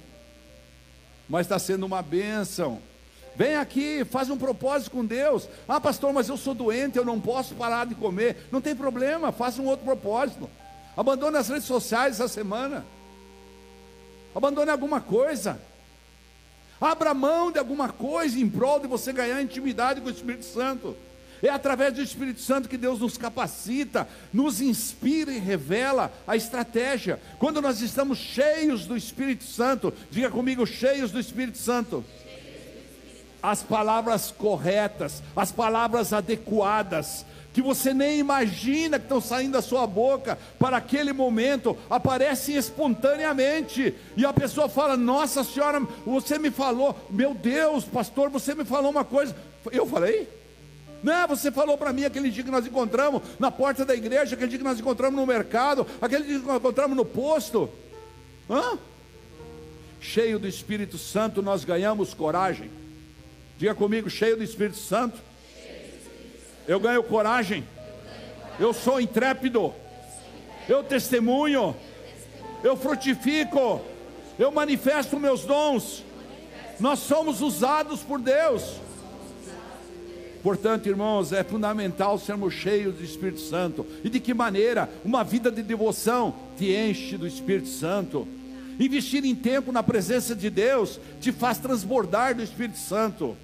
Mas 1.28 1.46
está 1.46 1.58
sendo 1.58 1.86
uma 1.86 2.02
bênção. 2.02 2.80
Vem 3.36 3.56
aqui, 3.56 4.04
faz 4.04 4.28
um 4.28 4.36
propósito 4.36 4.90
com 4.90 5.04
Deus. 5.04 5.48
Ah, 5.68 5.80
pastor, 5.80 6.12
mas 6.12 6.28
eu 6.28 6.36
sou 6.36 6.54
doente, 6.54 6.96
eu 6.98 7.04
não 7.04 7.20
posso 7.20 7.54
parar 7.54 7.86
de 7.86 7.94
comer. 7.94 8.48
Não 8.50 8.60
tem 8.60 8.74
problema, 8.74 9.30
faça 9.30 9.62
um 9.62 9.66
outro 9.66 9.84
propósito. 9.84 10.50
Abandone 10.96 11.36
as 11.36 11.48
redes 11.48 11.64
sociais 11.64 12.14
essa 12.14 12.28
semana. 12.28 12.84
Abandone 14.34 14.70
alguma 14.70 15.00
coisa. 15.00 15.60
Abra 16.80 17.12
mão 17.12 17.52
de 17.52 17.58
alguma 17.58 17.90
coisa 17.90 18.38
em 18.38 18.48
prol 18.48 18.80
de 18.80 18.86
você 18.86 19.12
ganhar 19.12 19.42
intimidade 19.42 20.00
com 20.00 20.08
o 20.08 20.12
Espírito 20.12 20.44
Santo. 20.44 20.96
É 21.42 21.48
através 21.48 21.94
do 21.94 22.02
Espírito 22.02 22.40
Santo 22.40 22.68
que 22.68 22.76
Deus 22.76 23.00
nos 23.00 23.16
capacita, 23.16 24.06
nos 24.32 24.60
inspira 24.60 25.32
e 25.32 25.38
revela 25.38 26.12
a 26.26 26.36
estratégia. 26.36 27.20
Quando 27.38 27.62
nós 27.62 27.80
estamos 27.80 28.18
cheios 28.18 28.84
do 28.86 28.96
Espírito 28.96 29.44
Santo, 29.44 29.92
diga 30.10 30.30
comigo, 30.30 30.66
cheios 30.66 31.10
do 31.10 31.18
Espírito 31.18 31.58
Santo. 31.58 32.04
As 33.42 33.62
palavras 33.62 34.30
corretas, 34.30 35.22
as 35.34 35.50
palavras 35.50 36.12
adequadas, 36.12 37.24
que 37.52 37.60
você 37.60 37.92
nem 37.92 38.18
imagina 38.18 38.98
que 38.98 39.04
estão 39.04 39.20
saindo 39.20 39.52
da 39.52 39.62
sua 39.62 39.86
boca 39.86 40.38
para 40.58 40.76
aquele 40.76 41.12
momento, 41.12 41.76
aparecem 41.88 42.56
espontaneamente, 42.56 43.94
e 44.16 44.24
a 44.24 44.32
pessoa 44.32 44.68
fala: 44.68 44.96
Nossa 44.96 45.42
Senhora, 45.42 45.80
você 46.06 46.38
me 46.38 46.50
falou, 46.50 46.96
meu 47.10 47.34
Deus, 47.34 47.84
pastor, 47.84 48.30
você 48.30 48.54
me 48.54 48.64
falou 48.64 48.90
uma 48.90 49.04
coisa. 49.04 49.34
Eu 49.72 49.86
falei? 49.86 50.28
Não, 51.02 51.26
você 51.26 51.50
falou 51.50 51.78
para 51.78 51.92
mim 51.92 52.04
aquele 52.04 52.30
dia 52.30 52.44
que 52.44 52.50
nós 52.50 52.66
encontramos 52.66 53.22
na 53.38 53.50
porta 53.50 53.84
da 53.84 53.94
igreja, 53.94 54.34
aquele 54.34 54.50
dia 54.50 54.58
que 54.58 54.64
nós 54.64 54.78
encontramos 54.78 55.18
no 55.18 55.26
mercado, 55.26 55.86
aquele 56.00 56.24
dia 56.24 56.40
que 56.40 56.46
nós 56.46 56.56
encontramos 56.56 56.96
no 56.96 57.04
posto. 57.04 57.70
Hã? 58.48 58.78
Cheio 59.98 60.38
do 60.38 60.46
Espírito 60.46 60.98
Santo, 60.98 61.42
nós 61.42 61.64
ganhamos 61.64 62.14
coragem. 62.14 62.70
Diga 63.58 63.74
comigo, 63.74 64.08
cheio 64.08 64.36
do 64.36 64.44
Espírito 64.44 64.78
Santo 64.78 65.29
eu 66.66 66.78
ganho 66.78 67.02
coragem. 67.02 67.64
Eu 68.58 68.72
sou 68.72 69.00
intrépido. 69.00 69.72
Eu 70.68 70.82
testemunho. 70.82 71.74
Eu 72.62 72.76
frutifico. 72.76 73.80
Eu 74.38 74.50
manifesto 74.50 75.18
meus 75.18 75.44
dons. 75.44 76.04
Nós 76.78 76.98
somos 77.00 77.40
usados 77.40 78.00
por 78.00 78.20
Deus. 78.20 78.80
Portanto, 80.42 80.88
irmãos, 80.88 81.32
é 81.32 81.44
fundamental 81.44 82.18
sermos 82.18 82.54
cheios 82.54 82.94
do 82.94 83.04
Espírito 83.04 83.40
Santo. 83.40 83.86
E 84.02 84.08
de 84.08 84.18
que 84.18 84.32
maneira? 84.32 84.88
Uma 85.04 85.22
vida 85.22 85.50
de 85.50 85.62
devoção 85.62 86.34
te 86.56 86.72
enche 86.74 87.16
do 87.18 87.26
Espírito 87.26 87.68
Santo. 87.68 88.26
Investir 88.78 89.24
em 89.26 89.34
tempo 89.34 89.70
na 89.70 89.82
presença 89.82 90.34
de 90.34 90.48
Deus 90.48 90.98
te 91.20 91.30
faz 91.30 91.58
transbordar 91.58 92.34
do 92.34 92.42
Espírito 92.42 92.78
Santo. 92.78 93.36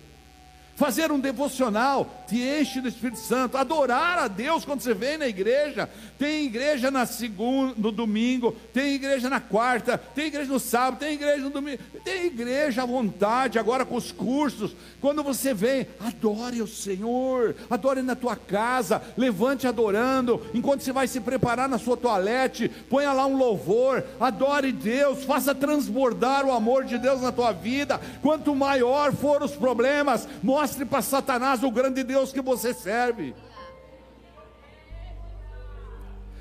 Fazer 0.77 1.11
um 1.11 1.19
devocional 1.19 2.07
te 2.29 2.37
enche 2.37 2.83
do 2.83 2.89
Espírito 2.89 3.19
Santo. 3.19 3.57
Adorar 3.57 4.19
a 4.19 4.29
Deus 4.29 4.63
quando 4.63 4.83
você 4.83 4.93
vem 4.93 5.17
na 5.17 5.27
igreja. 5.27 5.89
Tem 6.19 6.45
igreja 6.45 6.91
na 6.91 7.07
segunda, 7.07 7.75
no 7.79 7.91
domingo, 7.91 8.55
tem 8.75 8.93
igreja 8.93 9.31
na 9.31 9.41
quarta, 9.41 9.97
tem 9.97 10.27
igreja 10.27 10.53
no 10.53 10.61
sábado, 10.61 11.01
tem 11.01 11.15
igreja 11.15 11.43
no 11.43 11.51
domingo, 11.51 11.79
tem 12.05 12.27
igreja 12.27 12.83
à 12.83 12.87
vontade, 12.87 13.59
agora 13.59 13.87
com 13.87 13.95
os 13.95 14.13
cursos. 14.13 14.77
Quando 15.01 15.23
você 15.23 15.55
vem, 15.55 15.87
adore 15.99 16.61
o 16.61 16.67
Senhor, 16.67 17.55
adore 17.71 18.03
na 18.03 18.15
tua 18.15 18.37
casa, 18.37 19.01
levante 19.17 19.67
adorando, 19.67 20.43
enquanto 20.53 20.83
você 20.83 20.93
vai 20.93 21.09
se 21.09 21.21
preparar 21.21 21.71
na 21.71 21.79
sua 21.79 21.97
toalete, 21.97 22.69
ponha 22.91 23.15
lá 23.15 23.25
um 23.27 23.37
louvor, 23.37 24.05
adore 24.21 24.73
Deus, 24.73 25.25
faça 25.25 25.55
transbordar 25.55 26.45
o 26.45 26.53
amor 26.53 26.85
de 26.85 26.99
Deus 26.99 27.23
na 27.23 27.33
tua 27.33 27.53
vida. 27.53 27.99
Quanto 28.21 28.55
maior 28.55 29.13
for 29.15 29.43
os 29.43 29.53
problemas, 29.53 30.29
mostre 30.43 30.66
Mostre 30.67 30.85
para 30.85 31.01
Satanás 31.01 31.63
o 31.63 31.71
grande 31.71 32.03
Deus 32.03 32.33
que 32.33 32.41
você 32.41 32.75
serve. 32.75 33.37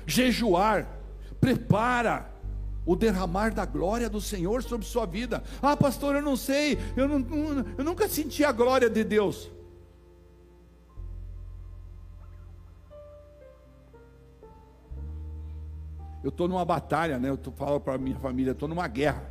Jejuar 0.04 0.88
prepara 1.40 2.28
o 2.84 2.96
derramar 2.96 3.54
da 3.54 3.64
glória 3.64 4.10
do 4.10 4.20
Senhor 4.20 4.64
sobre 4.64 4.84
sua 4.84 5.06
vida. 5.06 5.44
Ah, 5.62 5.76
pastor, 5.76 6.16
eu 6.16 6.22
não 6.22 6.36
sei, 6.36 6.76
eu, 6.96 7.06
não, 7.06 7.24
eu 7.78 7.84
nunca 7.84 8.08
senti 8.08 8.44
a 8.44 8.50
glória 8.50 8.90
de 8.90 9.04
Deus. 9.04 9.48
Eu 16.24 16.30
estou 16.30 16.48
numa 16.48 16.64
batalha, 16.64 17.16
né? 17.20 17.30
Eu 17.30 17.36
tô, 17.36 17.52
falo 17.52 17.78
para 17.78 17.96
minha 17.96 18.18
família, 18.18 18.50
estou 18.50 18.68
numa 18.68 18.88
guerra. 18.88 19.30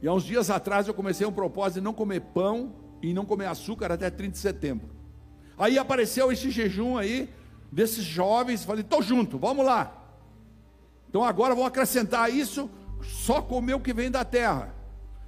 E 0.00 0.08
há 0.08 0.14
uns 0.14 0.24
dias 0.24 0.48
atrás 0.48 0.88
eu 0.88 0.94
comecei 0.94 1.26
um 1.26 1.32
propósito 1.32 1.74
de 1.74 1.80
não 1.82 1.92
comer 1.92 2.20
pão 2.20 2.83
e 3.04 3.12
não 3.12 3.26
comer 3.26 3.46
açúcar 3.46 3.92
até 3.92 4.08
30 4.08 4.32
de 4.32 4.38
setembro. 4.38 4.88
Aí 5.58 5.78
apareceu 5.78 6.32
esse 6.32 6.50
jejum 6.50 6.96
aí, 6.96 7.28
desses 7.70 8.02
jovens, 8.02 8.64
falei, 8.64 8.82
estou 8.82 9.02
junto, 9.02 9.38
vamos 9.38 9.64
lá. 9.64 10.02
Então 11.08 11.22
agora 11.22 11.54
vou 11.54 11.66
acrescentar 11.66 12.32
isso, 12.32 12.70
só 13.02 13.42
comer 13.42 13.74
o 13.74 13.80
que 13.80 13.92
vem 13.92 14.10
da 14.10 14.24
terra. 14.24 14.74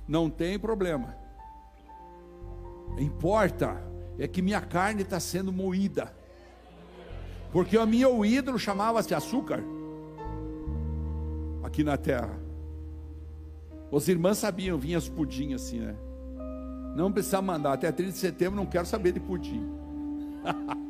Não 0.09 0.31
tem 0.31 0.59
problema. 0.59 1.15
Importa 2.99 3.83
é 4.19 4.27
que 4.27 4.41
minha 4.41 4.61
carne 4.61 5.03
está 5.03 5.21
sendo 5.21 5.53
moída. 5.53 6.15
Porque 7.53 7.77
o 7.77 7.87
meu 7.87 8.25
ídolo 8.25 8.59
chamava-se 8.59 9.15
açúcar 9.15 9.63
aqui 11.63 11.85
na 11.85 11.99
terra. 11.99 12.41
Os 13.91 14.09
irmãs 14.09 14.39
sabiam, 14.39 14.79
vinha 14.79 14.97
as 14.97 15.09
pudim 15.09 15.53
assim, 15.53 15.81
né? 15.81 15.97
Não 16.97 17.13
precisa 17.13 17.43
mandar. 17.43 17.75
Até 17.75 17.93
30 17.93 18.13
de 18.13 18.19
setembro 18.19 18.57
não 18.57 18.65
quero 18.65 18.87
saber 18.87 19.13
de 19.13 19.21
pudim. 19.21 19.63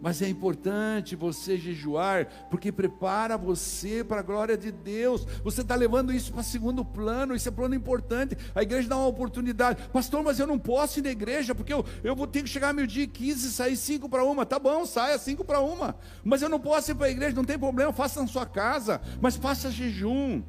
Mas 0.00 0.22
é 0.22 0.28
importante 0.28 1.16
você 1.16 1.56
jejuar, 1.56 2.28
porque 2.50 2.70
prepara 2.70 3.36
você 3.36 4.04
para 4.04 4.20
a 4.20 4.22
glória 4.22 4.56
de 4.56 4.70
Deus. 4.70 5.26
Você 5.42 5.62
está 5.62 5.74
levando 5.74 6.12
isso 6.12 6.32
para 6.32 6.42
segundo 6.42 6.84
plano, 6.84 7.34
isso 7.34 7.48
é 7.48 7.50
plano 7.50 7.74
importante. 7.74 8.36
A 8.54 8.62
igreja 8.62 8.88
dá 8.88 8.96
uma 8.96 9.08
oportunidade. 9.08 9.88
Pastor, 9.88 10.22
mas 10.22 10.38
eu 10.38 10.46
não 10.46 10.58
posso 10.58 11.00
ir 11.00 11.02
na 11.02 11.10
igreja, 11.10 11.54
porque 11.54 11.72
eu, 11.72 11.84
eu 12.04 12.14
vou 12.14 12.26
ter 12.28 12.42
que 12.42 12.48
chegar 12.48 12.74
meio-dia 12.74 13.04
e 13.04 13.08
15 13.08 13.48
e 13.48 13.50
sair 13.50 13.76
5 13.76 14.08
para 14.08 14.22
uma. 14.22 14.44
Tá 14.46 14.58
bom, 14.58 14.84
saia 14.84 15.18
5 15.18 15.42
para 15.44 15.60
uma. 15.60 15.96
Mas 16.22 16.42
eu 16.42 16.48
não 16.50 16.60
posso 16.60 16.90
ir 16.90 16.94
para 16.94 17.06
a 17.06 17.10
igreja, 17.10 17.34
não 17.34 17.44
tem 17.44 17.58
problema, 17.58 17.92
faça 17.92 18.20
na 18.20 18.28
sua 18.28 18.44
casa, 18.44 19.00
mas 19.20 19.34
faça 19.34 19.70
jejum. 19.70 20.42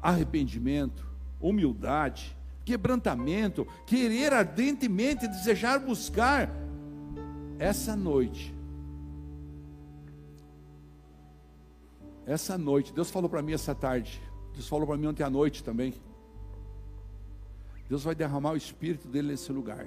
Arrependimento 0.00 1.11
humildade, 1.42 2.36
quebrantamento, 2.64 3.66
querer 3.86 4.32
ardentemente 4.32 5.26
desejar 5.26 5.80
buscar 5.80 6.48
essa 7.58 7.96
noite. 7.96 8.54
Essa 12.24 12.56
noite, 12.56 12.92
Deus 12.92 13.10
falou 13.10 13.28
para 13.28 13.42
mim 13.42 13.52
essa 13.52 13.74
tarde, 13.74 14.22
Deus 14.54 14.68
falou 14.68 14.86
para 14.86 14.96
mim 14.96 15.08
ontem 15.08 15.24
à 15.24 15.30
noite 15.30 15.64
também. 15.64 15.92
Deus 17.88 18.04
vai 18.04 18.14
derramar 18.14 18.52
o 18.52 18.56
Espírito 18.56 19.08
dele 19.08 19.28
nesse 19.28 19.52
lugar. 19.52 19.86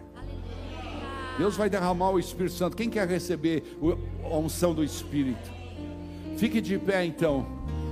Deus 1.38 1.58
vai 1.58 1.70
derramar 1.70 2.12
o 2.12 2.20
Espírito 2.20 2.56
Santo. 2.56 2.78
Quem 2.78 2.90
quer 2.90 3.08
receber 3.08 3.78
a 4.24 4.38
unção 4.38 4.74
do 4.74 4.84
Espírito? 4.84 5.52
Fique 6.38 6.62
de 6.62 6.78
pé 6.78 7.06
então. 7.06 7.46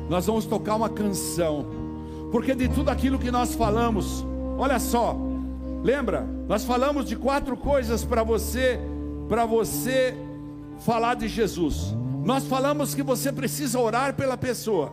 Nós 0.09 0.25
vamos 0.25 0.45
tocar 0.45 0.75
uma 0.75 0.89
canção 0.89 1.82
porque 2.33 2.55
de 2.55 2.67
tudo 2.67 2.89
aquilo 2.89 3.19
que 3.19 3.29
nós 3.29 3.53
falamos, 3.53 4.25
olha 4.57 4.79
só, 4.79 5.15
lembra? 5.83 6.23
Nós 6.47 6.65
falamos 6.65 7.05
de 7.05 7.15
quatro 7.15 7.55
coisas 7.55 8.03
para 8.03 8.23
você, 8.23 8.79
para 9.29 9.45
você 9.45 10.15
falar 10.79 11.13
de 11.13 11.27
Jesus. 11.27 11.95
Nós 12.25 12.43
falamos 12.45 12.95
que 12.95 13.03
você 13.03 13.31
precisa 13.31 13.79
orar 13.79 14.15
pela 14.15 14.35
pessoa. 14.35 14.91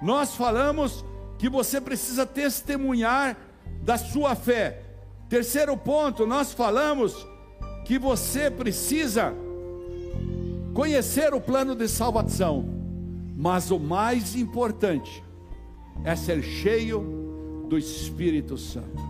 Nós 0.00 0.34
falamos 0.34 1.04
que 1.36 1.46
você 1.46 1.78
precisa 1.78 2.24
testemunhar 2.24 3.36
da 3.82 3.98
sua 3.98 4.34
fé. 4.34 4.80
Terceiro 5.28 5.76
ponto, 5.76 6.26
nós 6.26 6.54
falamos 6.54 7.14
que 7.84 7.98
você 7.98 8.50
precisa 8.50 9.34
conhecer 10.72 11.34
o 11.34 11.40
plano 11.40 11.76
de 11.76 11.86
salvação. 11.86 12.64
Mas 13.36 13.70
o 13.70 13.78
mais 13.78 14.34
importante, 14.34 15.22
é 16.04 16.16
ser 16.16 16.42
cheio 16.42 17.64
do 17.68 17.78
Espírito 17.78 18.56
Santo. 18.56 19.02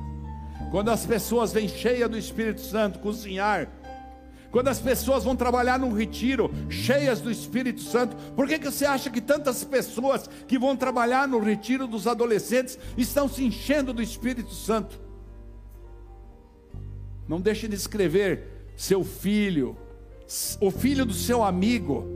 Quando 0.70 0.90
as 0.90 1.04
pessoas 1.04 1.52
vêm 1.52 1.68
cheias 1.68 2.08
do 2.08 2.16
Espírito 2.16 2.60
Santo 2.60 2.98
cozinhar, 2.98 3.68
quando 4.50 4.68
as 4.68 4.78
pessoas 4.78 5.24
vão 5.24 5.34
trabalhar 5.34 5.78
num 5.78 5.94
retiro 5.94 6.52
cheias 6.68 7.20
do 7.20 7.30
Espírito 7.30 7.80
Santo, 7.80 8.14
por 8.36 8.46
que, 8.46 8.58
que 8.58 8.70
você 8.70 8.84
acha 8.84 9.08
que 9.08 9.20
tantas 9.20 9.64
pessoas 9.64 10.28
que 10.46 10.58
vão 10.58 10.76
trabalhar 10.76 11.26
no 11.26 11.38
retiro 11.38 11.86
dos 11.86 12.06
adolescentes 12.06 12.78
estão 12.96 13.26
se 13.26 13.42
enchendo 13.42 13.94
do 13.94 14.02
Espírito 14.02 14.54
Santo? 14.54 15.00
Não 17.26 17.40
deixe 17.40 17.66
de 17.66 17.74
escrever 17.74 18.72
seu 18.76 19.02
filho, 19.02 19.74
o 20.60 20.70
filho 20.70 21.06
do 21.06 21.14
seu 21.14 21.42
amigo. 21.42 22.06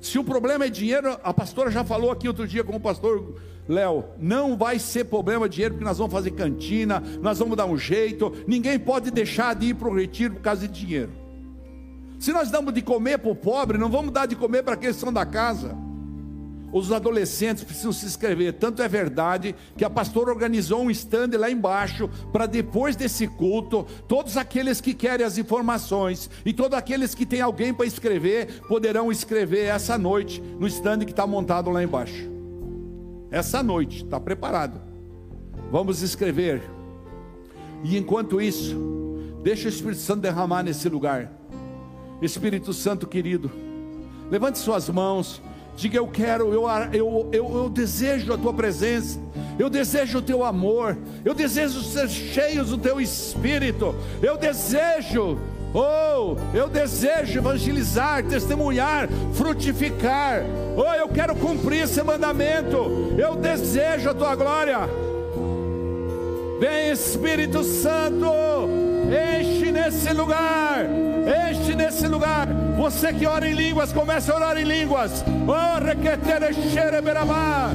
Se 0.00 0.18
o 0.18 0.24
problema 0.24 0.64
é 0.64 0.70
dinheiro, 0.70 1.18
a 1.22 1.34
pastora 1.34 1.70
já 1.70 1.84
falou 1.84 2.10
aqui 2.10 2.26
outro 2.26 2.48
dia 2.48 2.64
com 2.64 2.74
o 2.74 2.80
pastor 2.80 3.38
Léo, 3.70 4.04
não 4.18 4.56
vai 4.56 4.80
ser 4.80 5.04
problema 5.04 5.48
de 5.48 5.54
dinheiro, 5.54 5.74
porque 5.74 5.84
nós 5.84 5.96
vamos 5.96 6.12
fazer 6.12 6.32
cantina, 6.32 7.00
nós 7.22 7.38
vamos 7.38 7.56
dar 7.56 7.66
um 7.66 7.78
jeito. 7.78 8.32
Ninguém 8.44 8.76
pode 8.80 9.12
deixar 9.12 9.54
de 9.54 9.66
ir 9.66 9.74
para 9.74 9.88
o 9.88 9.94
retiro 9.94 10.34
por 10.34 10.40
causa 10.40 10.66
de 10.66 10.84
dinheiro. 10.84 11.12
Se 12.18 12.32
nós 12.32 12.50
damos 12.50 12.74
de 12.74 12.82
comer 12.82 13.18
para 13.18 13.30
o 13.30 13.36
pobre, 13.36 13.78
não 13.78 13.88
vamos 13.88 14.12
dar 14.12 14.26
de 14.26 14.34
comer 14.34 14.64
para 14.64 14.74
aqueles 14.74 14.96
que 14.96 15.02
são 15.02 15.12
da 15.12 15.24
casa. 15.24 15.76
Os 16.72 16.90
adolescentes 16.90 17.62
precisam 17.62 17.92
se 17.92 18.06
inscrever. 18.06 18.54
Tanto 18.54 18.82
é 18.82 18.88
verdade 18.88 19.54
que 19.76 19.84
a 19.84 19.90
pastora 19.90 20.30
organizou 20.30 20.82
um 20.82 20.90
stand 20.90 21.30
lá 21.38 21.48
embaixo 21.48 22.10
para 22.32 22.46
depois 22.46 22.96
desse 22.96 23.28
culto, 23.28 23.86
todos 24.08 24.36
aqueles 24.36 24.80
que 24.80 24.94
querem 24.94 25.24
as 25.24 25.38
informações 25.38 26.28
e 26.44 26.52
todos 26.52 26.76
aqueles 26.76 27.14
que 27.14 27.24
têm 27.24 27.40
alguém 27.40 27.72
para 27.72 27.86
escrever 27.86 28.62
poderão 28.66 29.12
escrever 29.12 29.66
essa 29.66 29.96
noite 29.96 30.42
no 30.58 30.66
stand 30.66 31.04
que 31.04 31.12
está 31.12 31.24
montado 31.24 31.70
lá 31.70 31.84
embaixo 31.84 32.39
essa 33.30 33.62
noite, 33.62 34.04
está 34.04 34.18
preparado. 34.18 34.80
Vamos 35.70 36.02
escrever. 36.02 36.62
E 37.84 37.96
enquanto 37.96 38.40
isso, 38.40 38.76
deixa 39.42 39.66
o 39.66 39.70
Espírito 39.70 40.00
Santo 40.00 40.20
derramar 40.20 40.62
nesse 40.62 40.88
lugar. 40.88 41.30
Espírito 42.20 42.72
Santo 42.72 43.06
querido, 43.06 43.50
levante 44.30 44.58
suas 44.58 44.88
mãos. 44.88 45.40
Diga 45.76 45.96
eu 45.96 46.08
quero, 46.08 46.52
eu, 46.52 46.68
eu, 46.92 47.28
eu, 47.32 47.56
eu 47.56 47.70
desejo 47.70 48.34
a 48.34 48.36
tua 48.36 48.52
presença, 48.52 49.18
eu 49.58 49.70
desejo 49.70 50.18
o 50.18 50.22
teu 50.22 50.44
amor, 50.44 50.98
eu 51.24 51.32
desejo 51.32 51.80
ser 51.82 52.06
cheios 52.08 52.68
do 52.68 52.76
teu 52.76 53.00
espírito, 53.00 53.94
eu 54.20 54.36
desejo 54.36 55.38
Oh, 55.72 56.36
eu 56.52 56.68
desejo 56.68 57.38
evangelizar, 57.38 58.24
testemunhar, 58.24 59.08
frutificar. 59.34 60.42
Oh, 60.76 60.92
eu 60.94 61.08
quero 61.08 61.34
cumprir 61.36 61.84
esse 61.84 62.02
mandamento. 62.02 63.14
Eu 63.16 63.36
desejo 63.36 64.10
a 64.10 64.14
tua 64.14 64.34
glória. 64.34 64.78
Vem 66.58 66.90
Espírito 66.90 67.64
Santo, 67.64 68.26
enche 69.08 69.72
nesse 69.72 70.12
lugar, 70.12 70.84
enche 71.50 71.74
nesse 71.74 72.06
lugar. 72.06 72.48
Você 72.76 73.12
que 73.12 73.26
ora 73.26 73.48
em 73.48 73.54
línguas, 73.54 73.92
comece 73.92 74.30
a 74.30 74.34
orar 74.34 74.58
em 74.58 74.64
línguas. 74.64 75.24
Oh, 75.46 75.82
requetere 75.82 76.52
xereberabá. 76.52 77.70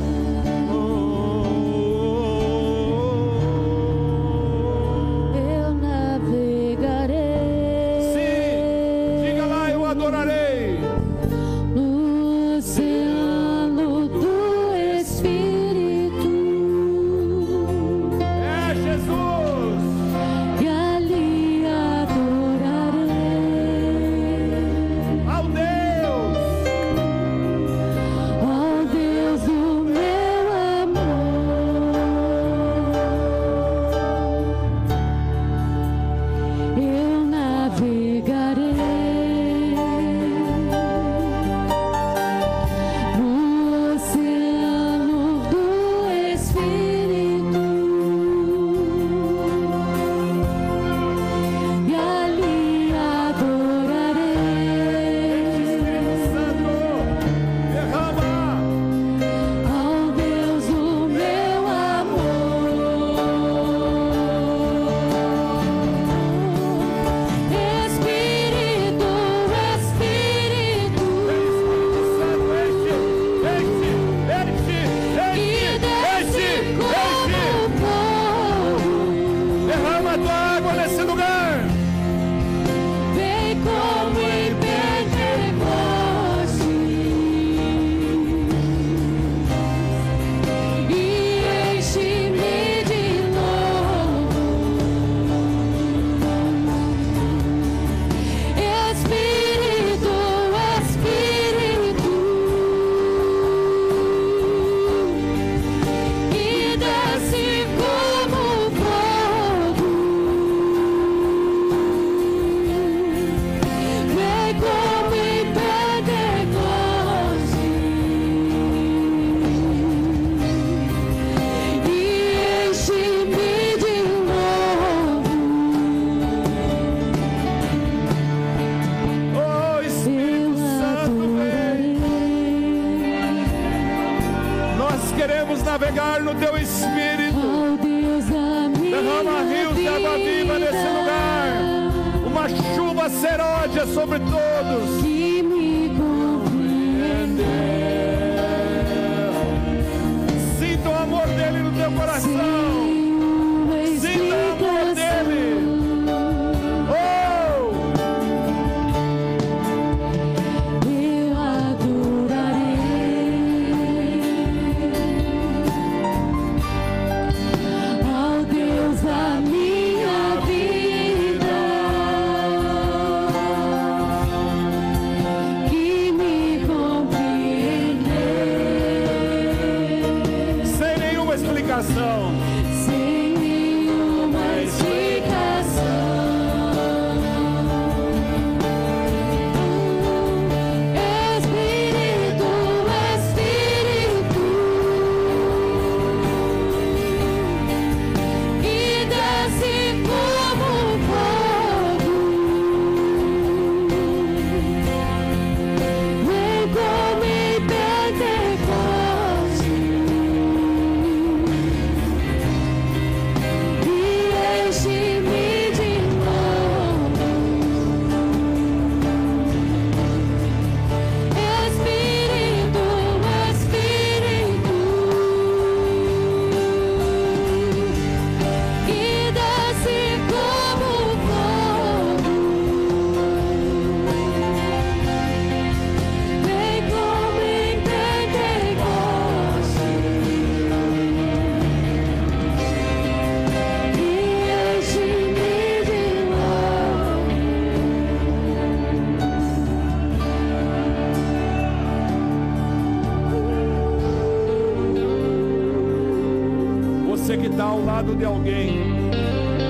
De 258.16 258.26
alguém 258.26 258.70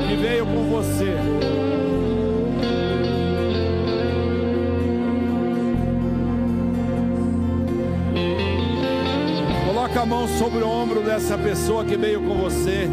que 0.08 0.16
veio 0.16 0.46
com 0.46 0.64
você. 0.70 1.16
Coloca 9.66 10.02
a 10.02 10.06
mão 10.06 10.28
sobre 10.28 10.64
o 10.64 10.68
ombro 10.68 11.02
dessa 11.02 11.38
pessoa 11.38 11.84
que 11.84 11.98
veio 11.98 12.22
com 12.22 12.36
você. 12.36 12.88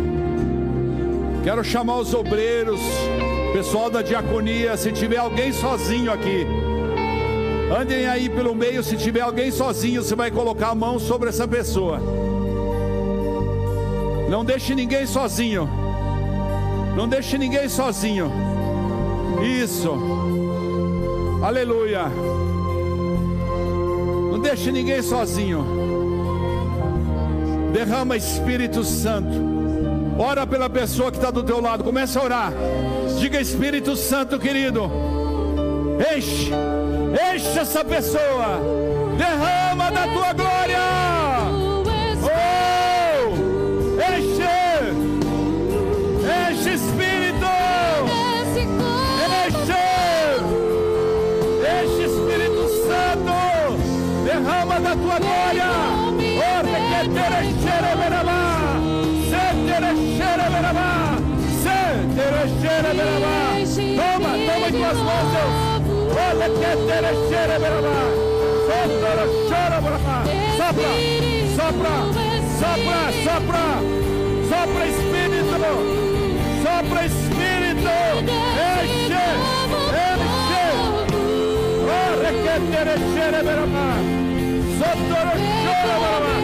Quero 1.44 1.62
chamar 1.62 1.98
os 1.98 2.14
obreiros, 2.14 2.80
pessoal 3.52 3.90
da 3.90 4.00
diaconia, 4.00 4.76
se 4.76 4.92
tiver 4.92 5.18
alguém 5.18 5.52
sozinho 5.52 6.12
aqui. 6.12 6.46
Andem 7.76 8.06
aí 8.06 8.28
pelo 8.28 8.54
meio, 8.54 8.82
se 8.82 8.96
tiver 8.96 9.22
alguém 9.22 9.50
sozinho, 9.50 10.02
você 10.02 10.14
vai 10.14 10.30
colocar 10.30 10.68
a 10.68 10.74
mão 10.74 10.98
sobre 10.98 11.30
essa 11.30 11.48
pessoa. 11.48 12.21
Não 14.32 14.42
deixe 14.42 14.74
ninguém 14.74 15.04
sozinho. 15.04 15.68
Não 16.96 17.06
deixe 17.06 17.36
ninguém 17.36 17.68
sozinho. 17.68 18.32
Isso. 19.42 19.92
Aleluia. 21.44 22.04
Não 24.30 24.40
deixe 24.40 24.72
ninguém 24.72 25.02
sozinho. 25.02 25.66
Derrama 27.74 28.16
Espírito 28.16 28.82
Santo. 28.82 29.36
Ora 30.18 30.46
pela 30.46 30.70
pessoa 30.70 31.10
que 31.10 31.18
está 31.18 31.30
do 31.30 31.42
teu 31.42 31.60
lado. 31.60 31.84
Comece 31.84 32.16
a 32.16 32.22
orar. 32.22 32.54
Diga 33.20 33.38
Espírito 33.38 33.94
Santo, 33.96 34.38
querido. 34.38 34.90
Enche. 36.16 36.50
Enche 37.34 37.58
essa 37.58 37.84
pessoa. 37.84 38.62
Derrama 39.18 39.90
da 39.90 40.06
tua 40.06 40.32
glória. 40.32 40.91
Sopra! 70.62 70.90
Sopra! 71.56 71.94
Sopra! 72.58 73.02
Sopra! 73.22 73.66
Sopra 74.48 74.84
Espírito! 74.86 75.72
Sopra 76.62 77.00
Espírito! 77.04 77.96
Enche! 78.56 79.26
Enche! 80.08 80.66
Oh, 81.84 82.12
requetere 82.20 82.94
chere 83.14 83.40
berama! 83.42 83.88
Sottoro 84.78 85.32
chora 85.62 85.96
berama! 86.02 86.34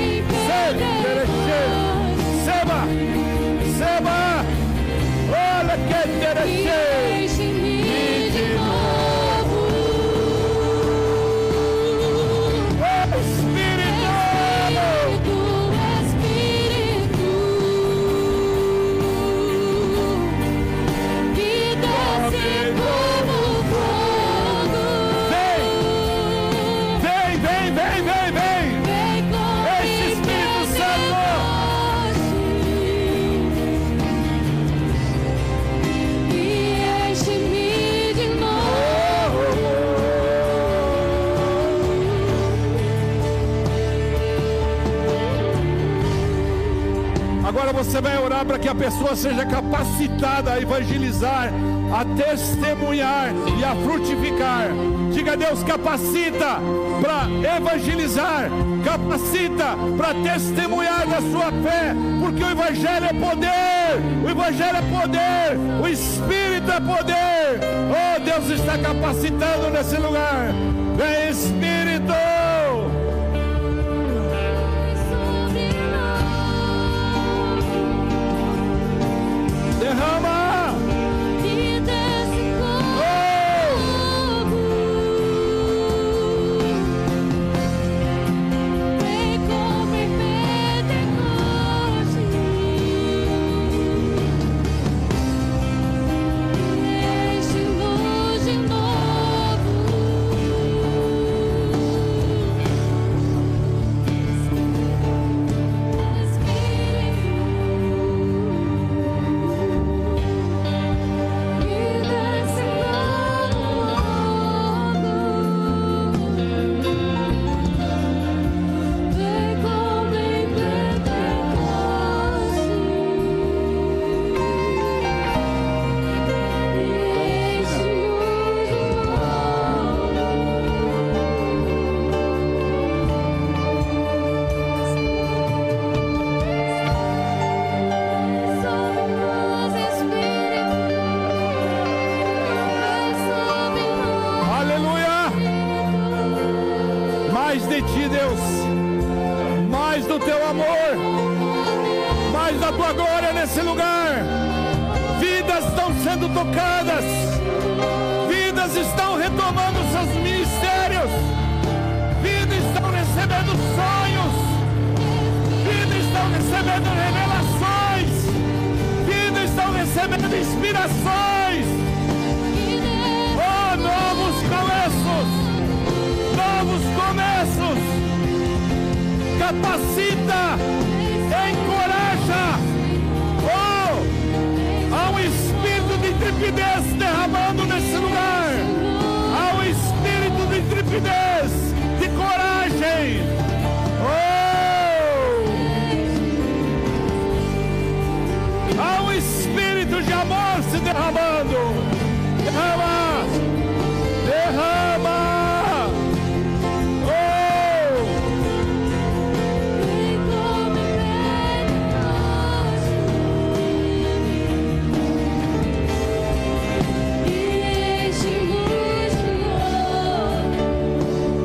Se 0.46 0.62
tereche! 1.03 1.61
Seba! 2.44 2.80
Seba! 3.78 4.18
Oh, 5.30 5.61
requetere 5.66 6.44
você 47.99 48.01
vai 48.01 48.18
orar 48.18 48.44
para 48.44 48.59
que 48.61 48.68
a 48.68 48.74
pessoa 48.74 49.16
seja 49.16 49.44
capacitada 49.44 50.53
a 50.53 50.61
evangelizar, 50.61 51.51
a 51.92 52.05
testemunhar 52.05 53.32
e 53.59 53.64
a 53.64 53.74
frutificar. 53.74 54.68
Diga 55.12 55.32
a 55.32 55.36
Deus, 55.36 55.64
capacita 55.64 56.61
para 57.03 57.57
evangelizar, 57.57 58.51
capacita 58.84 59.76
para 59.96 60.14
testemunhar 60.14 61.09
da 61.09 61.20
sua 61.22 61.51
fé, 61.51 61.92
porque 62.20 62.44
o 62.44 62.51
Evangelho 62.51 63.07
é 63.07 63.12
poder, 63.12 64.24
o 64.24 64.30
Evangelho 64.30 64.76
é 64.76 65.01
poder, 65.01 65.82
o 65.82 65.88
Espírito 65.88 66.70
é 66.70 66.80
poder. 66.80 67.61
Oh, 67.90 68.20
Deus 68.20 68.61
está 68.61 68.78
capacitando 68.78 69.70
nesse 69.70 69.96
lugar. 69.96 70.53
Vem 70.96 71.30
Espírito! 71.30 71.88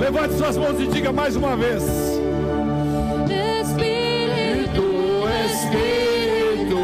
Levante 0.03 0.33
suas 0.33 0.57
mãos 0.57 0.77
e 0.81 0.87
diga 0.87 1.13
mais 1.13 1.37
uma 1.37 1.55
vez. 1.55 1.81
Espírito, 3.61 4.83
Espírito. 5.45 6.77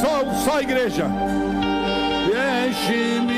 Só, 0.00 0.34
só 0.44 0.56
a 0.56 0.62
igreja. 0.62 1.06
Enche-me 2.66 3.33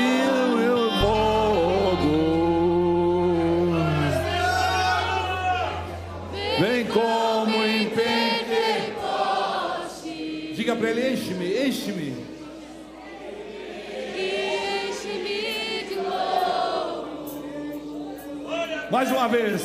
Mais 18.97 19.11
uma 19.11 19.27
vez. 19.27 19.61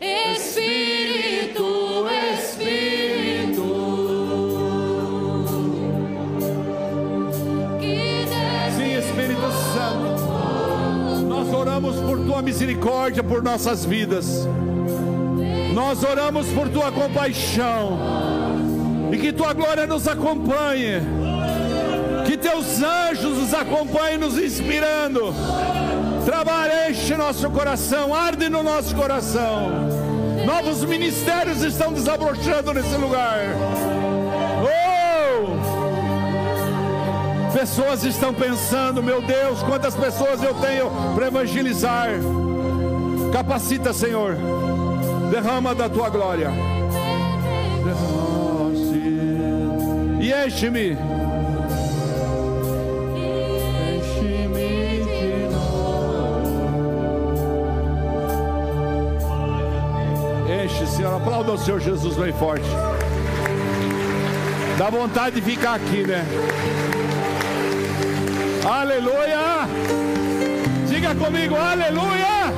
Espírito, 0.00 1.64
Espírito, 2.34 3.62
Sim, 8.76 8.98
Espírito 8.98 9.52
Santo. 9.72 11.22
Nós 11.28 11.54
oramos 11.54 11.94
por 12.00 12.18
tua 12.26 12.42
misericórdia 12.42 13.22
por 13.22 13.44
nossas 13.44 13.84
vidas. 13.84 14.44
Nós 15.72 16.02
oramos 16.02 16.48
por 16.48 16.68
tua 16.68 16.90
compaixão. 16.90 17.96
E 19.12 19.16
que 19.16 19.32
tua 19.32 19.52
glória 19.52 19.86
nos 19.86 20.08
acompanhe. 20.08 21.00
Que 22.26 22.36
teus 22.36 22.82
anjos 22.82 23.38
nos 23.38 23.54
acompanhem, 23.54 24.18
nos 24.18 24.36
inspirando. 24.36 25.32
Trabalha, 26.24 26.90
enche 26.90 27.16
nosso 27.16 27.50
coração, 27.50 28.14
arde 28.14 28.48
no 28.48 28.62
nosso 28.62 28.94
coração. 28.94 29.70
Novos 30.46 30.84
ministérios 30.84 31.62
estão 31.62 31.92
desabrochando 31.92 32.72
nesse 32.72 32.94
lugar. 32.96 33.38
Oh! 34.62 35.12
Pessoas 37.52 38.04
estão 38.04 38.32
pensando, 38.32 39.02
meu 39.02 39.20
Deus, 39.22 39.62
quantas 39.62 39.94
pessoas 39.94 40.42
eu 40.42 40.54
tenho 40.54 40.90
para 41.14 41.26
evangelizar. 41.26 42.08
Capacita, 43.32 43.92
Senhor. 43.92 44.36
Derrama 45.30 45.74
da 45.74 45.88
tua 45.88 46.08
glória. 46.08 46.50
E. 50.20 50.32
Enche-me 50.46 50.96
Aplauda 61.16 61.52
o 61.52 61.58
Senhor 61.58 61.78
Jesus 61.78 62.16
bem 62.16 62.32
forte. 62.32 62.64
Dá 64.78 64.88
vontade 64.88 65.36
de 65.36 65.42
ficar 65.42 65.74
aqui, 65.74 66.06
né? 66.06 66.24
Aleluia! 68.64 69.68
Diga 70.88 71.14
comigo, 71.14 71.54
aleluia! 71.54 72.52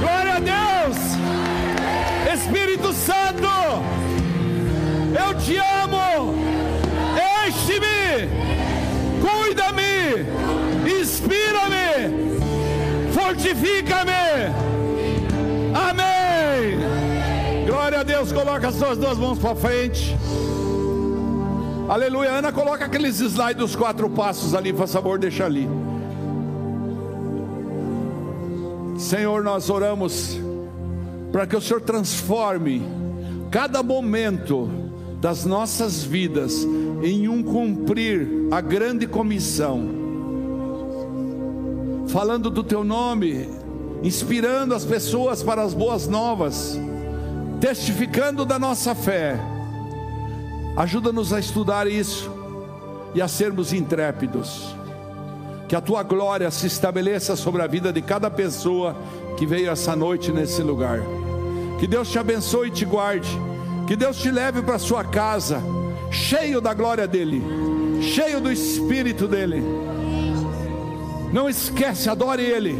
Glória 0.00 0.34
a 0.34 0.40
Deus! 0.40 0.96
Espírito 2.34 2.92
Santo, 2.92 3.48
eu 5.24 5.34
te 5.38 5.56
amo! 5.56 6.34
Enche-me! 7.46 8.28
Cuida-me! 9.20 10.26
Inspira-me! 11.00 12.42
Fortifica-me! 13.12 14.63
Deus, 18.24 18.32
coloca 18.32 18.68
as 18.68 18.74
suas 18.76 18.96
duas 18.96 19.18
mãos 19.18 19.38
para 19.38 19.54
frente. 19.54 20.16
Aleluia. 21.86 22.30
Ana, 22.30 22.50
coloca 22.50 22.86
aqueles 22.86 23.20
slides 23.20 23.56
dos 23.56 23.76
quatro 23.76 24.08
passos 24.08 24.54
ali, 24.54 24.72
por 24.72 24.88
favor, 24.88 25.18
deixa 25.18 25.44
ali. 25.44 25.68
Senhor, 28.96 29.44
nós 29.44 29.68
oramos 29.68 30.38
para 31.30 31.46
que 31.46 31.54
o 31.54 31.60
Senhor 31.60 31.82
transforme 31.82 32.82
cada 33.50 33.82
momento 33.82 34.70
das 35.20 35.44
nossas 35.44 36.02
vidas 36.02 36.66
em 37.02 37.28
um 37.28 37.42
cumprir 37.42 38.48
a 38.50 38.62
grande 38.62 39.06
comissão. 39.06 39.86
Falando 42.08 42.48
do 42.48 42.64
teu 42.64 42.84
nome, 42.84 43.48
inspirando 44.02 44.74
as 44.74 44.84
pessoas 44.84 45.42
para 45.42 45.62
as 45.62 45.74
boas 45.74 46.08
novas, 46.08 46.78
testificando 47.64 48.44
da 48.44 48.58
nossa 48.58 48.94
fé 48.94 49.40
Ajuda-nos 50.76 51.32
a 51.32 51.40
estudar 51.40 51.86
isso 51.86 52.30
e 53.14 53.22
a 53.22 53.28
sermos 53.28 53.72
intrépidos. 53.72 54.76
Que 55.68 55.74
a 55.74 55.80
tua 55.80 56.02
glória 56.02 56.50
se 56.50 56.66
estabeleça 56.66 57.36
sobre 57.36 57.62
a 57.62 57.66
vida 57.66 57.92
de 57.92 58.02
cada 58.02 58.28
pessoa 58.28 58.94
que 59.38 59.46
veio 59.46 59.70
essa 59.70 59.94
noite 59.94 60.32
nesse 60.32 60.62
lugar. 60.62 60.98
Que 61.78 61.86
Deus 61.86 62.10
te 62.10 62.18
abençoe 62.18 62.68
e 62.68 62.72
te 62.72 62.84
guarde. 62.84 63.30
Que 63.86 63.94
Deus 63.94 64.18
te 64.18 64.30
leve 64.32 64.60
para 64.60 64.78
sua 64.78 65.04
casa, 65.04 65.62
cheio 66.10 66.60
da 66.60 66.74
glória 66.74 67.06
dele, 67.06 67.40
cheio 68.02 68.40
do 68.40 68.50
espírito 68.50 69.28
dele. 69.28 69.62
Não 71.32 71.48
esquece, 71.48 72.10
adore 72.10 72.42
ele, 72.42 72.76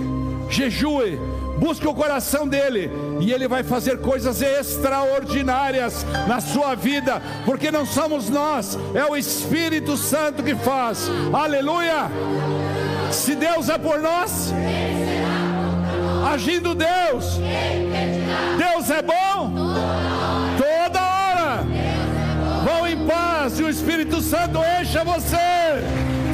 jejue, 0.50 1.18
busque 1.58 1.86
o 1.86 1.94
coração 1.94 2.46
dele, 2.46 2.90
e 3.20 3.32
ele 3.32 3.48
vai 3.48 3.62
fazer 3.62 3.98
coisas 3.98 4.42
extraordinárias 4.42 6.04
na 6.26 6.40
sua 6.40 6.74
vida, 6.74 7.22
porque 7.44 7.70
não 7.70 7.86
somos 7.86 8.28
nós, 8.28 8.78
é 8.94 9.04
o 9.04 9.16
Espírito 9.16 9.96
Santo 9.96 10.42
que 10.42 10.54
faz. 10.54 11.10
Aleluia! 11.32 12.10
Se 13.10 13.34
Deus 13.34 13.68
é 13.68 13.78
por 13.78 14.00
nós, 14.00 14.52
agindo 16.32 16.74
Deus, 16.74 17.38
Deus 18.58 18.90
é 18.90 19.02
bom 19.02 19.52
toda 20.58 21.00
hora. 21.00 21.64
Vão 22.64 22.86
em 22.86 23.06
paz 23.06 23.58
e 23.60 23.62
o 23.62 23.68
Espírito 23.68 24.20
Santo 24.20 24.58
encha 24.80 25.04
você. 25.04 25.36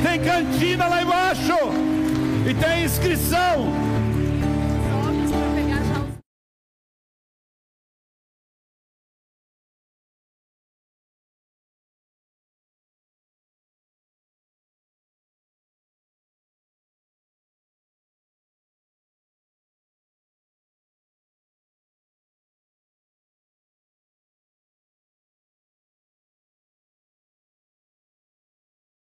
Tem 0.03 0.21
cantina 0.21 0.87
lá 0.87 1.03
embaixo 1.03 1.53
e 2.49 2.55
tem 2.55 2.85
inscrição 2.85 4.00